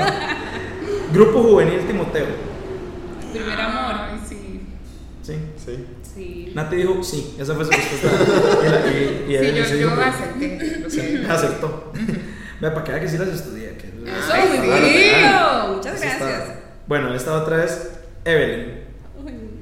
Grupo 1.13 1.43
Juvenil 1.43 1.79
Timoteo. 1.87 2.25
Primer 3.33 3.59
amor. 3.61 3.95
Sí. 4.27 4.61
Sí. 5.23 5.33
Sí. 5.65 5.85
Sí. 6.13 6.51
Nati 6.53 6.75
dijo 6.75 7.01
sí. 7.03 7.35
Esa 7.39 7.55
fue 7.55 7.63
su 7.65 7.71
respuesta. 7.71 8.09
Y, 8.65 8.69
la- 8.69 9.43
y- 9.43 9.59
y 9.59 9.63
Sí, 9.65 9.79
yo, 9.79 9.89
yo 9.89 10.01
acepté. 10.01 10.83
Sí, 10.89 11.23
acertó. 11.29 11.91
Vea, 12.59 12.73
para 12.73 12.83
que 12.83 12.91
vea 12.91 13.01
que 13.01 13.07
sí 13.07 13.17
las 13.17 13.29
estudié. 13.29 13.75
que- 13.77 13.90
Eso, 14.19 14.33
Ay, 14.33 14.47
muy 14.49 14.57
bonito. 14.67 15.73
Muchas 15.75 15.95
Eso 15.95 16.05
está- 16.13 16.27
gracias. 16.29 16.57
Bueno, 16.87 17.13
esta 17.15 17.33
otra 17.33 17.63
es 17.63 17.89
Evelyn. 18.25 18.81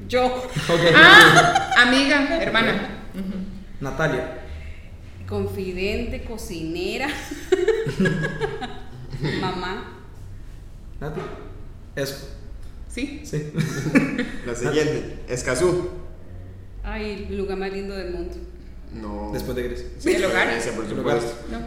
Yo. 0.07 0.25
Ok. 0.69 0.81
Ah, 0.95 1.71
amiga, 1.87 2.37
hermana. 2.41 2.89
Natalia. 3.79 4.39
Confidente, 5.27 6.23
cocinera. 6.23 7.07
Mamá. 9.41 9.83
Nati. 10.99 11.21
Eso. 11.95 12.29
Sí. 12.87 13.21
Sí. 13.23 13.51
La 14.45 14.55
siguiente. 14.55 15.19
Escazú. 15.27 15.89
Ay, 16.83 17.27
el 17.29 17.37
lugar 17.37 17.57
más 17.57 17.71
lindo 17.71 17.95
del 17.95 18.11
mundo. 18.11 18.35
No. 18.93 19.29
Después 19.33 19.55
de 19.55 19.63
Grecia. 19.63 19.85
Sí, 19.99 20.11
el 20.15 20.25
hogar. 20.25 20.47
Grecia, 20.47 20.71
por 20.73 20.87
supuesto. 20.89 21.33
No. 21.51 21.59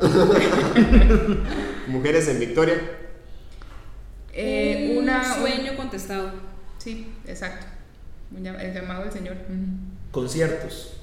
Mujeres 1.93 2.29
en 2.29 2.41
Victoria. 2.41 2.75
Eh, 4.33 4.95
Un 4.97 5.05
una. 5.05 5.35
sueño 5.37 5.77
contestado. 5.77 6.33
Sí, 6.79 7.13
exacto. 7.27 7.67
El 8.35 8.73
llamado 8.75 9.05
del 9.05 9.13
Señor. 9.13 9.37
Conciertos. 10.11 10.95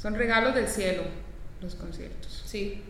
Son 0.00 0.14
regalos 0.14 0.54
del 0.54 0.68
cielo, 0.68 1.02
los 1.60 1.74
conciertos. 1.74 2.42
Sí. 2.46 2.82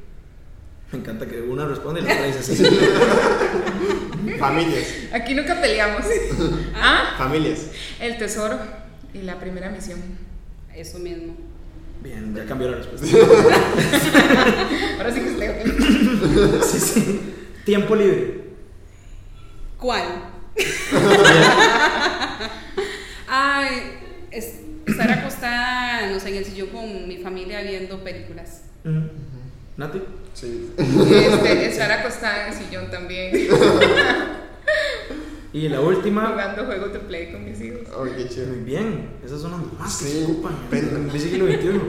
Me 0.90 0.98
encanta 1.00 1.26
que 1.26 1.40
una 1.42 1.66
responde 1.66 2.00
y 2.00 2.04
la 2.04 2.12
otra 2.14 2.26
dice 2.26 2.42
sí. 2.42 2.64
Familias. 4.38 4.86
Aquí 5.12 5.34
nunca 5.34 5.60
peleamos. 5.60 6.04
Ah, 6.74 7.14
Familias. 7.18 7.66
el 8.00 8.16
tesoro 8.18 8.58
y 9.12 9.18
la 9.22 9.38
primera 9.38 9.68
misión. 9.70 10.00
Eso 10.74 10.98
mismo. 10.98 11.34
Bien, 12.02 12.34
ya 12.34 12.44
cambió 12.46 12.70
la 12.70 12.76
respuesta. 12.78 13.06
Ahora 14.98 15.12
sí 15.12 15.20
que 15.20 15.30
usted. 15.30 16.62
Sí, 16.62 16.78
sí. 16.80 17.20
Tiempo 17.64 17.94
libre. 17.96 18.40
¿Cuál? 19.78 20.02
Ay, 23.28 23.98
es- 24.30 24.60
estar 24.86 25.10
acostada, 25.10 26.10
no 26.10 26.18
sé, 26.20 26.30
en 26.30 26.36
el 26.36 26.44
sillón 26.44 26.68
con 26.68 27.08
mi 27.08 27.18
familia 27.18 27.60
viendo 27.62 28.02
películas. 28.02 28.62
Nati. 29.76 30.02
Sí. 30.34 30.70
Este, 30.78 31.66
estar 31.66 31.90
acostada 31.92 32.46
en 32.46 32.52
el 32.52 32.58
sillón 32.58 32.90
también, 32.90 33.32
Y 35.52 35.68
la 35.68 35.80
última. 35.80 36.26
jugando 36.28 36.66
juegos 36.66 36.92
de 36.92 36.98
play 37.00 37.32
con 37.32 37.44
mis 37.44 37.60
hijos. 37.60 37.80
Oh, 37.96 38.04
qué 38.04 38.10
Muy 38.10 38.28
chévere. 38.28 38.60
bien, 38.64 39.10
esas 39.24 39.40
son 39.40 39.52
las 39.52 39.60
más 39.78 39.96
que 39.98 40.04
Sí, 40.04 40.18
se 40.18 40.24
ocupan 40.24 40.54
pero- 40.70 40.96
en 40.96 41.10
el 41.10 41.20
siglo 41.20 41.46
XXI. 41.46 41.80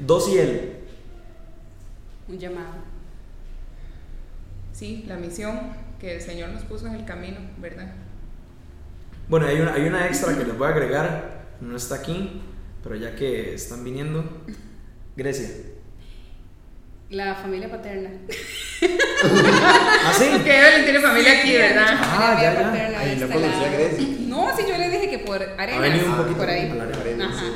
Dos 0.00 0.28
y 0.28 0.38
él. 0.38 0.70
Un 2.28 2.38
llamado. 2.38 2.74
Sí, 4.72 5.04
la 5.06 5.16
misión 5.16 5.58
que 6.00 6.16
el 6.16 6.20
Señor 6.20 6.50
nos 6.50 6.62
puso 6.64 6.86
en 6.88 6.94
el 6.94 7.04
camino, 7.04 7.38
¿verdad? 7.58 7.92
Bueno, 9.28 9.46
hay 9.46 9.60
una, 9.60 9.72
hay 9.74 9.86
una 9.86 10.06
extra 10.06 10.36
que 10.36 10.44
les 10.44 10.58
voy 10.58 10.66
a 10.66 10.70
agregar. 10.70 11.44
No 11.60 11.76
está 11.76 11.94
aquí, 11.96 12.42
pero 12.82 12.96
ya 12.96 13.14
que 13.14 13.54
están 13.54 13.82
viniendo. 13.84 14.24
Grecia. 15.16 15.48
La 17.14 17.34
familia 17.36 17.68
paterna. 17.70 18.10
¿Ah, 18.82 20.12
sí? 20.18 20.24
Que 20.44 20.58
Evelyn 20.58 20.84
tiene 20.84 21.00
familia 21.00 21.38
aquí, 21.38 21.52
¿verdad? 21.56 21.86
Ah, 21.90 22.38
ya, 22.42 22.52
ya. 22.54 23.00
De 23.04 23.16
no 23.16 23.28
conocía. 23.28 23.68
Grecia. 23.72 24.06
No, 24.26 24.56
sí, 24.56 24.64
yo 24.68 24.76
le 24.76 24.90
dije 24.90 25.08
que 25.10 25.18
por 25.18 25.40
Ha 25.42 25.62
arenas. 25.62 25.80
venido 25.80 26.06
un 26.06 26.16
poquito 26.16 26.38
por 26.38 26.48
ahí. 26.50 26.70
Arenas, 27.00 27.28
Ajá. 27.36 27.40
sí. 27.40 27.52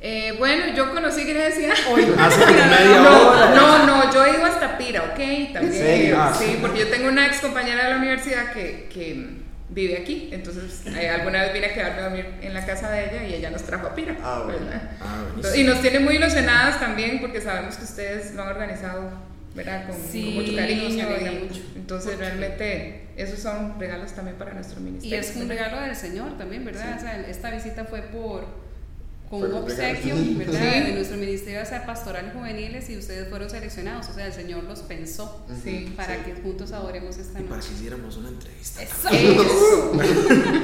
Eh, 0.00 0.34
bueno, 0.38 0.74
yo 0.74 0.92
conocí 0.94 1.24
Grecia. 1.24 1.72
Hace 2.18 2.40
como 2.44 2.56
media 2.56 3.00
No, 3.02 3.28
hora. 3.28 3.54
no, 3.54 3.86
no, 3.86 4.12
yo 4.12 4.24
he 4.24 4.30
ido 4.30 4.46
hasta 4.46 4.78
Pira, 4.78 5.02
¿ok? 5.12 5.52
También. 5.52 5.72
serio? 5.72 6.16
Ah, 6.18 6.34
sí, 6.36 6.44
sí. 6.46 6.58
porque 6.60 6.80
yo 6.80 6.88
tengo 6.88 7.08
una 7.08 7.26
ex 7.26 7.40
compañera 7.40 7.84
de 7.84 7.90
la 7.90 7.96
universidad 7.98 8.52
que, 8.52 8.88
que 8.92 9.41
vive 9.74 9.98
aquí, 9.98 10.28
entonces 10.32 10.82
eh, 10.86 11.08
alguna 11.08 11.42
vez 11.42 11.52
vine 11.54 11.66
a 11.66 11.74
quedarme 11.74 12.00
a 12.00 12.04
dormir 12.04 12.26
en 12.42 12.52
la 12.54 12.64
casa 12.66 12.90
de 12.90 13.04
ella 13.06 13.24
y 13.26 13.34
ella 13.34 13.50
nos 13.50 13.62
trajo 13.62 13.86
a 13.86 13.94
Pira. 13.94 14.16
Ah, 14.22 14.42
bueno. 14.44 14.60
¿verdad? 14.66 14.90
Ah, 15.00 15.24
Y 15.36 15.40
buenísimo. 15.40 15.70
nos 15.70 15.80
tiene 15.82 15.98
muy 16.00 16.16
ilusionadas 16.16 16.78
también 16.78 17.20
porque 17.20 17.40
sabemos 17.40 17.76
que 17.76 17.84
ustedes 17.84 18.34
lo 18.34 18.42
han 18.42 18.48
organizado, 18.48 19.10
¿verdad? 19.54 19.86
Con, 19.88 19.96
Sí, 20.10 20.24
con 20.26 20.34
mucho 20.44 20.56
cariño. 20.56 21.06
alegra 21.06 21.32
y- 21.32 21.38
mucho. 21.44 21.60
Entonces, 21.74 22.18
realmente, 22.18 23.08
esos 23.16 23.38
son 23.38 23.78
regalos 23.80 24.12
también 24.12 24.36
para 24.36 24.52
nuestro 24.54 24.80
Y 24.80 24.84
ministerio. 24.84 25.20
es 25.20 25.36
un 25.36 25.48
¿verdad? 25.48 25.64
regalo 25.66 25.86
del 25.86 25.96
Señor 25.96 26.36
también, 26.38 26.64
¿verdad? 26.64 26.96
O 26.96 27.00
sea, 27.00 27.20
esta 27.28 27.50
visita 27.50 27.84
fue 27.84 28.02
por 28.02 28.61
con 29.40 29.50
un 29.50 29.62
obsequio, 29.64 30.14
¿verdad? 30.36 30.60
Sí. 30.60 30.80
De 30.82 30.92
nuestro 30.94 31.16
ministerio 31.16 31.62
o 31.62 31.64
sea, 31.64 31.86
pastoral 31.86 32.30
juveniles 32.34 32.90
y 32.90 32.98
ustedes 32.98 33.28
fueron 33.30 33.48
seleccionados, 33.48 34.08
o 34.10 34.12
sea, 34.12 34.26
el 34.26 34.32
Señor 34.32 34.64
los 34.64 34.80
pensó 34.80 35.44
Sí. 35.64 35.92
para 35.96 36.22
que 36.22 36.34
juntos 36.34 36.72
adoremos 36.72 37.16
esta 37.16 37.40
Y 37.40 37.44
para 37.44 37.60
que 37.60 37.66
noche. 37.68 37.74
hiciéramos 37.76 38.16
una 38.18 38.28
entrevista. 38.28 38.82
Eso. 38.82 39.08
Eso. 39.10 39.92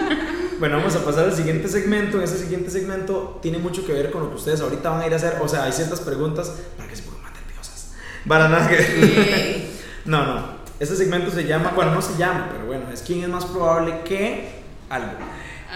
Bueno, 0.58 0.78
vamos 0.78 0.94
a 0.96 1.04
pasar 1.04 1.24
al 1.26 1.34
siguiente 1.36 1.68
segmento. 1.68 2.18
En 2.18 2.24
ese 2.24 2.36
siguiente 2.36 2.68
segmento 2.68 3.38
tiene 3.40 3.58
mucho 3.58 3.86
que 3.86 3.92
ver 3.92 4.10
con 4.10 4.22
lo 4.24 4.30
que 4.30 4.36
ustedes 4.36 4.60
ahorita 4.60 4.90
van 4.90 5.02
a 5.02 5.06
ir 5.06 5.12
a 5.12 5.16
hacer. 5.16 5.36
O 5.40 5.48
sea, 5.48 5.62
hay 5.64 5.72
ciertas 5.72 6.00
preguntas 6.00 6.52
para 6.76 6.88
que 6.88 6.96
se 6.96 7.02
pongan 7.04 7.22
más 7.22 7.32
nerviosas. 7.32 7.92
Para 8.26 8.48
nada 8.48 8.68
que. 8.68 9.68
No, 10.04 10.24
no. 10.26 10.58
Este 10.80 10.96
segmento 10.96 11.30
se 11.30 11.44
llama, 11.44 11.72
bueno, 11.76 11.94
no 11.94 12.02
se 12.02 12.16
llama, 12.18 12.48
pero 12.52 12.66
bueno, 12.66 12.90
es 12.92 13.02
quién 13.02 13.22
es 13.22 13.28
más 13.28 13.44
probable 13.46 14.00
que 14.04 14.48
algo. 14.90 15.12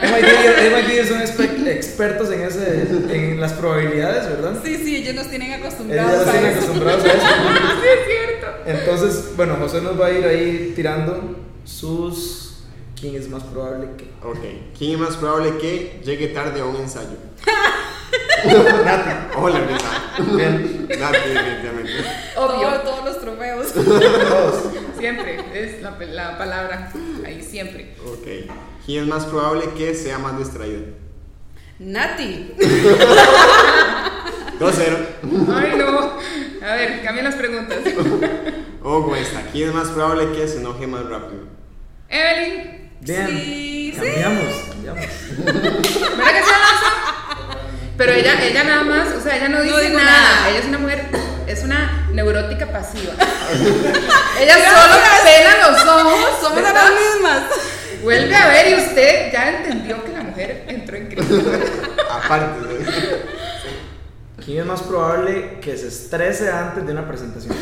MIT, 0.02 0.88
MIT 0.88 1.06
son 1.08 1.20
exper- 1.20 1.68
expertos 1.68 2.30
en, 2.32 2.42
ese, 2.42 2.86
en 3.10 3.40
las 3.40 3.52
probabilidades, 3.52 4.28
¿verdad? 4.28 4.54
Sí, 4.64 4.76
sí, 4.84 4.96
ellos 4.96 5.14
nos 5.14 5.28
tienen 5.28 5.52
Ellos 5.52 5.66
acostumbrados 5.66 6.18
nos 6.18 6.28
a 6.28 6.32
tienen 6.32 6.50
eso. 6.50 6.58
acostumbrados 6.58 7.04
a 7.04 7.08
eso. 7.08 7.16
Sí, 7.82 7.88
es 7.88 8.06
cierto. 8.06 8.46
Entonces, 8.66 9.24
bueno, 9.36 9.56
José 9.60 9.80
nos 9.80 10.00
va 10.00 10.06
a 10.06 10.10
ir 10.10 10.24
ahí 10.24 10.72
tirando 10.76 11.36
sus. 11.64 12.40
¿Quién 13.00 13.16
es 13.16 13.28
más 13.28 13.42
probable 13.44 13.88
que? 13.96 14.04
Ok. 14.26 14.76
¿Quién 14.78 14.92
es 14.92 14.98
más 14.98 15.16
probable 15.16 15.58
que 15.58 16.00
llegue 16.04 16.28
tarde 16.28 16.60
a 16.60 16.64
un 16.64 16.76
ensayo? 16.76 17.16
Nati. 18.84 19.10
Hola. 19.36 19.60
Bien. 20.36 20.86
Nati, 20.88 21.28
definitivamente. 21.30 21.92
Obvio. 22.36 22.68
Todo- 22.68 22.80
todos 22.80 23.04
los 23.04 23.20
trofeos. 23.20 23.72
Todos. 23.72 24.54
Siempre, 25.02 25.36
es 25.52 25.82
la, 25.82 25.90
la 25.98 26.38
palabra 26.38 26.92
ahí, 27.26 27.42
siempre. 27.42 27.96
Ok. 28.06 28.52
¿Quién 28.86 29.02
es 29.02 29.08
más 29.08 29.24
probable 29.26 29.64
que 29.76 29.96
sea 29.96 30.16
más 30.18 30.38
distraído? 30.38 30.82
Nati. 31.80 32.52
2-0. 34.60 34.96
Ay, 35.54 35.72
no. 35.76 36.12
A 36.64 36.74
ver, 36.76 37.02
cambien 37.02 37.24
las 37.24 37.34
preguntas. 37.34 37.78
O 38.84 39.04
con 39.08 39.18
esta, 39.18 39.42
¿quién 39.50 39.70
es 39.70 39.74
más 39.74 39.88
probable 39.88 40.30
que 40.38 40.46
se 40.46 40.58
enoje 40.58 40.86
más 40.86 41.04
rápido? 41.06 41.46
Evelyn, 42.08 42.90
Bien, 43.00 43.26
Sí, 43.26 43.92
sí. 43.94 44.00
cambiamos, 44.00 44.54
cambiamos. 44.68 45.04
¿verdad 45.44 46.32
que 46.32 46.42
se? 46.44 46.52
Pero 47.96 48.12
ella, 48.12 48.44
ella 48.44 48.62
nada 48.64 48.84
más, 48.84 49.08
o 49.16 49.20
sea, 49.20 49.36
ella 49.36 49.48
no 49.48 49.62
dice 49.62 49.90
nada. 49.90 50.48
Ella 50.48 50.58
es 50.60 50.66
una 50.66 50.78
mujer, 50.78 51.06
es 51.46 51.62
una 51.64 52.08
neurótica 52.12 52.66
pasiva. 52.66 53.12
ella 54.40 54.54
solo 54.54 54.94
pela 55.24 55.70
los 55.70 55.86
ojos. 55.86 56.40
Somos 56.40 56.62
las 56.62 56.90
mismas. 56.90 57.42
Vuelve 58.02 58.34
a 58.34 58.48
ver 58.48 58.68
y 58.70 58.74
usted 58.82 59.32
ya 59.32 59.58
entendió 59.58 60.04
que 60.04 60.12
la 60.12 60.22
mujer 60.22 60.64
entró 60.68 60.96
en 60.96 61.06
crisis. 61.06 61.30
Aparte, 62.10 62.60
¿no? 62.60 62.68
¿Quién 64.44 64.58
es 64.60 64.66
más 64.66 64.82
probable 64.82 65.60
que 65.60 65.76
se 65.76 65.86
estrese 65.88 66.50
antes 66.50 66.84
de 66.84 66.92
una 66.92 67.06
presentación? 67.06 67.54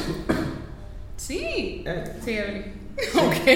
Sí. 1.16 1.85
Eh, 1.87 2.05
Sí, 2.24 2.39
Evelyn. 2.39 2.80
Ok. 3.14 3.47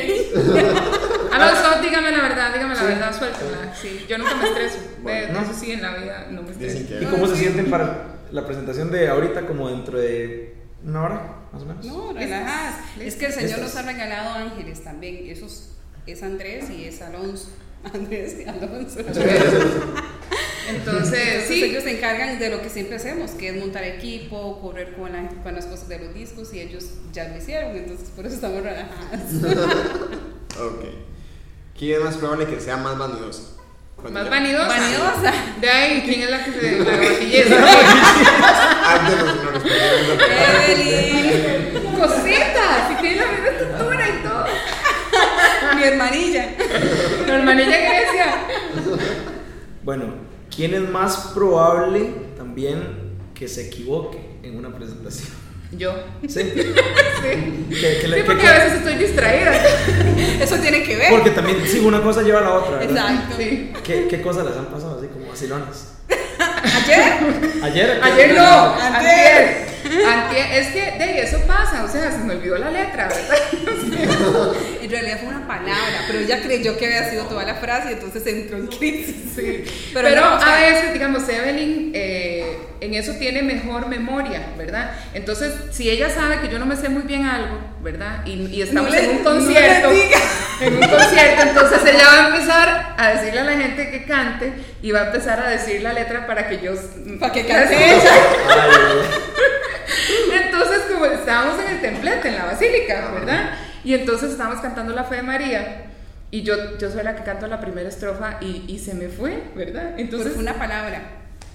Ah, 1.32 1.38
no, 1.38 1.74
so, 1.74 1.82
dígame 1.82 2.12
la 2.12 2.22
verdad, 2.22 2.54
dígame 2.54 2.74
la 2.74 2.82
verdad, 2.84 3.18
suéltela. 3.18 3.74
Sí, 3.74 4.06
yo 4.08 4.18
nunca 4.18 4.36
me 4.36 4.48
estreso. 4.48 4.78
De, 5.04 5.12
de 5.12 5.32
¿no? 5.32 5.40
eso 5.40 5.52
sí, 5.52 5.72
en 5.72 5.82
la 5.82 5.96
vida 5.96 6.26
no 6.30 6.42
me 6.42 6.52
estreso. 6.52 6.94
¿Y 7.00 7.04
cómo 7.06 7.26
se 7.26 7.36
sienten 7.36 7.70
para 7.70 8.18
la 8.30 8.46
presentación 8.46 8.90
de 8.90 9.08
ahorita 9.08 9.46
como 9.46 9.68
dentro 9.68 9.98
de 9.98 10.54
una 10.84 11.02
hora, 11.02 11.36
más 11.52 11.62
o 11.62 11.66
menos? 11.66 11.84
No, 11.86 12.12
relajadas. 12.12 12.76
Es 13.00 13.16
que 13.16 13.26
el 13.26 13.32
Señor 13.32 13.58
nos 13.58 13.74
ha 13.76 13.82
regalado 13.82 14.30
ángeles 14.34 14.84
también. 14.84 15.28
Esos 15.28 15.70
es 16.06 16.22
Andrés 16.22 16.70
y 16.70 16.84
es 16.84 17.02
Alonso. 17.02 17.48
Andrés 17.92 18.36
y 18.40 18.48
Alonso. 18.48 19.00
Entonces, 20.68 21.18
Entonces 21.26 21.48
sí. 21.48 21.64
ellos 21.64 21.82
se 21.84 21.96
encargan 21.98 22.38
de 22.38 22.48
lo 22.50 22.62
que 22.62 22.68
siempre 22.70 22.96
hacemos, 22.96 23.32
que 23.32 23.48
es 23.50 23.56
montar 23.56 23.84
equipo, 23.84 24.60
correr 24.60 24.94
con, 24.94 25.12
la- 25.12 25.28
con 25.42 25.54
las 25.54 25.66
cosas 25.66 25.88
de 25.88 25.98
los 25.98 26.14
discos 26.14 26.52
y 26.54 26.60
ellos 26.60 26.84
ya 27.12 27.28
lo 27.28 27.36
hicieron, 27.36 27.76
entonces 27.76 28.08
por 28.10 28.24
eso 28.26 28.34
estamos 28.36 28.62
relajadas. 28.62 29.20
Ok. 30.56 30.84
¿Quién 31.76 31.98
es 31.98 32.04
más 32.04 32.16
probable 32.16 32.46
que 32.46 32.60
sea 32.60 32.76
más 32.76 32.96
vanidoso? 32.96 33.60
Cuando 33.96 34.12
Más 34.20 34.24
ya- 34.24 34.30
vanidosa. 34.30 34.68
Vanidosa. 34.68 35.32
De 35.60 35.68
ahí, 35.68 36.02
¿quién 36.04 36.20
es 36.22 36.30
la 36.30 36.44
que 36.44 36.52
se 36.52 36.78
la 36.78 36.96
gatilleza? 36.96 37.56
Antes 38.86 39.16
nos, 39.16 39.34
nos 39.44 39.64
Evelyn, 40.68 41.98
Cositas, 41.98 42.88
si 42.88 42.94
tiene 43.02 43.16
la 43.16 43.32
misma 43.32 43.48
estructura 43.48 44.08
y 44.08 44.22
todo. 44.22 44.44
mi 45.76 45.82
hermanilla. 45.82 46.48
Mi 47.26 47.30
hermanilla 47.32 47.76
Grecia. 47.78 48.34
Bueno, 49.82 50.04
¿quién 50.54 50.74
es 50.74 50.88
más 50.88 51.32
probable 51.34 52.10
también 52.36 53.14
que 53.34 53.48
se 53.48 53.66
equivoque 53.66 54.18
en 54.42 54.56
una 54.56 54.74
presentación? 54.74 55.28
Yo. 55.72 55.92
Sí. 56.28 56.52
Sí. 57.24 57.76
Que 57.80 58.06
le- 58.08 58.16
Sí, 58.18 58.22
que- 58.22 58.24
porque 58.26 58.42
que- 58.42 58.48
a 58.48 58.52
veces 58.64 58.72
estoy 58.78 58.94
distraída. 58.96 59.52
Eso 60.40 60.56
tiene 60.58 60.82
que 60.82 60.94
ver. 60.96 61.10
Porque 61.10 61.30
también, 61.30 61.58
sí, 61.66 61.78
una 61.80 62.02
cosa 62.02 62.20
lleva 62.22 62.40
a 62.40 62.42
la 62.42 62.52
otra, 62.54 62.76
¿verdad? 62.78 62.90
Exacto. 63.14 63.36
Sí. 63.38 63.72
¿Qué, 63.82 64.06
¿Qué 64.08 64.20
cosas 64.20 64.44
les 64.46 64.56
han 64.56 64.66
pasado 64.66 64.98
así 64.98 65.08
como 65.08 65.26
vacilones? 65.28 65.88
Ayer, 66.84 67.02
Ayer. 67.62 68.00
Ayer 68.02 68.34
no, 68.34 68.74
Antier. 68.74 69.66
Es 70.54 70.68
que 70.68 70.80
de 70.98 71.20
eso 71.22 71.38
pasa, 71.46 71.84
o 71.84 71.88
sea, 71.88 72.10
se 72.10 72.18
me 72.18 72.34
olvidó 72.34 72.58
la 72.58 72.70
letra, 72.70 73.08
¿verdad? 73.08 73.38
en 74.82 74.90
realidad 74.90 75.18
fue 75.20 75.28
una 75.28 75.46
palabra, 75.46 76.04
pero 76.06 76.18
ella 76.20 76.40
creyó 76.42 76.76
que 76.76 76.86
había 76.86 77.10
sido 77.10 77.24
toda 77.24 77.44
la 77.44 77.54
frase 77.56 77.90
y 77.90 77.92
entonces 77.94 78.26
entró 78.26 78.56
en 78.58 78.66
crisis. 78.68 79.16
Sí. 79.34 79.64
Pero 79.92 80.08
Pero, 80.08 80.20
no, 80.20 80.36
o 80.36 80.40
sea- 80.40 80.56
a 80.56 80.60
veces, 80.60 80.92
digamos, 80.92 81.28
Evelyn 81.28 81.90
eh, 81.94 82.58
en 82.80 82.94
eso 82.94 83.12
tiene 83.18 83.42
mejor 83.42 83.88
memoria, 83.88 84.42
¿verdad? 84.58 84.92
Entonces, 85.14 85.52
si 85.72 85.88
ella 85.90 86.10
sabe 86.10 86.40
que 86.40 86.48
yo 86.48 86.58
no 86.58 86.66
me 86.66 86.76
sé 86.76 86.88
muy 86.88 87.02
bien 87.02 87.24
algo, 87.24 87.58
¿verdad? 87.80 88.24
Y, 88.26 88.46
y 88.46 88.62
estamos 88.62 88.90
No 88.90 88.96
le- 88.96 89.04
en 89.04 89.10
un 89.18 89.24
concierto, 89.24 89.90
en 90.60 90.74
un 90.74 90.88
concierto, 90.88 91.42
entonces 91.42 91.80
ella 91.86 92.04
va 92.06 92.24
a 92.24 92.28
empezar 92.28 92.94
a 92.98 93.08
decirle 93.14 93.40
a 93.40 93.44
la 93.44 93.52
gente 93.52 93.90
que 93.90 94.04
cante 94.04 94.52
y 94.82 94.90
va 94.92 95.00
a 95.02 95.06
empezar 95.06 95.40
a 95.40 95.48
decir 95.50 95.80
la 95.82 95.92
letra 95.92 96.26
para 96.26 96.46
que 96.48 96.60
yo... 96.60 96.72
Para 97.18 97.32
que 97.32 97.46
cante 97.46 97.74
ella. 97.74 98.10
Entonces, 100.44 100.82
como 100.92 101.06
estábamos 101.06 101.58
en 101.64 101.74
el 101.74 101.80
templete, 101.80 102.28
en 102.28 102.36
la 102.36 102.44
basílica, 102.46 103.10
¿verdad? 103.12 103.50
Y 103.84 103.94
entonces 103.94 104.32
estábamos 104.32 104.60
cantando 104.60 104.94
la 104.94 105.04
fe 105.04 105.16
de 105.16 105.22
María. 105.22 105.82
Y 106.30 106.42
yo, 106.42 106.76
yo 106.78 106.90
soy 106.90 107.04
la 107.04 107.14
que 107.14 107.22
canto 107.22 107.46
la 107.46 107.60
primera 107.60 107.88
estrofa 107.88 108.38
y, 108.40 108.64
y 108.66 108.78
se 108.78 108.94
me 108.94 109.08
fue, 109.08 109.38
¿verdad? 109.54 109.94
Entonces 109.98 110.32
fue 110.32 110.42
una 110.42 110.54
palabra. 110.54 111.02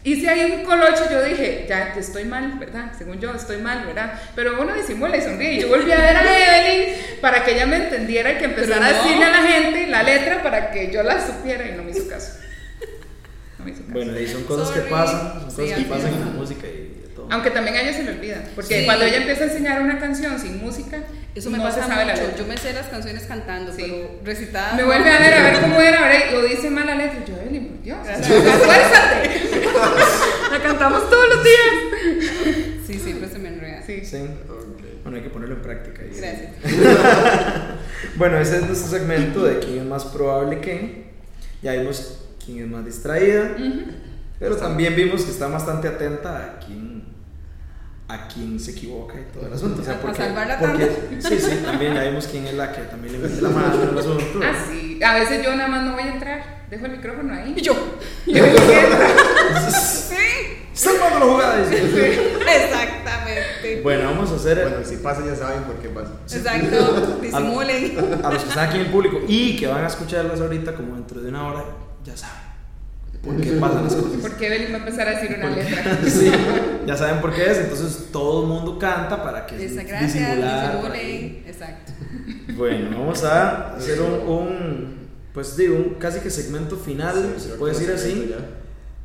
hice 0.05 0.30
ahí 0.30 0.49
un 0.51 0.63
colocho, 0.63 1.09
yo 1.11 1.21
dije, 1.21 1.65
ya 1.67 1.93
ya 1.93 1.99
estoy 1.99 2.23
mal, 2.23 2.53
¿verdad? 2.59 2.93
Según 2.97 3.19
yo, 3.19 3.34
estoy 3.34 3.57
mal, 3.57 3.86
¿verdad? 3.86 4.13
Pero 4.36 4.61
uno 4.61 4.73
disimula 4.73 5.17
y 5.17 5.21
sonríe. 5.21 5.53
Y 5.55 5.61
yo 5.61 5.67
volví 5.67 5.91
a 5.91 5.97
ver 5.99 6.15
a 6.15 6.21
Evelyn 6.23 6.95
para 7.19 7.43
que 7.43 7.55
ella 7.55 7.65
me 7.65 7.75
entendiera 7.77 8.32
y 8.32 8.38
que 8.38 8.45
empezara 8.45 8.86
Pero 8.86 8.86
a 8.86 8.89
no. 8.89 9.03
decirle 9.03 9.25
a 9.25 9.30
la 9.32 9.41
gente 9.43 9.88
la 9.88 10.03
letra 10.03 10.41
para 10.43 10.71
que 10.71 10.91
yo 10.91 11.03
la 11.03 11.25
supiera 11.25 11.67
y 11.67 11.73
no 11.73 11.84
me 11.84 11.91
hizo 11.91 12.07
caso. 12.07 12.34
No 13.57 13.65
me 13.65 13.71
hizo 13.71 13.82
caso. 13.82 13.91
Bueno, 13.93 14.17
y 14.17 14.27
son 14.27 14.43
cosas 14.45 14.69
que 14.69 14.80
Sorry. 14.80 14.91
pasan, 14.91 15.41
son 15.41 15.51
Sí, 15.51 15.55
cosas 15.57 15.67
que 15.67 15.73
así 15.73 15.84
pasan 15.86 16.13
en 16.13 16.19
la 16.21 16.25
música 16.27 16.67
y. 16.67 16.99
Aunque 17.32 17.51
también 17.51 17.75
a 17.77 17.82
ella 17.82 17.93
se 17.93 18.03
le 18.03 18.11
olvida. 18.11 18.43
Porque 18.55 18.80
Sí. 18.80 18.86
cuando 18.86 19.05
ella 19.05 19.17
empieza 19.17 19.43
a 19.43 19.47
enseñar 19.47 19.82
una 19.82 19.99
canción 19.99 20.39
sin 20.39 20.57
música, 20.63 20.97
Eso 21.36 21.49
me 21.49 21.57
no 21.57 21.63
pasa 21.63 21.84
se 21.84 21.88
sabe 21.88 22.05
la 22.05 22.13
mucho. 22.13 22.23
letra. 22.25 22.38
Yo 22.39 22.47
me 22.47 22.57
sé 22.57 22.73
las 22.73 22.88
canciones 22.88 23.23
cantando, 23.23 23.71
Sí. 23.73 23.82
pero 23.84 24.19
recitadas. 24.23 24.75
Me 24.75 24.84
vuelve 24.84 25.09
a 25.11 25.19
ver 25.19 25.34
a 25.34 25.43
ver 25.43 25.53
cómo 25.61 25.80
era, 25.80 26.01
¿verdad? 26.01 26.19
Y 26.30 26.34
lo 26.34 26.41
dice 26.43 26.69
mal 26.69 26.86
la 26.88 26.95
letra. 26.95 27.23
Yo, 27.25 27.36
Evelyn, 27.38 27.67
por 27.67 27.82
Dios, 27.84 27.97
o 28.07 28.09
esfuérzate. 28.11 29.49
la 30.51 30.59
cantamos 30.63 31.09
todos 31.09 31.25
los 31.36 31.43
días. 31.43 32.80
Sí, 32.88 32.99
siempre 32.99 33.30
se 33.30 33.38
me 33.39 33.49
enreda. 33.49 33.82
Sí. 33.86 34.03
Sí. 34.03 34.17
Ok. 34.17 34.82
Bueno, 35.03 35.17
hay 35.17 35.23
que 35.23 35.30
ponerlo 35.30 35.55
en 35.55 35.61
práctica. 35.61 36.01
y- 36.03 36.17
Gracias. 36.17 36.51
Bueno, 38.15 38.38
ese 38.39 38.57
es 38.57 38.65
nuestro 38.65 38.97
segmento 38.97 39.43
de 39.43 39.59
quién 39.59 39.80
es 39.80 39.86
más 39.86 40.05
probable 40.05 40.59
que. 40.59 41.09
Ya 41.61 41.73
vimos 41.73 42.19
quién 42.43 42.59
es 42.63 42.67
más 42.67 42.86
distraída. 42.86 43.51
Pero 44.39 44.55
también 44.55 44.95
vimos 44.95 45.23
que 45.23 45.32
está 45.32 45.47
bastante 45.47 45.88
atenta 45.89 46.38
a 46.38 46.59
quién, 46.65 46.99
a 48.10 48.28
quién 48.28 48.60
se 48.60 48.72
equivoca 48.72 49.14
y 49.20 49.32
todo 49.34 49.47
el 49.47 49.53
asunto. 49.53 49.82
O 49.82 49.86
sea, 49.86 49.93
A- 49.93 49.97
a 49.97 50.01
porque, 50.01 50.18
salvarla 50.18 50.60
porque- 50.60 50.86
tanto. 50.86 51.30
Sí, 51.30 51.39
sí, 51.39 51.60
también 51.64 51.93
ya 51.93 52.03
vimos 52.03 52.28
quién 52.28 52.47
es 52.47 52.53
la 52.55 52.72
que 52.72 52.82
también 52.82 53.14
le 53.14 53.20
mete 53.28 53.41
la 53.41 53.49
mano 53.49 53.84
en 53.84 53.89
el 53.89 53.97
asunto. 53.97 54.39
Ah, 54.43 54.53
sí. 54.70 54.99
A 55.03 55.14
veces 55.14 55.43
yo 55.43 55.55
nada 55.55 55.68
más 55.70 55.84
no 55.86 55.93
voy 55.93 56.03
a 56.03 56.14
entrar. 56.14 56.60
Dejo 56.70 56.86
el 56.88 56.91
micrófono 56.93 57.34
ahí. 57.34 57.53
Y 57.55 57.62
yo. 57.62 57.74
Y 58.26 58.34
yo. 58.34 58.43
Sí, 59.70 60.16
¡Está 60.74 60.91
armando 61.05 61.20
la 61.26 61.32
jugada! 61.34 61.57
dice. 61.66 62.32
exactamente. 62.39 63.82
Bueno, 63.84 64.05
vamos 64.12 64.32
a 64.32 64.36
hacer 64.36 64.62
Bueno, 64.70 64.86
si 64.86 64.97
pasa 64.97 65.26
ya 65.26 65.36
saben 65.36 65.64
por 65.64 65.76
qué 65.76 65.89
pasa. 65.89 66.12
Exacto. 66.32 67.20
Disimulen. 67.22 67.97
a 68.24 68.32
los 68.32 68.43
que 68.43 68.49
están 68.49 68.68
aquí 68.70 68.78
en 68.78 68.86
el 68.86 68.91
público 68.91 69.20
y 69.28 69.55
que 69.57 69.68
van 69.68 69.84
a 69.84 69.88
escucharlas 69.88 70.39
ahorita 70.41 70.74
como 70.76 70.95
dentro 70.95 71.22
de 71.22 71.30
una 71.30 71.47
hora, 71.47 71.66
ya 72.03 72.16
saben 72.16 72.49
por 73.24 73.39
qué 73.41 73.51
pasan 73.53 73.84
las 73.84 73.95
cosas. 73.95 74.17
Porque 74.22 74.47
Evelyn 74.47 74.72
va 74.72 74.76
a 74.76 74.80
empezar 74.80 75.07
a 75.07 75.20
decir 75.20 75.36
una 75.38 75.49
letra. 75.49 75.99
Sí, 76.07 76.32
ya 76.88 76.95
saben 77.01 77.22
por 77.22 77.34
qué 77.34 77.51
es, 77.51 77.57
entonces 77.57 78.07
todo 78.11 78.43
el 78.43 78.47
mundo 78.49 78.80
canta 78.80 79.22
para 79.24 79.45
que 79.45 79.63
Esa, 79.65 79.84
gracias. 79.84 80.13
disimular. 80.13 80.72
Disimulen. 80.78 81.43
Exacto. 81.47 81.93
Bueno, 82.57 82.89
vamos 82.99 83.24
a 83.24 83.76
hacer 83.76 84.01
un, 84.01 84.13
un, 84.28 84.97
pues 85.34 85.55
digo, 85.55 85.76
un 85.78 85.93
casi 85.95 86.20
que 86.20 86.30
segmento 86.30 86.76
final, 86.76 87.36
Sí, 87.38 87.49
se 87.51 87.55
puede 87.55 87.74
que 87.74 87.80
decir 87.80 87.93
así, 87.95 88.28
ya. 88.32 88.38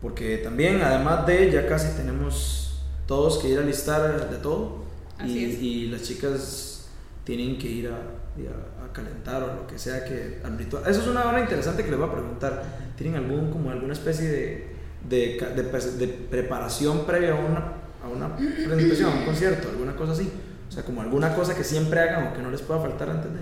porque 0.02 0.38
también 0.38 0.82
además 0.82 1.24
de 1.26 1.52
ya 1.52 1.66
casi 1.68 1.96
tenemos 1.96 2.80
todos 3.06 3.38
que 3.38 3.48
ir 3.50 3.58
a 3.58 3.62
listar 3.62 4.28
de 4.30 4.36
todo 4.38 4.84
Así 5.18 5.38
y, 5.38 5.44
es. 5.44 5.62
y 5.62 5.86
las 5.86 6.02
chicas 6.02 6.86
tienen 7.22 7.56
que 7.58 7.68
ir 7.68 7.88
a- 7.88 7.92
a 7.94 8.73
calentar 8.94 9.42
o 9.42 9.48
lo 9.48 9.66
que 9.66 9.78
sea 9.78 10.04
que 10.04 10.40
al 10.42 10.56
ritual. 10.56 10.84
Eso 10.86 11.02
es 11.02 11.06
una 11.06 11.26
hora 11.26 11.40
interesante 11.40 11.84
que 11.84 11.90
les 11.90 11.98
voy 11.98 12.08
a 12.08 12.12
preguntar. 12.12 12.62
¿Tienen 12.96 13.16
algún 13.16 13.50
como 13.50 13.70
alguna 13.70 13.92
especie 13.92 14.28
de, 14.28 14.68
de, 15.06 15.52
de 15.54 15.64
pre- 15.64 15.80
de 15.98 16.08
preparación 16.08 17.04
previa 17.04 17.32
a 17.32 17.34
una, 17.34 17.58
a 18.02 18.08
una 18.08 18.36
presentación, 18.36 19.12
a 19.12 19.16
un 19.16 19.24
concierto, 19.26 19.68
alguna 19.68 19.94
cosa 19.94 20.12
así? 20.12 20.30
O 20.68 20.72
sea, 20.72 20.82
como 20.84 21.02
alguna 21.02 21.34
cosa 21.34 21.54
que 21.54 21.64
siempre 21.64 22.00
hagan 22.00 22.28
o 22.28 22.32
que 22.34 22.40
no 22.40 22.50
les 22.50 22.62
pueda 22.62 22.80
faltar 22.80 23.10
antes 23.10 23.30
de. 23.34 23.40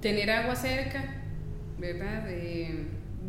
Tener 0.00 0.30
agua 0.30 0.56
cerca, 0.56 1.04
¿verdad? 1.78 2.24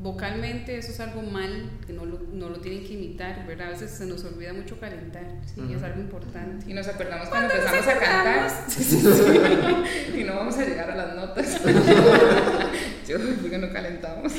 Vocalmente 0.07 0.77
eso 0.77 0.91
es 0.91 0.99
algo 1.01 1.21
mal, 1.21 1.69
que 1.85 1.91
no 1.93 2.05
lo, 2.05 2.19
no 2.31 2.49
lo 2.49 2.59
tienen 2.59 2.85
que 2.85 2.93
imitar, 2.93 3.45
¿verdad? 3.45 3.67
A 3.67 3.71
veces 3.71 3.91
se 3.91 4.05
nos 4.05 4.23
olvida 4.23 4.53
mucho 4.53 4.79
calentar, 4.79 5.25
sí, 5.53 5.61
es 5.75 5.83
algo 5.83 5.99
importante. 5.99 6.69
Y 6.69 6.73
nos 6.73 6.87
acordamos 6.87 7.27
cuando 7.27 7.49
¿Cuándo 7.49 7.65
nos 7.65 7.73
empezamos 7.75 8.03
a 8.03 8.05
cantar. 8.05 8.49
Sí, 8.69 8.83
sí, 8.83 9.01
sí. 10.13 10.19
Y 10.19 10.23
no 10.23 10.35
vamos 10.35 10.57
a 10.57 10.65
llegar 10.65 10.91
a 10.91 10.95
las 10.95 11.15
notas. 11.15 11.61
Yo, 13.07 13.17
porque 13.41 13.57
no 13.57 13.71
calentamos. 13.71 14.31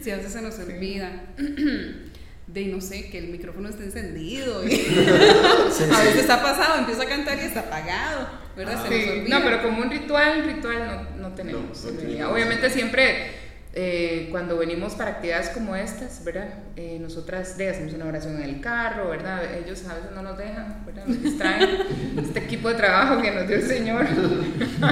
Sí, 0.00 0.10
a 0.10 0.16
veces 0.16 0.32
se 0.32 0.42
nos 0.42 0.58
olvida. 0.58 1.10
De 2.46 2.66
no 2.66 2.78
sé, 2.82 3.08
que 3.08 3.18
el 3.18 3.28
micrófono 3.28 3.70
esté 3.70 3.84
encendido. 3.84 4.62
y- 4.66 4.70
Sí, 4.70 5.84
a 5.90 6.00
veces 6.00 6.16
está 6.20 6.42
pasado, 6.42 6.78
empieza 6.78 7.02
a 7.02 7.06
cantar 7.06 7.38
y 7.38 7.46
está 7.46 7.60
apagado, 7.60 8.28
¿verdad? 8.54 8.86
se 8.86 8.90
nos 8.90 9.08
olvida. 9.08 9.38
no, 9.38 9.44
pero 9.44 9.62
como 9.62 9.80
un 9.82 9.90
ritual, 9.90 10.44
ritual 10.44 11.08
no, 11.18 11.28
no 11.28 11.34
tenemos. 11.34 11.84
No, 11.84 11.90
no 11.92 11.98
tenemos. 11.98 12.32
Obviamente 12.32 12.68
siempre 12.68 13.43
eh, 13.76 14.28
cuando 14.30 14.56
venimos 14.56 14.94
para 14.94 15.10
actividades 15.10 15.48
como 15.48 15.74
estas, 15.74 16.22
¿verdad? 16.24 16.48
Eh, 16.76 16.96
nosotras 17.00 17.58
de, 17.58 17.70
hacemos 17.70 17.92
una 17.94 18.04
oración 18.04 18.36
en 18.36 18.42
el 18.42 18.60
carro, 18.60 19.08
¿verdad? 19.08 19.52
Ellos 19.52 19.84
a 19.88 19.94
veces 19.94 20.12
no 20.14 20.22
nos 20.22 20.38
dejan, 20.38 20.84
¿verdad? 20.86 21.04
Nos 21.06 21.20
distraen 21.20 21.80
este 22.18 22.38
equipo 22.38 22.68
de 22.68 22.76
trabajo 22.76 23.20
que 23.20 23.32
nos 23.32 23.48
dio 23.48 23.56
el 23.56 23.66
Señor. 23.66 24.06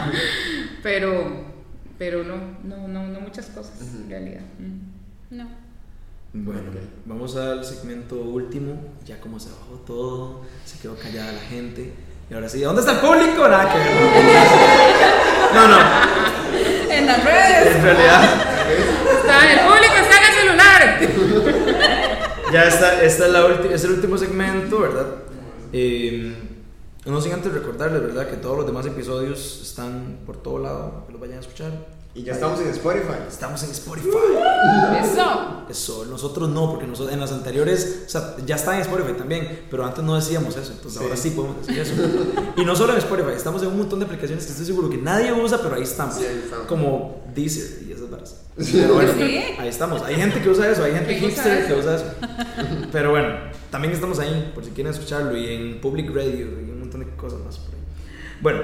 pero, 0.83 1.45
pero 1.97 2.25
no, 2.25 2.35
no, 2.65 2.89
no, 2.89 3.07
no 3.07 3.21
muchas 3.21 3.47
cosas 3.47 3.81
en 3.81 4.11
realidad. 4.11 4.43
Mm. 4.59 5.37
No. 5.37 5.49
Bueno, 6.33 6.63
vamos 7.05 7.37
al 7.37 7.65
segmento 7.65 8.17
último. 8.17 8.81
Ya 9.07 9.21
como 9.21 9.39
se 9.39 9.51
bajó 9.51 9.77
todo, 9.87 10.43
se 10.65 10.81
quedó 10.81 10.97
callada 10.97 11.31
la 11.31 11.43
gente. 11.43 11.93
Y 12.29 12.35
ahora 12.35 12.49
sí, 12.49 12.61
¿dónde 12.61 12.81
está 12.81 12.95
el 12.95 12.99
público? 12.99 13.47
Nada 13.47 13.73
que. 13.73 13.79
No, 15.55 15.69
no. 15.69 15.79
En 16.91 17.07
las 17.07 17.23
redes. 17.23 17.77
En 17.77 17.83
realidad, 17.83 18.52
el 19.51 19.61
público 19.61 19.95
está 20.01 20.17
en 20.19 20.25
el 20.25 20.33
celular. 20.41 20.81
ya 22.53 22.65
está, 22.65 23.03
esta 23.03 23.27
es, 23.27 23.33
la 23.33 23.47
ulti- 23.47 23.71
es 23.73 23.85
el 23.85 23.93
último 23.93 24.19
segmento, 24.19 24.81
¿verdad? 24.81 25.07
Eh, 25.73 26.35
no 27.07 27.21
sin 27.21 27.33
antes 27.33 27.53
recordarles, 27.53 28.03
¿verdad? 28.03 28.29
Que 28.29 28.37
todos 28.37 28.57
los 28.59 28.67
demás 28.67 28.85
episodios 28.87 29.61
están 29.63 30.19
por 30.27 30.37
todo 30.43 30.59
lado, 30.59 31.05
que 31.07 31.13
los 31.13 31.21
vayan 31.21 31.39
a 31.39 31.41
escuchar. 31.41 31.71
Y 32.15 32.25
ya 32.25 32.35
estamos 32.35 32.61
en 32.61 32.69
Spotify. 32.69 33.15
Estamos 33.27 33.63
en 33.63 33.71
Spotify. 33.71 34.09
Eso. 35.03 35.65
Eso, 35.71 36.05
nosotros 36.05 36.51
no, 36.51 36.71
porque 36.71 36.87
nosotros 36.87 37.15
en 37.15 37.21
las 37.21 37.33
anteriores, 37.33 38.03
o 38.07 38.11
sea, 38.11 38.37
ya 38.45 38.57
está 38.57 38.75
en 38.75 38.83
Spotify 38.83 39.15
también, 39.17 39.63
pero 39.71 39.87
antes 39.87 40.05
no 40.05 40.15
decíamos 40.15 40.55
eso, 40.57 40.73
entonces 40.73 40.99
Sí. 40.99 41.05
ahora 41.05 41.17
sí 41.17 41.31
podemos 41.31 41.67
decir 41.67 41.81
eso. 41.81 41.95
y 42.57 42.65
no 42.67 42.77
solo 42.77 42.93
en 42.93 42.99
Spotify, 42.99 43.31
estamos 43.35 43.63
en 43.63 43.69
un 43.69 43.79
montón 43.79 43.99
de 44.01 44.05
aplicaciones 44.05 44.45
que 44.45 44.51
estoy 44.51 44.67
seguro 44.67 44.91
que 44.91 44.99
nadie 44.99 45.33
usa, 45.33 45.59
pero 45.63 45.77
ahí 45.77 45.85
estamos. 45.85 46.17
Sí, 46.17 46.25
ahí 46.27 46.43
estamos. 46.45 46.67
Como 46.67 47.23
Deezer 47.35 47.83
y 47.89 47.93
esas 47.93 48.11
varas. 48.11 48.37
Pero 48.57 48.95
bueno, 48.95 49.13
Sí. 49.17 49.39
ahí 49.59 49.69
estamos. 49.69 50.03
Hay 50.03 50.17
gente 50.17 50.43
que 50.43 50.51
usa 50.51 50.71
eso, 50.71 50.85
hay 50.85 50.93
gente 50.93 51.19
¿Quién 51.19 51.31
usa 51.31 51.43
hipster 51.45 51.67
que 51.67 51.75
usa 51.81 51.95
eso. 51.97 52.05
Pero 52.93 53.11
bueno, 53.13 53.29
también 53.71 53.95
estamos 53.95 54.19
ahí, 54.19 54.53
por 54.55 54.63
si 54.63 54.73
quieren 54.73 54.93
escucharlo, 54.93 55.35
y 55.35 55.49
en 55.55 55.81
Public 55.81 56.11
Radio 56.15 56.61
y 56.61 56.71
un 56.71 56.81
montón 56.81 57.01
de 57.01 57.07
cosas 57.17 57.41
más 57.41 57.57
por 57.57 57.75
ahí. 57.75 57.81
Bueno, 58.43 58.61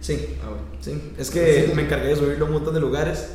sí, 0.00 0.36
Ah, 0.42 0.48
bueno. 0.48 0.64
Sí, 0.80 1.12
es 1.16 1.30
que 1.30 1.72
me 1.74 1.82
encargué 1.82 2.08
de 2.08 2.16
subirlo 2.16 2.44
a 2.44 2.48
un 2.48 2.54
montón 2.54 2.74
de 2.74 2.80
lugares 2.80 3.28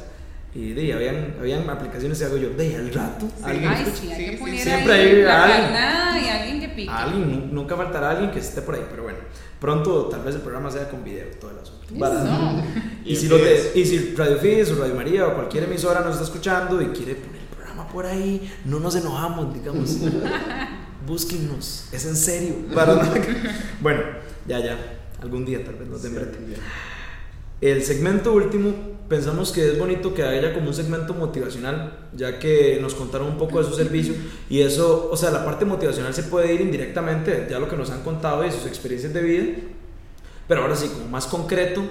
y 0.54 0.74
de, 0.74 0.94
habían, 0.94 1.36
habían 1.40 1.68
aplicaciones 1.70 2.20
y 2.22 2.24
hago 2.26 2.38
yo, 2.38 2.50
de 2.52 2.76
al 2.76 2.94
rato, 2.94 3.28
alguien, 3.44 3.70
Ay, 3.72 3.86
sí, 3.96 4.12
hay 4.12 4.18
Sí, 4.18 4.26
que 4.26 4.32
sí, 4.32 4.38
poner 4.38 4.60
siempre 4.60 4.94
ahí 4.94 5.08
hay 5.08 5.22
la 5.24 5.44
alguien. 5.46 6.24
y 6.26 6.30
alguien 6.30 6.60
que 6.60 6.70
pica. 6.70 6.98
alguien, 7.04 7.32
nu- 7.32 7.54
nunca 7.54 7.76
faltará 7.78 8.12
alguien 8.12 8.32
que 8.32 8.40
esté 8.40 8.62
por 8.62 8.76
ahí, 8.76 8.86
pero 8.90 9.04
bueno, 9.04 9.20
pronto 9.60 10.06
tal 10.10 10.22
vez 10.24 10.36
el 10.36 10.42
programa 10.42 10.70
sea 10.72 10.90
con 10.90 11.04
video, 11.04 11.28
todo 11.40 11.52
el 11.52 11.60
asunto. 11.60 11.80
Para- 12.00 12.22
Eso. 12.24 12.64
Y, 13.06 13.16
si 13.16 13.28
los 13.28 13.42
de- 13.42 13.72
y 13.76 13.86
si 13.86 14.16
Radio 14.16 14.38
Fides 14.38 14.72
o 14.72 14.76
Radio 14.82 14.96
María 14.96 15.28
o 15.28 15.36
cualquier 15.36 15.64
emisora 15.66 16.02
nos 16.02 16.14
está 16.14 16.24
escuchando 16.26 16.82
y 16.82 16.88
quiere 16.88 17.16
poner 17.16 17.42
el 17.42 17.48
programa 17.56 17.88
por 17.88 18.06
ahí, 18.06 18.52
no 18.66 18.80
nos 18.80 18.96
enojamos, 18.96 19.54
digamos. 19.54 19.98
Búsquennos, 21.06 21.88
es 21.92 22.06
en 22.06 22.16
serio. 22.16 22.56
Para 22.74 22.94
Bueno, 23.82 24.02
ya, 24.48 24.60
ya, 24.60 24.78
algún 25.22 25.46
día 25.46 25.64
tal 25.64 25.76
vez 25.76 25.88
nos 25.88 26.04
den 26.04 26.16
brete. 26.16 26.38
El 27.62 27.84
segmento 27.84 28.34
último, 28.34 28.74
pensamos 29.10 29.52
que 29.52 29.68
es 29.72 29.78
bonito 29.78 30.14
que 30.14 30.24
haya 30.24 30.54
como 30.54 30.68
un 30.68 30.74
segmento 30.74 31.14
motivacional, 31.14 32.08
ya 32.16 32.40
que 32.40 32.78
nos 32.82 32.96
contaron 32.96 33.28
un 33.28 33.38
poco 33.38 33.62
de 33.62 33.70
su 33.70 33.76
servicio 33.76 34.14
y 34.50 34.62
eso, 34.62 35.10
o 35.12 35.18
sea, 35.18 35.30
la 35.32 35.44
parte 35.44 35.66
motivacional 35.66 36.14
se 36.14 36.24
puede 36.24 36.54
ir 36.54 36.62
indirectamente, 36.62 37.48
ya 37.50 37.60
lo 37.60 37.68
que 37.68 37.76
nos 37.76 37.90
han 37.90 38.02
contado 38.04 38.44
de 38.44 38.52
sus 38.52 38.66
experiencias 38.66 39.14
de 39.14 39.22
vida, 39.22 39.46
pero 40.48 40.62
ahora 40.62 40.76
sí, 40.76 40.88
como 40.88 41.08
más 41.10 41.28
concreto, 41.28 41.84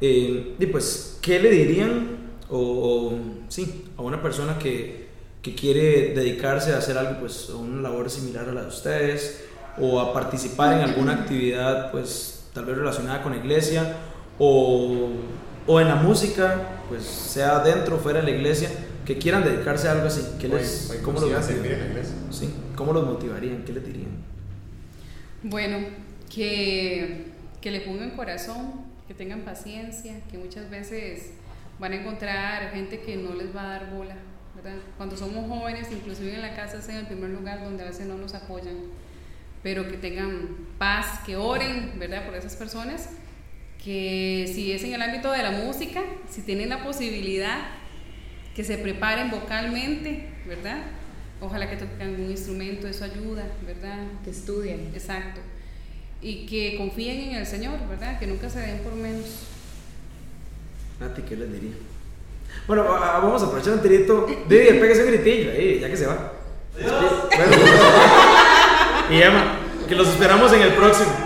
eh, 0.00 0.56
y 0.58 0.66
pues, 0.66 1.18
¿qué 1.20 1.38
le 1.38 1.50
dirían 1.50 2.18
o, 2.48 2.58
o, 2.58 3.18
sí, 3.48 3.84
a 3.96 4.02
una 4.02 4.20
persona 4.20 4.58
que, 4.58 5.08
que 5.40 5.54
quiere 5.54 6.14
dedicarse 6.14 6.72
a 6.72 6.78
hacer 6.78 6.98
algo, 6.98 7.20
pues, 7.20 7.48
a 7.50 7.56
una 7.56 7.80
labor 7.80 8.10
similar 8.10 8.48
a 8.48 8.52
la 8.52 8.62
de 8.62 8.68
ustedes, 8.68 9.44
o 9.78 10.00
a 10.00 10.12
participar 10.12 10.78
en 10.78 10.80
alguna 10.80 11.12
actividad, 11.12 11.92
pues, 11.92 12.39
tal 12.54 12.64
vez 12.64 12.76
relacionada 12.76 13.22
con 13.22 13.32
la 13.32 13.38
iglesia, 13.38 13.96
o, 14.38 15.08
o 15.66 15.80
en 15.80 15.88
la 15.88 15.96
música, 15.96 16.80
pues, 16.88 17.04
sea 17.04 17.60
dentro 17.60 17.96
o 17.96 17.98
fuera 17.98 18.20
de 18.20 18.26
la 18.26 18.30
iglesia, 18.36 18.70
que 19.04 19.18
quieran 19.18 19.44
dedicarse 19.44 19.88
a 19.88 19.92
algo 19.92 20.06
así? 20.06 20.22
¿Qué 20.40 20.48
les, 20.48 20.86
Pues, 20.88 21.00
¿Cómo 21.00 21.20
los 21.20 21.30
motivarían? 21.30 21.90
iglesia. 21.90 22.14
Sí, 22.30 22.50
¿cómo 22.76 22.92
los 22.92 23.06
motivarían? 23.06 23.64
¿Qué 23.64 23.72
les 23.72 23.84
dirían? 23.84 24.10
Bueno, 25.42 25.78
que, 26.32 27.26
que 27.60 27.70
le 27.70 27.80
pongan 27.80 28.10
corazón, 28.10 28.72
que 29.08 29.14
tengan 29.14 29.40
paciencia, 29.40 30.20
que 30.30 30.38
muchas 30.38 30.70
veces 30.70 31.30
van 31.78 31.92
a 31.92 31.96
encontrar 31.96 32.72
gente 32.72 33.00
que 33.00 33.16
no 33.16 33.34
les 33.34 33.54
va 33.56 33.62
a 33.62 33.68
dar 33.78 33.90
bola, 33.90 34.16
¿verdad? 34.54 34.78
Cuando 34.96 35.16
somos 35.16 35.48
jóvenes, 35.48 35.88
inclusive 35.90 36.34
en 36.34 36.42
la 36.42 36.54
casa 36.54 36.78
es 36.78 36.88
en 36.88 36.96
el 36.96 37.06
primer 37.06 37.30
lugar 37.30 37.64
donde 37.64 37.82
a 37.82 37.86
veces 37.86 38.06
no 38.06 38.16
nos 38.18 38.34
apoyan, 38.34 38.76
pero 39.62 39.86
que 39.88 39.96
tengan 39.96 40.48
paz, 40.78 41.20
que 41.26 41.36
oren, 41.36 41.92
¿verdad? 41.98 42.24
Por 42.26 42.34
esas 42.34 42.56
personas, 42.56 43.10
que 43.82 44.50
si 44.54 44.72
es 44.72 44.82
en 44.84 44.94
el 44.94 45.02
ámbito 45.02 45.30
de 45.32 45.42
la 45.42 45.50
música, 45.52 46.02
si 46.30 46.42
tienen 46.42 46.68
la 46.68 46.82
posibilidad, 46.84 47.58
que 48.54 48.64
se 48.64 48.78
preparen 48.78 49.30
vocalmente, 49.30 50.28
¿verdad? 50.46 50.78
Ojalá 51.40 51.70
que 51.70 51.76
toquen 51.76 52.14
un 52.24 52.30
instrumento, 52.30 52.86
eso 52.86 53.04
ayuda, 53.04 53.44
¿verdad? 53.66 53.98
Que 54.24 54.30
estudien. 54.30 54.90
Exacto. 54.94 55.40
Y 56.20 56.44
que 56.46 56.76
confíen 56.76 57.30
en 57.30 57.36
el 57.36 57.46
Señor, 57.46 57.78
¿verdad? 57.88 58.18
Que 58.18 58.26
nunca 58.26 58.50
se 58.50 58.60
den 58.60 58.78
por 58.80 58.94
menos. 58.94 59.46
Nati, 61.00 61.22
¿qué 61.22 61.36
les 61.36 61.50
diría? 61.50 61.70
Bueno, 62.66 62.82
a- 62.82 63.16
a- 63.16 63.20
vamos 63.20 63.42
a 63.42 63.46
aprovechar 63.46 63.72
un 63.74 63.80
tirito. 63.80 64.26
Didi, 64.46 64.78
pégase 64.78 65.02
un 65.04 65.08
gritillo 65.12 65.50
ahí, 65.52 65.78
ya 65.80 65.88
que 65.88 65.96
se 65.96 66.06
va. 66.06 66.32
Y 69.10 69.22
Emma, 69.22 69.56
que 69.88 69.94
los 69.94 70.08
esperamos 70.08 70.52
en 70.52 70.62
el 70.62 70.74
próximo. 70.74 71.10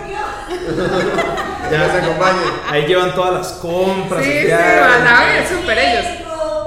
Ya 1.71 1.79
nos 1.79 1.89
acompañe. 1.95 2.41
Ahí 2.69 2.85
llevan 2.85 3.15
todas 3.15 3.33
las 3.33 3.53
compras. 3.53 4.23
Sí, 4.23 4.31
sí, 4.31 4.45
viaje. 4.45 4.79
andaban 4.81 5.35
en 5.35 5.47
super 5.47 5.77
ellos. 5.79 6.05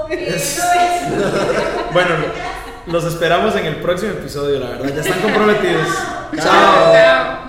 Bueno, 1.93 2.09
los 2.87 3.03
esperamos 3.05 3.55
en 3.55 3.65
el 3.65 3.75
próximo 3.77 4.11
episodio, 4.11 4.59
la 4.59 4.71
verdad. 4.71 4.93
Ya 4.93 5.01
están 5.01 5.21
comprometidos. 5.21 5.87
Chao. 6.35 6.93
Chao. 6.93 7.39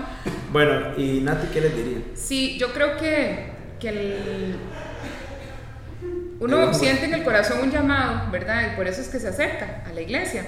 Bueno, 0.53 0.97
y 0.97 1.21
Nati, 1.23 1.49
¿qué 1.49 1.61
les 1.61 1.75
diría? 1.77 1.99
Sí, 2.15 2.57
yo 2.59 2.73
creo 2.73 2.97
que, 2.97 3.53
que 3.81 3.89
el- 3.89 4.57
uno 6.39 6.73
siente 6.73 7.05
en 7.07 7.15
el 7.15 7.25
corazón 7.25 7.59
un 7.63 7.71
llamado, 7.73 8.31
¿verdad? 8.31 8.63
Y 8.73 8.77
por 8.77 8.87
eso 8.87 9.01
es 9.03 9.09
que 9.09 9.19
se 9.21 9.29
acerca 9.29 9.83
a 9.89 9.93
la 9.93 10.01
iglesia. 10.01 10.45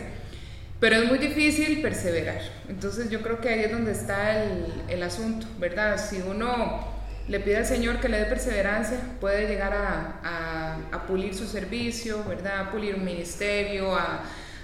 Pero 0.82 0.96
es 0.96 1.04
muy 1.08 1.18
difícil 1.18 1.80
perseverar. 1.80 2.40
Entonces 2.68 3.08
yo 3.08 3.22
creo 3.22 3.40
que 3.40 3.48
ahí 3.50 3.60
es 3.60 3.70
donde 3.72 3.92
está 3.92 4.42
el, 4.42 4.66
el 4.88 5.02
asunto, 5.04 5.46
¿verdad? 5.58 5.96
Si 5.96 6.20
uno 6.20 6.88
le 7.28 7.38
pide 7.38 7.58
al 7.58 7.66
Señor 7.66 8.00
que 8.00 8.08
le 8.08 8.18
dé 8.18 8.24
perseverancia, 8.26 8.98
puede 9.20 9.46
llegar 9.46 9.72
a, 9.74 10.78
a- 10.92 11.06
pulir 11.06 11.34
su 11.36 11.46
servicio, 11.46 12.24
¿verdad? 12.24 12.60
A 12.60 12.70
pulir 12.72 12.96
un 12.96 13.04
ministerio, 13.04 13.94
a, 13.96 14.22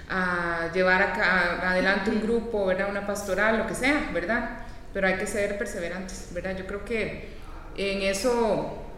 a 0.09 0.71
llevar 0.73 1.01
adelante 1.21 2.09
un 2.11 2.21
grupo, 2.21 2.65
¿verdad? 2.65 2.89
Una 2.89 3.07
pastoral, 3.07 3.57
lo 3.59 3.67
que 3.67 3.75
sea, 3.75 4.09
¿verdad? 4.13 4.59
Pero 4.93 5.07
hay 5.07 5.15
que 5.17 5.27
ser 5.27 5.57
perseverantes, 5.57 6.29
¿verdad? 6.33 6.57
Yo 6.57 6.67
creo 6.67 6.83
que 6.85 7.29
en 7.77 8.01
eso 8.01 8.88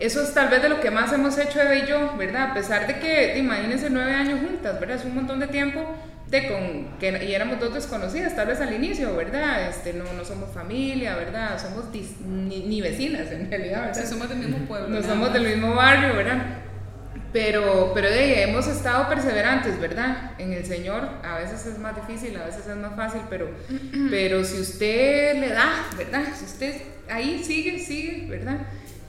eso 0.00 0.22
es 0.22 0.32
tal 0.34 0.48
vez 0.48 0.62
de 0.62 0.68
lo 0.68 0.80
que 0.80 0.90
más 0.90 1.12
hemos 1.12 1.36
hecho 1.38 1.60
Eva 1.60 1.74
y 1.76 1.86
yo, 1.86 2.14
¿verdad? 2.16 2.50
A 2.50 2.54
pesar 2.54 2.86
de 2.86 2.98
que, 2.98 3.38
imagínense, 3.38 3.90
nueve 3.90 4.12
años 4.12 4.40
juntas, 4.40 4.78
¿verdad? 4.80 4.96
Es 4.96 5.04
un 5.04 5.14
montón 5.14 5.40
de 5.40 5.46
tiempo 5.48 5.84
de 6.28 6.46
con, 6.46 6.98
que, 6.98 7.24
y 7.24 7.34
éramos 7.34 7.58
dos 7.58 7.72
desconocidas, 7.72 8.36
tal 8.36 8.48
vez 8.48 8.60
al 8.60 8.72
inicio, 8.74 9.16
¿verdad? 9.16 9.68
Este, 9.70 9.94
no, 9.94 10.04
no 10.12 10.24
somos 10.24 10.50
familia, 10.52 11.16
¿verdad? 11.16 11.58
Somos 11.60 11.90
dis- 11.90 12.18
ni, 12.20 12.60
ni 12.66 12.80
vecinas, 12.82 13.30
en 13.32 13.50
realidad, 13.50 13.86
¿verdad? 13.86 14.04
Somos 14.06 14.28
del 14.28 14.38
mismo 14.38 14.58
pueblo. 14.66 14.88
no 14.88 15.02
somos 15.02 15.32
del 15.32 15.44
mismo 15.44 15.74
barrio, 15.74 16.14
¿verdad? 16.14 16.42
Pero, 17.32 17.92
pero 17.94 18.08
de 18.08 18.42
hemos 18.42 18.66
estado 18.66 19.08
perseverantes, 19.08 19.78
¿verdad? 19.78 20.32
En 20.38 20.52
el 20.52 20.64
Señor, 20.64 21.08
a 21.22 21.38
veces 21.38 21.66
es 21.66 21.78
más 21.78 21.94
difícil, 21.94 22.36
a 22.38 22.44
veces 22.46 22.66
es 22.66 22.76
más 22.76 22.94
fácil, 22.96 23.20
pero, 23.28 23.50
pero 24.10 24.44
si 24.44 24.60
usted 24.60 25.38
le 25.38 25.48
da, 25.50 25.86
¿verdad? 25.96 26.22
Si 26.38 26.44
usted 26.44 26.74
ahí 27.10 27.42
sigue, 27.44 27.78
sigue, 27.78 28.26
¿verdad? 28.28 28.58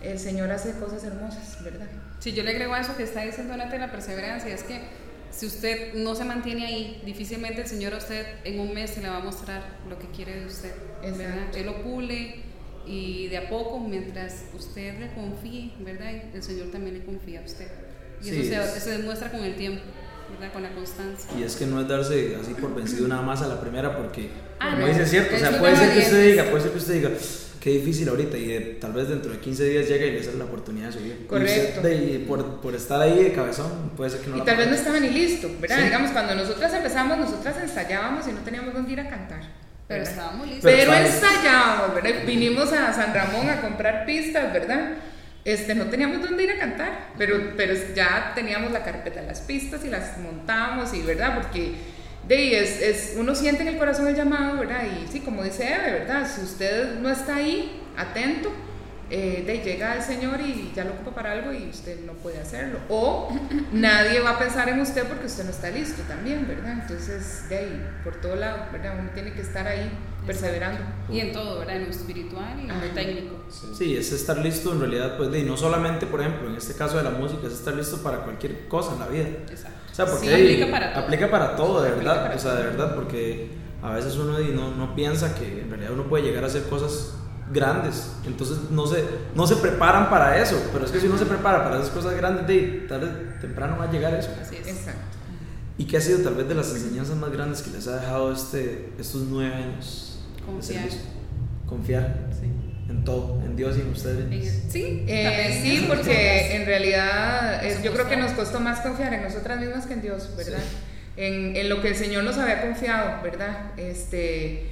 El 0.02 0.18
Señor 0.20 0.50
hace 0.52 0.72
cosas 0.74 1.04
hermosas, 1.04 1.64
¿verdad? 1.64 1.88
Si 2.20 2.32
yo 2.34 2.43
le 2.43 2.52
agrego 2.52 2.74
a 2.74 2.82
eso 2.82 2.95
que 2.95 3.04
está 3.04 3.22
diciendo 3.26 3.56
Nati, 3.58 3.78
la 3.78 3.91
perseverancia, 3.91 4.54
es 4.54 4.64
que 4.64 4.80
si 5.32 5.45
usted 5.45 5.93
no 5.93 6.16
se 6.16 6.24
mantiene 6.26 6.66
ahí, 6.66 7.02
difícilmente 7.06 7.62
el 7.62 7.68
Señor 7.68 7.93
a 7.93 7.97
usted 7.97 8.26
en 8.45 8.60
un 8.60 8.74
mes 8.74 8.91
se 8.91 9.02
le 9.02 9.10
va 9.10 9.18
a 9.18 9.22
mostrar 9.22 9.62
lo 9.89 10.00
que 10.00 10.08
quiere 10.08 10.39
de 10.39 10.45
usted. 10.45 10.72
¿verdad? 11.02 11.54
Él 11.56 11.66
lo 11.66 11.82
pule 11.84 12.36
y 12.86 13.28
de 13.28 13.38
a 13.38 13.50
poco, 13.50 13.80
mientras 13.80 14.43
usted 14.58 15.00
le 15.00 15.14
confíe, 15.14 15.72
¿verdad? 15.80 16.12
El 16.34 16.41
Señor 16.43 16.72
también 16.72 16.97
le 16.97 17.04
confía 17.06 17.41
a 17.41 17.43
usted. 17.43 17.68
Y 18.22 18.26
Sí, 18.26 18.41
eso 18.52 18.62
es- 18.62 18.70
se, 18.72 18.80
se 18.82 18.89
demuestra 18.97 19.32
con 19.32 19.43
el 19.43 19.56
tiempo. 19.56 19.82
¿verdad? 20.32 20.54
Con 20.54 20.62
la 20.62 20.70
constancia. 20.76 21.28
Y 21.39 21.41
es 21.41 21.56
que 21.56 21.66
no 21.66 21.82
es 21.82 21.88
darse 21.88 22.36
así 22.39 22.54
por 22.54 22.76
vencido 22.76 23.08
nada 23.08 23.24
más 23.24 23.41
a 23.41 23.47
la 23.47 23.60
primera, 23.60 23.97
porque, 23.97 24.30
Ah, 24.60 24.70
como 24.74 24.82
no. 24.82 24.88
dice, 24.88 25.02
es 25.02 25.10
cierto, 25.10 25.36
o 25.36 25.39
sea, 25.39 25.58
puede 25.58 25.76
ser 25.76 25.91
que 25.91 26.00
usted 26.02 26.24
diga, 26.24 26.43
puede 26.52 26.62
ser 26.62 26.72
que 26.72 26.78
usted 26.78 26.93
diga, 26.93 27.10
qué 27.60 27.72
difícil 27.72 28.07
ahorita, 28.10 28.38
y 28.38 28.47
de- 28.47 28.60
tal 28.80 28.93
vez 28.93 29.10
dentro 29.10 29.32
de 29.32 29.39
15 29.39 29.64
días 29.66 29.88
llega 29.88 30.05
y 30.05 30.12
le 30.12 30.24
sale 30.24 30.38
la 30.38 30.45
oportunidad 30.45 30.88
de 30.88 30.93
subir. 30.93 31.18
Y 31.24 31.26
Correcto. 31.28 31.78
usted, 31.78 31.82
de- 31.84 32.20
por, 32.28 32.62
por 32.62 32.76
estar 32.76 33.01
ahí 33.01 33.24
de 33.24 33.34
cabezón, 33.34 33.91
puede 33.97 34.10
ser 34.12 34.22
que 34.22 34.30
no 34.30 34.36
Y 34.38 34.39
la 34.39 34.45
tal 34.45 34.57
vez 34.57 34.68
no 34.70 34.76
estaba 34.76 34.99
ni 34.99 35.10
listo, 35.10 35.49
¿verdad? 35.60 35.78
Sí. 35.78 35.84
Digamos, 35.84 36.12
cuando 36.12 36.36
nosotras 36.36 36.74
empezamos, 36.74 37.18
nosotras 37.18 37.55
ensayábamos 37.62 38.28
y 38.28 38.32
no 38.32 38.39
teníamos 38.39 38.74
dónde 38.74 38.91
ir 38.93 38.99
a 39.01 39.10
cantar. 39.10 39.41
Pero 39.88 39.99
¿verdad? 40.01 40.14
estábamos 40.14 40.47
listos. 40.47 40.72
Pero 40.72 40.91
Pero 40.91 41.05
ensayábamos, 41.05 41.95
¿verdad? 41.95 42.12
Vinimos 42.26 42.72
a 42.74 42.93
San 42.93 43.14
Ramón 43.14 43.49
a 43.49 43.62
comprar 43.62 44.05
pistas, 44.05 44.53
¿verdad? 44.53 44.91
Este, 45.45 45.74
no 45.74 45.86
teníamos 45.86 46.22
dónde 46.22 46.43
ir 46.43 46.51
a 46.51 46.60
cantar, 46.60 47.07
pero, 47.18 47.53
pero 47.57 47.74
ya 47.95 48.34
teníamos 48.36 48.72
la 48.72 48.84
carpeta 48.84 49.22
de 49.22 49.28
las 49.28 49.41
pistas 49.41 49.84
y 49.86 49.89
las 49.89 50.18
montábamos, 50.20 50.93
y 50.93 51.01
¿verdad? 51.01 51.39
Porque 51.41 51.74
de 52.30 52.36
ahí 52.36 52.53
es, 52.53 52.80
es, 52.80 53.15
uno 53.17 53.34
siente 53.34 53.63
en 53.63 53.69
el 53.69 53.77
corazón 53.80 54.07
el 54.07 54.15
llamado, 54.15 54.59
¿verdad? 54.59 54.84
Y 54.86 55.11
sí, 55.11 55.21
como 55.21 55.43
dice 55.43 55.63
Eve, 55.63 55.99
¿verdad? 55.99 56.30
Si 56.32 56.41
usted 56.41 56.99
no 56.99 57.09
está 57.09 57.38
ahí, 57.38 57.82
atento, 57.97 58.51
eh, 59.09 59.41
de 59.47 59.51
ahí 59.51 59.61
llega 59.63 59.95
el 59.95 60.03
Señor 60.03 60.39
y 60.39 60.71
ya 60.75 60.84
lo 60.84 60.91
ocupa 60.91 61.15
para 61.15 61.32
algo 61.32 61.51
y 61.51 61.67
usted 61.67 62.05
no 62.05 62.13
puede 62.13 62.38
hacerlo. 62.38 62.77
O 62.88 63.36
nadie 63.73 64.19
va 64.19 64.32
a 64.32 64.38
pensar 64.38 64.69
en 64.69 64.80
usted 64.80 65.05
porque 65.07 65.25
usted 65.25 65.43
no 65.45 65.49
está 65.49 65.71
listo 65.71 66.03
también, 66.03 66.47
¿verdad? 66.47 66.73
Entonces, 66.84 67.49
de 67.49 67.57
ahí, 67.57 67.89
por 68.03 68.21
todo 68.21 68.36
lado, 68.36 68.59
¿verdad? 68.71 68.99
Uno 68.99 69.09
tiene 69.15 69.34
que 69.34 69.41
estar 69.41 69.67
ahí 69.67 69.89
perseverando. 70.27 70.82
Y 71.09 71.21
en 71.21 71.32
todo, 71.34 71.57
¿verdad? 71.57 71.77
En 71.77 71.86
lo 71.86 71.89
espiritual 71.89 72.59
y 72.59 72.65
en 72.65 72.71
Ajá. 72.71 72.86
lo 72.86 72.91
técnico. 72.91 73.43
Sí, 73.75 73.97
es 73.97 74.11
estar 74.11 74.38
listo 74.38 74.71
en 74.71 74.82
realidad, 74.82 75.17
pues, 75.17 75.32
de, 75.32 75.39
y 75.39 75.43
no 75.45 75.57
solamente, 75.57 76.05
por 76.05 76.21
ejemplo, 76.21 76.47
en 76.47 76.57
este 76.57 76.75
caso 76.75 76.97
de 76.97 77.03
la 77.05 77.09
música, 77.09 77.47
es 77.47 77.53
estar 77.53 77.73
listo 77.73 78.03
para 78.03 78.19
cualquier 78.19 78.67
cosa 78.67 78.93
en 78.93 78.99
la 78.99 79.07
vida. 79.07 79.30
Exacto. 79.49 79.78
O 80.04 80.06
sea, 80.06 80.14
porque 80.16 80.28
Sí, 80.28 80.34
ahí 80.34 80.54
aplica 80.62 80.72
para 80.72 80.93
todo. 80.93 81.04
aplica 81.04 81.32
para 81.32 81.56
todo, 81.56 81.82
de 81.82 81.89
verdad. 81.91 82.24
para 82.24 82.36
o 82.36 82.39
sea, 82.39 82.56
de 82.56 82.64
verdad, 82.64 82.95
porque 82.95 83.52
a 83.82 83.93
veces 83.93 84.16
uno 84.16 84.38
no, 84.39 84.76
no 84.76 84.95
piensa 84.95 85.36
que 85.36 85.62
en 85.62 85.70
realidad 85.70 85.91
uno 85.93 86.04
puede 86.04 86.24
llegar 86.24 86.43
a 86.43 86.47
hacer 86.47 86.64
cosas 86.64 87.14
grandes. 87.52 88.12
Entonces 88.26 88.58
no 88.72 88.86
se, 88.88 89.04
no 89.36 89.47
se 89.47 89.56
preparan 89.58 90.10
para 90.10 90.39
eso. 90.41 90.62
Pero 90.72 90.86
es 90.86 90.91
que 90.91 91.00
si 91.00 91.08
uno 91.08 91.18
se 91.18 91.26
prepara 91.26 91.64
para 91.64 91.78
esas 91.78 91.89
cosas 91.89 92.16
grandes, 92.16 92.47
de, 92.47 92.86
tarde 92.88 93.08
temprano 93.41 93.78
va 93.78 93.86
a 93.86 93.91
llegar 93.91 94.14
eso. 94.14 94.30
Así 94.41 94.56
es. 94.56 94.68
Exacto. 94.68 95.02
¿Y 95.78 95.86
qué 95.86 95.97
ha 95.97 96.02
sido 96.02 96.20
tal 96.20 96.36
vez 96.36 96.47
de 96.47 96.56
las 96.56 96.70
enseñanzas 96.74 97.16
más 97.16 97.32
grandes 97.32 97.62
que 97.62 97.72
les 97.72 97.88
ha 97.88 98.00
dejado 98.00 98.32
este, 98.34 98.93
estos 99.00 99.22
nueve 99.30 99.54
años? 99.54 100.20
Confiar. 100.45 100.88
Confiar 101.66 102.30
Sí. 102.39 102.47
En 102.90 103.04
todo, 103.06 103.42
en 103.46 103.56
Dios 103.56 103.78
y 103.78 103.82
en 103.82 103.90
ustedes. 103.90 104.64
Sí, 104.70 105.06
Eh, 105.08 105.60
sí, 105.62 105.86
porque 105.88 106.56
en 106.56 106.66
realidad 106.66 107.64
eh, 107.64 107.74
Nos 107.76 107.84
yo 107.84 107.94
creo 107.94 108.10
que 108.10 108.18
nos 108.18 108.32
costó 108.32 108.60
más 108.60 108.80
confiar 108.82 109.14
en 109.14 109.22
nosotras 109.24 109.60
mismas 109.60 109.86
que 109.86 109.94
en 109.94 110.02
Dios, 110.02 110.30
¿verdad? 110.36 110.60
En, 111.18 111.56
en 111.56 111.70
lo 111.70 111.82
que 111.82 111.90
el 111.90 111.96
Señor 111.96 112.24
nos 112.24 112.38
había 112.38 112.62
confiado, 112.62 113.22
¿verdad? 113.22 113.72
Este, 113.78 114.70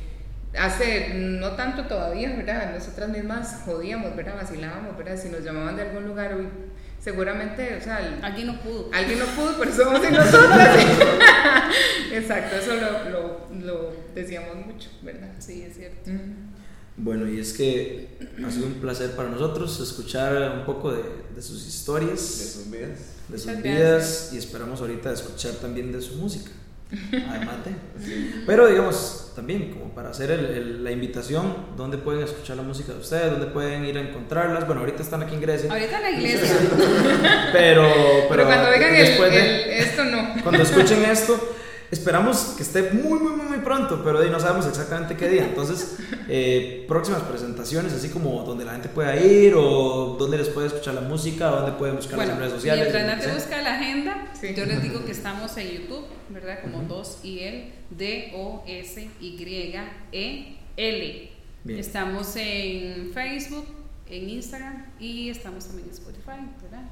hace 0.58 1.10
no 1.14 1.52
tanto 1.52 1.84
todavía, 1.86 2.30
¿verdad? 2.36 2.74
Nosotras 2.74 3.10
mismas 3.10 3.62
jodíamos, 3.66 4.16
¿verdad? 4.16 4.36
Vacilábamos, 4.36 4.98
¿verdad? 4.98 5.18
Si 5.22 5.30
nos 5.30 5.44
llamaban 5.44 5.76
de 5.76 5.84
algún 5.84 6.06
lugar, 6.08 6.36
uy, 6.38 6.48
seguramente, 7.04 7.76
o 7.80 7.82
sea, 7.82 8.00
el- 8.00 8.24
Alguien 8.24 8.48
no 8.48 8.60
pudo. 8.62 8.90
alguien 8.94 9.20
no 9.20 9.26
pudo, 9.26 9.58
pero 9.60 9.72
somos 9.74 10.04
en 10.04 10.14
nosotras. 10.14 10.78
Exacto, 12.14 12.56
eso 12.56 12.74
lo, 12.76 13.10
lo, 13.10 13.48
lo 13.66 13.94
decíamos 14.16 14.56
mucho, 14.66 14.90
¿verdad? 15.02 15.30
Sí, 15.40 15.64
es 15.68 15.76
cierto. 15.76 16.10
Ujú. 16.10 16.22
Bueno, 16.98 17.28
y 17.30 17.40
es 17.40 17.54
que 17.54 18.18
ha 18.46 18.50
sido 18.52 18.66
un 18.66 18.74
placer 18.76 19.12
para 19.12 19.30
nosotros 19.30 19.80
escuchar 19.80 20.52
un 20.60 20.66
poco 20.66 20.92
de, 20.92 21.04
de 21.36 21.42
sus 21.42 21.64
de 21.64 21.70
historias, 21.70 22.20
sus 22.20 22.72
vidas. 22.72 23.00
de 23.28 23.38
sus 23.38 23.62
vidas 23.62 24.30
y 24.34 24.38
esperamos 24.38 24.82
ahorita 24.82 25.12
escuchar 25.14 25.54
también 25.54 25.92
de 25.92 26.02
su 26.02 26.16
música. 26.16 26.50
Además 27.30 27.58
de. 27.66 28.44
Pero 28.48 28.66
digamos, 28.68 29.32
también 29.36 29.72
como 29.74 29.94
para 29.94 30.10
hacer 30.10 30.32
el- 30.32 30.46
el- 30.46 30.84
la 30.86 30.92
invitación, 30.92 31.54
¿dónde 31.76 31.98
pueden 31.98 32.24
escuchar 32.24 32.56
la 32.58 32.64
música 32.64 32.94
de 32.94 33.00
ustedes? 33.00 33.30
¿Dónde 33.32 33.48
pueden 33.48 33.84
ir 33.86 33.98
a 33.98 34.02
encontrarlas? 34.02 34.66
Bueno, 34.66 34.82
ahorita 34.82 35.04
están 35.04 35.22
aquí 35.22 35.36
en 35.36 35.42
Grecia, 35.42 35.70
Ahorita 35.72 35.98
en 35.98 36.02
la 36.04 36.10
iglesia. 36.12 36.56
pero, 37.54 37.84
pero, 37.92 38.28
Pero, 38.30 38.46
cuando 38.46 38.70
oigan 38.70 38.96
el, 38.96 39.18
de- 39.32 39.80
esto 39.80 40.04
no. 40.06 40.42
cuando 40.42 40.64
escuchen 40.64 41.04
esto, 41.04 41.38
esperamos 41.92 42.54
que 42.58 42.64
esté 42.64 42.92
muy, 42.92 43.20
muy, 43.20 43.32
muy, 43.34 43.46
muy 43.46 43.58
pronto, 43.60 44.02
pero 44.04 44.20
ahí 44.20 44.30
no 44.30 44.40
sabemos 44.40 44.66
exactamente 44.68 45.16
qué 45.16 45.28
día. 45.30 45.46
Entonces, 45.46 45.98
eh, 46.28 46.86
próximas 46.88 47.22
presentaciones, 47.24 47.94
así 47.94 48.10
como 48.10 48.44
donde 48.44 48.66
la 48.66 48.74
gente 48.74 48.90
pueda 48.90 49.16
ir 49.16 49.54
o 49.56 50.16
donde 50.20 50.38
les 50.38 50.50
puede 50.50 50.68
escuchar 50.68 50.94
la 50.96 51.02
música, 51.02 51.52
o 51.52 51.58
donde 51.58 51.72
pueden 51.74 51.96
buscar 51.96 52.16
Bueno, 52.18 52.34
en 52.34 52.40
redes 52.40 52.54
sociales. 52.54 52.90
mientras 52.92 53.18
Nate 53.18 53.34
busca 53.34 53.62
la 53.62 53.76
agenda, 53.76 54.28
Sí. 54.40 54.54
yo 54.56 54.66
les 54.66 54.82
digo 54.84 55.04
que 55.06 55.12
estamos 55.12 55.56
en 55.58 55.68
YouTube, 55.70 56.06
¿verdad? 56.30 56.60
Como 56.62 56.84
2 56.84 57.20
y 57.24 57.40
el 57.40 57.74
D-O-S-Y-E-L. 60.08 61.32
Estamos 61.68 62.36
en 62.38 63.12
Facebook, 63.14 63.66
en 64.10 64.30
Instagram 64.30 64.86
y 65.00 65.30
estamos 65.30 65.66
también 65.66 65.88
en 65.90 65.94
Spotify, 65.94 66.40
¿verdad? 66.62 66.84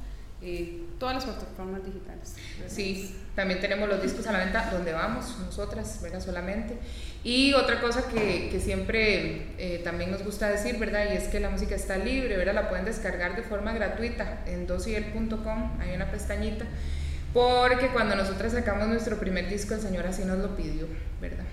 Eh, 0.41 0.81
todas 0.99 1.15
las 1.15 1.23
plataformas 1.25 1.85
digitales. 1.85 2.35
¿verdad? 2.59 2.75
Sí, 2.75 3.15
también 3.35 3.59
tenemos 3.59 3.89
los 3.89 4.01
discos 4.01 4.25
a 4.27 4.31
la 4.31 4.39
venta 4.39 4.69
donde 4.71 4.93
vamos, 4.93 5.37
nosotras, 5.39 5.99
¿verdad? 6.01 6.21
Solamente. 6.21 6.77
Y 7.23 7.53
otra 7.53 7.81
cosa 7.81 8.07
que, 8.07 8.59
siempre 8.63 9.47
eh, 9.57 9.81
también 9.83 10.09
nos 10.09 10.23
gusta 10.23 10.49
decir, 10.49 10.77
¿verdad? 10.79 11.05
Y 11.11 11.17
es 11.17 11.25
que 11.25 11.41
la 11.41 11.49
música 11.49 11.75
está 11.75 11.97
libre, 11.97 12.37
¿verdad? 12.37 12.53
La 12.53 12.69
pueden 12.69 12.85
descargar 12.85 13.35
de 13.35 13.43
forma 13.43 13.73
gratuita 13.73 14.39
en 14.45 14.67
dosiel.com, 14.67 15.81
hay 15.81 15.93
una 15.95 16.09
pestañita. 16.11 16.65
Porque 17.33 17.89
cuando 17.89 18.15
nosotras 18.15 18.53
sacamos 18.53 18.87
nuestro 18.87 19.17
primer 19.17 19.49
disco, 19.49 19.73
el 19.73 19.81
Señor 19.81 20.07
así 20.07 20.23
nos 20.23 20.37
lo 20.37 20.55
pidió, 20.55 20.87
¿verdad? 21.19 21.43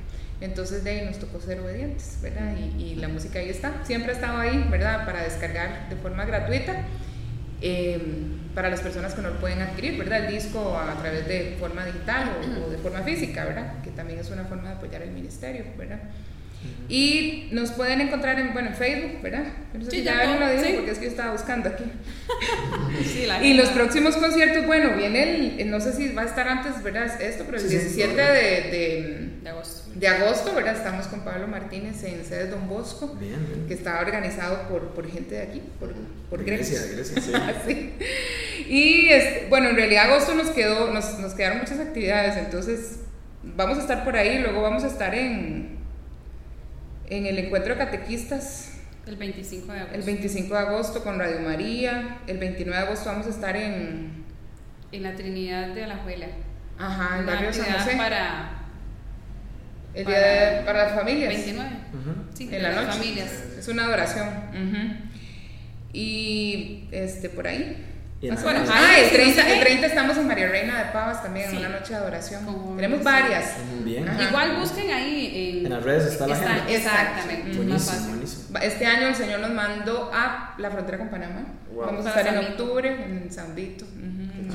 Entonces 0.41 0.85
de 0.85 0.91
ahí 0.91 1.05
nos 1.07 1.18
tocó 1.18 1.41
ser 1.41 1.59
obedientes, 1.59 2.18
¿verdad? 2.22 2.55
Y, 2.57 2.83
y 2.83 2.95
la 2.97 3.09
música 3.09 3.41
ahí 3.41 3.49
está, 3.49 3.85
siempre 3.85 4.12
ha 4.12 4.14
estado 4.14 4.39
ahí, 4.39 4.66
¿verdad? 4.70 5.05
Para 5.05 5.24
descargar 5.24 5.89
de 5.89 5.97
forma 5.97 6.24
gratuita. 6.24 6.85
Eh, 7.62 8.00
para 8.54 8.68
las 8.68 8.80
personas 8.80 9.14
que 9.14 9.22
no 9.22 9.30
pueden 9.40 9.62
adquirir, 9.62 9.98
¿verdad? 9.98 10.26
El 10.26 10.34
disco 10.34 10.76
a 10.78 10.94
través 11.00 11.26
de 11.26 11.56
forma 11.58 11.84
digital 11.86 12.30
o, 12.36 12.66
o 12.66 12.70
de 12.70 12.78
forma 12.78 13.02
física, 13.02 13.44
¿verdad? 13.44 13.82
Que 13.82 13.90
también 13.90 14.18
es 14.18 14.30
una 14.30 14.44
forma 14.44 14.70
de 14.70 14.74
apoyar 14.74 15.02
el 15.02 15.12
ministerio, 15.12 15.64
¿verdad? 15.78 16.00
Y 16.88 17.48
nos 17.52 17.70
pueden 17.70 18.00
encontrar 18.02 18.38
en, 18.38 18.52
bueno, 18.52 18.68
en 18.68 18.74
Facebook, 18.74 19.22
¿verdad? 19.22 19.44
Sé 19.84 19.90
Sí, 19.90 20.02
ya 20.02 20.24
lo 20.38 20.50
dijo 20.50 20.62
sí. 20.64 20.72
porque 20.76 20.90
es 20.90 20.98
que 20.98 21.04
yo 21.06 21.10
estaba 21.10 21.32
buscando 21.32 21.68
aquí. 21.70 21.84
Sí, 23.04 23.24
la 23.26 23.42
Y 23.42 23.54
los 23.54 23.70
próximos 23.70 24.16
conciertos, 24.16 24.66
bueno, 24.66 24.94
viene 24.96 25.22
el, 25.36 25.60
eh, 25.60 25.64
no 25.64 25.80
sé 25.80 25.92
si 25.94 26.12
va 26.12 26.22
a 26.22 26.26
estar 26.26 26.46
antes, 26.48 26.82
¿verdad? 26.82 27.20
Esto, 27.20 27.44
pero 27.46 27.56
el 27.58 27.62
Sí, 27.62 27.70
sí, 27.78 28.02
17 28.02 28.14
de, 28.14 28.22
de, 28.22 29.28
de 29.42 29.48
agosto. 29.48 29.90
de 29.94 30.08
agosto, 30.08 30.54
¿verdad? 30.54 30.76
Estamos 30.76 31.06
con 31.06 31.20
Pablo 31.20 31.46
Martínez 31.48 32.02
en 32.04 32.24
sede 32.24 32.48
Don 32.48 32.68
Bosco, 32.68 33.16
Bien, 33.18 33.36
bien. 33.46 33.66
que 33.66 33.74
está 33.74 34.00
organizado 34.00 34.68
por, 34.68 34.88
por 34.88 35.10
gente 35.10 35.36
de 35.36 35.42
aquí, 35.42 35.62
por, 35.80 35.94
por. 36.28 36.44
Grecia, 36.44 36.80
Grecia, 36.92 37.20
sí. 37.22 37.32
Sí. 37.66 37.92
Y 38.68 39.08
este, 39.08 39.46
bueno, 39.48 39.70
en 39.70 39.76
realidad 39.76 40.10
agosto 40.10 40.34
nos 40.34 40.50
quedó, 40.50 40.92
nos, 40.92 41.18
nos 41.18 41.32
quedaron 41.32 41.58
muchas 41.58 41.78
actividades, 41.80 42.36
entonces 42.36 42.96
vamos 43.42 43.78
a 43.78 43.80
estar 43.80 44.04
por 44.04 44.16
ahí, 44.16 44.38
luego 44.40 44.60
vamos 44.62 44.84
a 44.84 44.88
estar 44.88 45.14
en, 45.14 45.78
en 47.09 47.26
el 47.26 47.38
encuentro 47.38 47.74
de 47.74 47.78
catequistas 47.84 48.72
El 49.07 49.16
25 49.16 49.72
de 49.72 49.78
agosto. 49.80 49.94
el 49.96 50.03
25 50.03 50.55
de 50.55 50.61
agosto 50.61 51.03
con 51.05 51.18
Radio 51.18 51.40
María, 51.40 52.18
el 52.26 52.38
29 52.38 52.76
de 52.78 52.86
agosto 52.86 53.11
vamos 53.11 53.26
a 53.26 53.30
estar 53.30 53.57
en, 53.57 54.24
En 54.92 55.03
la 55.03 55.14
Trinidad 55.14 55.68
de 55.74 55.84
Alajuela. 55.84 56.26
ajá, 56.78 57.18
en 57.18 57.26
Barrio 57.26 57.53
San 57.53 57.72
José, 57.72 57.96
para 57.96 58.59
el 59.94 60.07
día 60.07 60.18
de- 60.18 60.64
para 60.64 60.84
las 60.84 60.94
familias. 60.94 61.28
29. 61.34 61.70
Ujú. 61.92 62.14
Sí, 62.34 62.48
en 62.50 62.62
la 62.62 62.68
para 62.70 62.82
las 62.82 62.86
noche. 62.96 62.98
familias. 62.98 63.32
Es 63.59 63.68
una 63.68 63.84
adoración. 63.84 64.28
Y 65.92 66.84
este 66.90 67.28
por 67.28 67.46
ahí. 67.46 67.76
Y 68.23 68.29
en 68.29 68.35
Más 68.35 68.45
o 68.45 68.47
la 68.47 68.53
menos. 68.53 68.68
noche. 68.68 68.81
Ah, 68.81 68.99
el 69.01 69.05
Sí, 69.09 69.14
30, 69.16 69.43
sí. 69.43 69.51
el 69.51 69.61
30 69.61 69.87
estamos 69.89 70.16
en 70.16 70.29
María 70.29 70.49
Reina 70.49 70.79
de 70.85 70.93
Pavas 70.93 71.23
también, 71.25 71.51
Sí. 71.51 71.57
en 71.57 71.66
una 71.66 71.77
noche 71.81 71.93
de 71.93 71.97
adoración. 71.99 72.45
Con- 72.47 72.77
Tenemos 72.77 72.99
sí. 73.01 73.05
varias. 73.05 73.45
Bien. 73.85 74.09
Ajá. 74.09 74.23
Igual 74.23 74.57
busquen 74.61 74.91
ahí 74.93 75.59
en, 75.59 75.66
En 75.66 75.73
las 75.73 75.83
redes 75.83 76.12
está 76.12 76.27
la 76.29 76.35
Está- 76.35 76.53
agenda. 76.55 76.73
Exactamente. 76.73 77.57
Buenísimo, 77.57 78.09
buenísimo. 78.11 78.59
Este 78.61 78.87
año 78.87 79.09
el 79.09 79.14
Señor 79.16 79.41
nos 79.41 79.51
mandó 79.51 80.11
a 80.14 80.55
la 80.57 80.70
frontera 80.70 80.99
con 80.99 81.09
Panamá. 81.09 81.43
Wow. 81.75 81.87
Vamos 81.87 82.07
a 82.07 82.09
estar 82.11 82.27
en 82.29 82.39
octubre 82.39 82.89
en 82.89 83.33
San 83.33 83.55
Vito. 83.57 83.85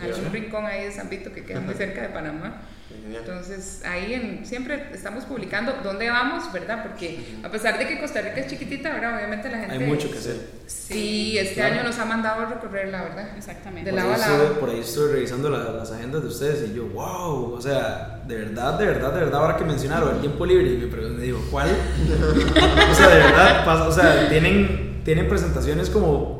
Hay 0.02 0.12
un 0.12 0.32
rincón 0.32 0.66
ahí 0.66 0.86
de 0.86 0.92
San 0.94 1.10
Vito 1.10 1.34
que 1.34 1.44
queda 1.44 1.60
muy 1.60 1.74
cerca 1.76 2.02
de 2.04 2.10
Panamá. 2.10 2.62
Genial. 3.08 3.24
Entonces, 3.26 3.82
ahí 3.86 4.14
en- 4.14 4.46
siempre 4.46 4.90
estamos 4.94 5.24
publicando 5.26 5.74
dónde 5.84 6.10
vamos, 6.10 6.52
¿verdad? 6.52 6.84
Porque 6.84 7.20
a 7.44 7.50
pesar 7.50 7.78
de 7.80 7.88
que 7.88 8.00
Costa 8.00 8.22
Rica 8.22 8.42
es 8.42 8.48
chiquitita, 8.48 8.92
¿verdad? 8.94 9.16
Obviamente 9.16 9.50
la 9.50 9.60
gente... 9.60 9.74
Hay 9.74 9.80
mucho 9.80 10.12
que 10.12 10.18
hacer. 10.18 10.36
Sí, 10.68 11.38
este 11.38 11.56
Claro. 11.56 11.76
año 11.76 11.84
nos 11.86 11.98
ha 12.00 12.06
mandado 12.06 12.42
a 12.42 12.46
recorrer, 12.54 12.90
la 12.90 13.04
verdad. 13.04 13.30
Exactamente. 13.38 13.90
De 13.90 13.92
Por 13.92 14.00
lado 14.06 14.14
ahí, 14.14 14.22
a 14.22 14.28
lado. 14.28 14.44
estuve, 14.44 14.60
por 14.60 14.70
ahí 14.70 14.80
estuve 14.82 15.12
revisando 15.14 15.50
la- 15.50 15.72
las 15.72 15.92
agendas 15.92 16.22
de 16.22 16.28
ustedes 16.28 16.70
y 16.70 16.74
yo, 16.76 16.86
wow, 16.88 17.54
o 17.54 17.62
sea, 17.62 18.22
de 18.28 18.36
verdad, 18.36 18.78
de 18.78 18.86
verdad, 18.86 19.14
de 19.14 19.20
verdad, 19.22 19.42
ahora 19.42 19.56
que 19.58 19.64
mencionaron 19.64 20.16
el 20.16 20.20
tiempo 20.22 20.46
libre 20.46 20.74
y 20.74 20.78
me, 20.78 20.88
pregunté, 20.88 21.22
digo, 21.22 21.40
¿cuál? 21.50 21.70
o 22.92 22.94
sea, 22.96 23.08
de 23.10 23.16
verdad, 23.20 23.66
pasa- 23.66 23.88
o 23.88 23.92
sea, 23.92 24.30
tienen, 24.30 25.02
tienen 25.06 25.28
presentaciones 25.30 25.90
como 25.90 26.37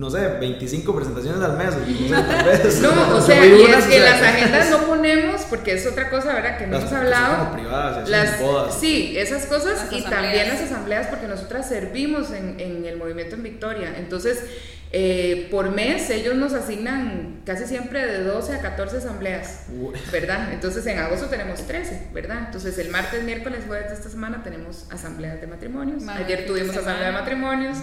no 0.00 0.08
sé, 0.08 0.26
25 0.26 0.94
presentaciones 0.96 1.42
al 1.42 1.58
mes. 1.58 1.74
No, 2.08 2.44
vez. 2.44 2.80
no 2.80 3.16
o 3.16 3.20
sea, 3.20 3.44
y 3.44 3.62
es 3.64 3.84
que 3.84 4.00
las 4.00 4.22
agendas 4.22 4.70
no 4.70 4.86
ponemos, 4.86 5.42
porque 5.42 5.74
es 5.74 5.86
otra 5.86 6.08
cosa, 6.08 6.32
¿verdad? 6.32 6.56
Que 6.56 6.66
no 6.66 6.78
hemos 6.78 6.90
hablado. 6.90 7.44
Como 7.44 7.52
privadas, 7.52 8.08
las, 8.08 8.40
bodas. 8.40 8.80
Sí, 8.80 9.18
esas 9.18 9.44
cosas 9.44 9.88
y 9.90 10.00
también 10.02 10.48
las 10.48 10.62
asambleas, 10.62 11.08
porque 11.08 11.26
nosotras 11.26 11.68
servimos 11.68 12.30
en, 12.30 12.58
en 12.58 12.86
el 12.86 12.96
movimiento 12.96 13.36
en 13.36 13.42
Victoria. 13.42 13.92
Entonces, 13.98 14.42
eh, 14.90 15.48
por 15.50 15.70
mes 15.70 16.08
ellos 16.08 16.34
nos 16.34 16.54
asignan 16.54 17.42
casi 17.44 17.66
siempre 17.66 18.06
de 18.06 18.24
12 18.24 18.54
a 18.54 18.60
14 18.62 18.96
asambleas, 18.96 19.66
¿verdad? 20.10 20.50
Entonces 20.54 20.86
en 20.86 20.98
agosto 20.98 21.26
tenemos 21.26 21.60
13, 21.66 22.08
¿verdad? 22.14 22.44
Entonces 22.46 22.78
el 22.78 22.88
martes, 22.88 23.22
miércoles, 23.22 23.64
jueves 23.66 23.88
de 23.88 23.96
esta 23.96 24.08
semana 24.08 24.42
tenemos 24.42 24.86
asambleas 24.90 25.42
de 25.42 25.46
matrimonios. 25.46 26.08
Ayer 26.08 26.46
tuvimos 26.46 26.74
asamblea 26.74 27.08
de 27.08 27.12
matrimonios. 27.12 27.76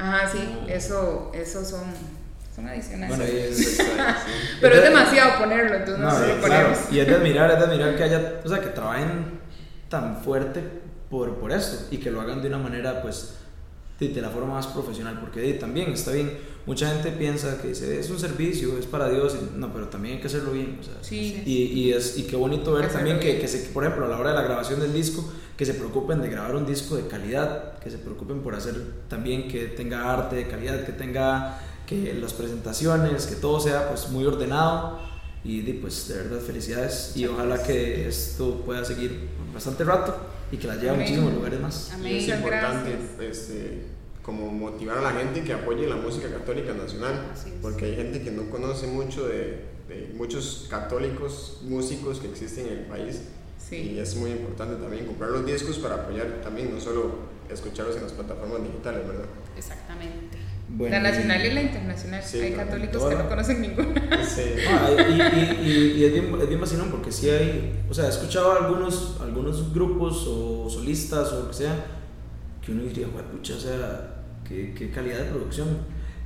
Ajá, 0.00 0.30
sí, 0.32 0.38
eso, 0.66 1.30
eso 1.34 1.62
son, 1.62 1.82
son 2.56 2.66
adicionales. 2.66 3.78
Pero 4.60 4.74
es 4.74 4.82
demasiado 4.82 5.38
ponerlo, 5.38 5.76
entonces 5.76 5.98
no, 5.98 6.18
no 6.18 6.26
lo 6.26 6.40
ponemos. 6.40 6.78
Y 6.90 7.00
es 7.00 7.06
de 7.06 7.14
admirar, 7.16 7.50
es 7.50 7.58
de 7.58 7.64
admirar 7.66 7.96
que 7.96 8.02
haya, 8.04 8.40
o 8.42 8.48
sea, 8.48 8.60
que 8.60 8.68
trabajen 8.68 9.40
tan 9.90 10.22
fuerte 10.22 10.62
por, 11.10 11.36
por 11.36 11.52
esto 11.52 11.86
y 11.90 11.98
que 11.98 12.10
lo 12.10 12.22
hagan 12.22 12.40
de 12.40 12.48
una 12.48 12.56
manera, 12.56 13.02
pues 13.02 13.34
de, 13.98 14.20
la 14.22 14.30
forma 14.30 14.54
más 14.54 14.66
profesional, 14.68 15.18
porque 15.20 15.52
también 15.54 15.92
está 15.92 16.12
bien, 16.12 16.38
mucha 16.64 16.88
gente 16.88 17.10
piensa 17.10 17.60
que 17.60 17.68
dice, 17.68 18.00
es 18.00 18.08
un 18.08 18.18
servicio, 18.18 18.78
es 18.78 18.86
para 18.86 19.10
Dios, 19.10 19.36
no, 19.54 19.70
pero 19.74 19.88
también 19.88 20.14
hay 20.14 20.20
que 20.22 20.28
hacerlo 20.28 20.52
bien, 20.52 20.78
o 20.80 20.82
sea, 20.82 20.94
sí. 21.02 21.42
y, 21.44 21.64
y, 21.64 21.92
es, 21.92 22.16
y 22.16 22.22
qué 22.22 22.36
bonito 22.36 22.72
ver 22.72 22.88
también 22.88 23.20
que, 23.20 23.38
que, 23.38 23.46
se, 23.46 23.58
por 23.70 23.84
ejemplo, 23.84 24.06
a 24.06 24.08
la 24.08 24.18
hora 24.18 24.30
de 24.30 24.36
la 24.36 24.42
grabación 24.42 24.80
del 24.80 24.94
disco, 24.94 25.30
que 25.60 25.66
se 25.66 25.74
preocupen 25.74 26.22
de 26.22 26.30
grabar 26.30 26.56
un 26.56 26.64
disco 26.64 26.96
de 26.96 27.06
calidad, 27.06 27.78
que 27.80 27.90
se 27.90 27.98
preocupen 27.98 28.40
por 28.40 28.54
hacer 28.54 28.82
también 29.10 29.46
que 29.46 29.66
tenga 29.66 30.10
arte 30.10 30.36
de 30.36 30.48
calidad, 30.48 30.86
que 30.86 30.92
tenga 30.92 31.60
que 31.86 32.14
las 32.14 32.32
presentaciones, 32.32 33.26
que 33.26 33.34
todo 33.34 33.60
sea 33.60 33.90
pues 33.90 34.08
muy 34.08 34.24
ordenado. 34.24 34.98
Y 35.44 35.60
pues 35.74 36.08
de 36.08 36.14
verdad 36.16 36.38
felicidades. 36.40 37.12
Y 37.14 37.26
ojalá 37.26 37.62
que 37.62 38.08
esto 38.08 38.62
pueda 38.64 38.86
seguir 38.86 39.28
bastante 39.52 39.84
rato 39.84 40.16
y 40.50 40.56
que 40.56 40.66
la 40.66 40.76
lleve 40.76 40.90
a 40.92 40.94
muchísimos 40.94 41.34
lugares 41.34 41.60
más. 41.60 41.92
Y 42.02 42.16
es 42.16 42.28
importante 42.28 42.96
este, 43.20 43.82
como 44.22 44.50
motivar 44.50 44.96
a 44.96 45.02
la 45.02 45.12
gente 45.12 45.44
que 45.44 45.52
apoye 45.52 45.86
la 45.86 45.96
música 45.96 46.30
católica 46.30 46.72
nacional, 46.72 47.32
porque 47.60 47.84
hay 47.84 47.96
gente 47.96 48.22
que 48.22 48.30
no 48.30 48.48
conoce 48.48 48.86
mucho 48.86 49.28
de, 49.28 49.66
de, 49.90 50.10
muchos 50.16 50.68
católicos 50.70 51.58
músicos 51.64 52.18
que 52.18 52.28
existen 52.30 52.66
en 52.66 52.72
el 52.72 52.84
país. 52.86 53.20
Y 53.72 53.98
es 53.98 54.16
muy 54.16 54.32
importante 54.32 54.76
también 54.76 55.06
comprar 55.06 55.30
los 55.30 55.46
discos 55.46 55.78
para 55.78 55.96
apoyar 55.96 56.40
también, 56.42 56.72
no 56.74 56.80
solo 56.80 57.30
escucharlos 57.48 57.96
en 57.96 58.02
las 58.02 58.12
plataformas 58.12 58.62
digitales, 58.62 59.06
¿verdad? 59.06 59.24
Exactamente. 59.56 60.38
la 60.78 61.00
nacional 61.00 61.44
y 61.44 61.52
la 61.52 61.62
internacional. 61.62 62.22
hay 62.32 62.52
católicos 62.52 63.04
que 63.04 63.14
no 63.14 63.28
conocen 63.28 63.60
ninguna. 63.60 64.24
Sí. 64.26 64.42
Ah, 64.68 64.90
y, 64.92 65.68
y, 65.68 65.92
y, 65.96 66.04
es 66.04 66.12
bien, 66.12 66.34
es 66.40 66.48
bien 66.48 66.60
vacilón 66.60 66.90
porque 66.90 67.10
sí 67.10 67.28
hay, 67.28 67.84
o 67.88 67.94
sea, 67.94 68.06
he 68.06 68.10
escuchado 68.10 68.52
algunos, 68.52 69.18
algunos 69.20 69.72
grupos 69.72 70.26
o 70.28 70.68
solistas 70.70 71.32
o 71.32 71.40
lo 71.40 71.48
que 71.48 71.54
sea, 71.54 71.84
que 72.64 72.72
uno 72.72 72.82
diría, 72.84 73.06
pucha, 73.08 73.54
o 73.56 73.60
sea, 73.60 74.22
qué, 74.46 74.74
qué, 74.74 74.90
calidad 74.90 75.18
de 75.18 75.24
producción. 75.30 75.68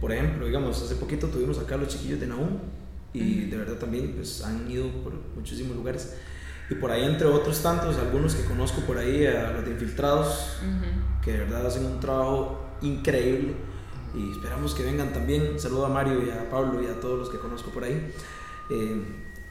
Por 0.01 0.13
ejemplo, 0.13 0.47
digamos, 0.47 0.83
hace 0.83 0.97
poquito 0.97 1.29
tuvimos 1.29 1.59
acá 1.59 1.77
los 1.77 1.89
chiquillos 1.89 2.21
de 2.21 2.27
Nahum 2.27 2.59
y 3.15 3.47
de 3.47 3.57
verdad 3.57 3.77
también 3.77 4.13
pues 4.13 4.43
han 4.43 4.69
ido 4.71 4.89
por 5.03 5.15
muchísimos 5.37 5.77
lugares. 5.77 6.15
Y 6.75 6.81
por 6.81 6.91
ahí, 6.91 7.05
entre 7.05 7.27
otros 7.27 7.63
tantos, 7.63 7.97
algunos 7.99 8.35
que 8.35 8.45
conozco 8.45 8.81
por 8.81 8.99
ahí, 8.99 9.27
a 9.27 9.53
los 9.53 9.65
de 9.65 9.71
Infiltrados, 9.73 10.57
que 11.23 11.33
de 11.33 11.39
verdad 11.39 11.67
hacen 11.67 11.85
un 11.85 12.01
trabajo 12.01 12.77
increíble 12.83 13.55
y 14.15 14.33
esperamos 14.33 14.75
que 14.75 14.83
vengan 14.83 15.13
también. 15.13 15.59
Saludo 15.59 15.87
a 15.87 15.89
Mario 15.89 16.25
y 16.25 16.31
a 16.31 16.51
Pablo 16.51 16.83
y 16.83 16.87
a 16.87 17.01
todos 17.01 17.19
los 17.19 17.31
que 17.31 17.39
conozco 17.39 17.71
por 17.71 17.85
ahí. 17.85 18.13
Eh, 18.71 19.03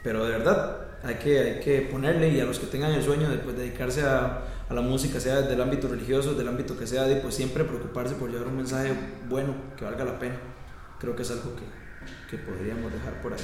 pero 0.04 0.26
de 0.26 0.32
verdad, 0.32 0.98
hay 1.04 1.16
que, 1.16 1.40
hay 1.40 1.60
que 1.60 1.82
ponerle 1.82 2.30
y 2.30 2.40
a 2.40 2.46
los 2.46 2.60
que 2.60 2.68
tengan 2.68 2.92
el 2.92 3.04
sueño 3.04 3.30
de 3.30 3.38
pues, 3.38 3.56
dedicarse 3.56 4.02
a, 4.02 4.44
a, 4.70 4.74
la 4.74 4.82
música, 4.82 5.20
sea 5.20 5.42
desde 5.42 5.54
el 5.54 5.62
ámbito 5.62 5.88
religioso, 5.88 6.34
del 6.34 6.48
ámbito 6.48 6.78
que 6.78 6.88
sea, 6.88 7.04
de 7.04 7.18
pues 7.18 7.36
siempre 7.36 7.64
preocuparse 7.64 8.16
por 8.16 8.30
llevar 8.30 8.48
un 8.48 8.58
mensaje 8.58 8.94
bueno, 9.30 9.56
que 9.78 9.86
valga 9.86 10.04
la 10.04 10.20
pena. 10.20 10.36
Creo 11.00 11.16
que 11.16 11.22
es 11.22 11.32
algo 11.32 11.56
que, 11.56 12.36
que 12.36 12.44
podríamos 12.44 12.92
dejar 12.92 13.22
por 13.22 13.34
ahí. 13.34 13.40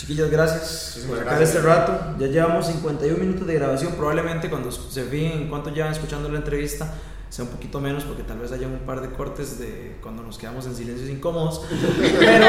Chiquillas, 0.00 0.30
gracias 0.30 1.04
por 1.06 1.18
sacar 1.18 1.42
este 1.42 1.60
rato. 1.60 2.16
Ya 2.18 2.28
llevamos 2.28 2.66
51 2.68 3.18
minutos 3.18 3.46
de 3.46 3.52
grabación. 3.52 3.92
Probablemente 3.92 4.48
cuando 4.48 4.72
se 4.72 5.04
fijen 5.04 5.50
cuánto 5.50 5.68
llevan 5.68 5.92
escuchando 5.92 6.30
la 6.30 6.38
entrevista, 6.38 6.94
sea 7.28 7.44
un 7.44 7.50
poquito 7.50 7.82
menos 7.82 8.04
porque 8.04 8.22
tal 8.22 8.38
vez 8.38 8.50
haya 8.50 8.66
un 8.66 8.78
par 8.78 9.02
de 9.02 9.10
cortes 9.10 9.58
de 9.58 9.98
cuando 10.00 10.22
nos 10.22 10.38
quedamos 10.38 10.64
en 10.64 10.74
silencios 10.74 11.10
incómodos. 11.10 11.66
Pero, 12.18 12.46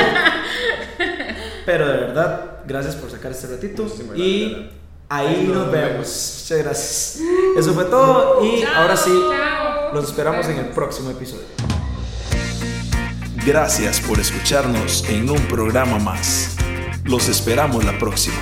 pero 1.65 1.87
de 1.87 1.97
verdad, 1.97 2.59
gracias 2.65 2.95
por 2.95 3.11
sacar 3.11 3.31
este 3.31 3.47
ratito. 3.47 3.85
Y 4.15 4.69
ahí 5.09 5.51
nos 5.53 5.69
vemos. 5.71 6.41
Muchas 6.43 6.57
gracias. 6.57 7.19
Eso 7.57 7.73
fue 7.73 7.83
todo. 7.85 8.45
Y 8.45 8.63
ahora 8.63 8.95
sí, 8.95 9.11
los 9.93 10.05
esperamos 10.05 10.47
en 10.47 10.57
el 10.57 10.67
próximo 10.67 11.09
episodio. 11.09 11.43
Gracias 13.45 13.99
por 13.99 14.19
escucharnos 14.19 15.03
en 15.09 15.29
un 15.29 15.39
programa 15.47 15.99
más. 15.99 16.55
Los 17.05 17.29
esperamos 17.29 17.83
la 17.83 17.97
próxima. 17.97 18.41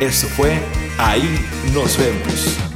Eso 0.00 0.26
fue 0.28 0.58
Ahí 0.98 1.38
nos 1.72 1.96
vemos. 1.96 2.69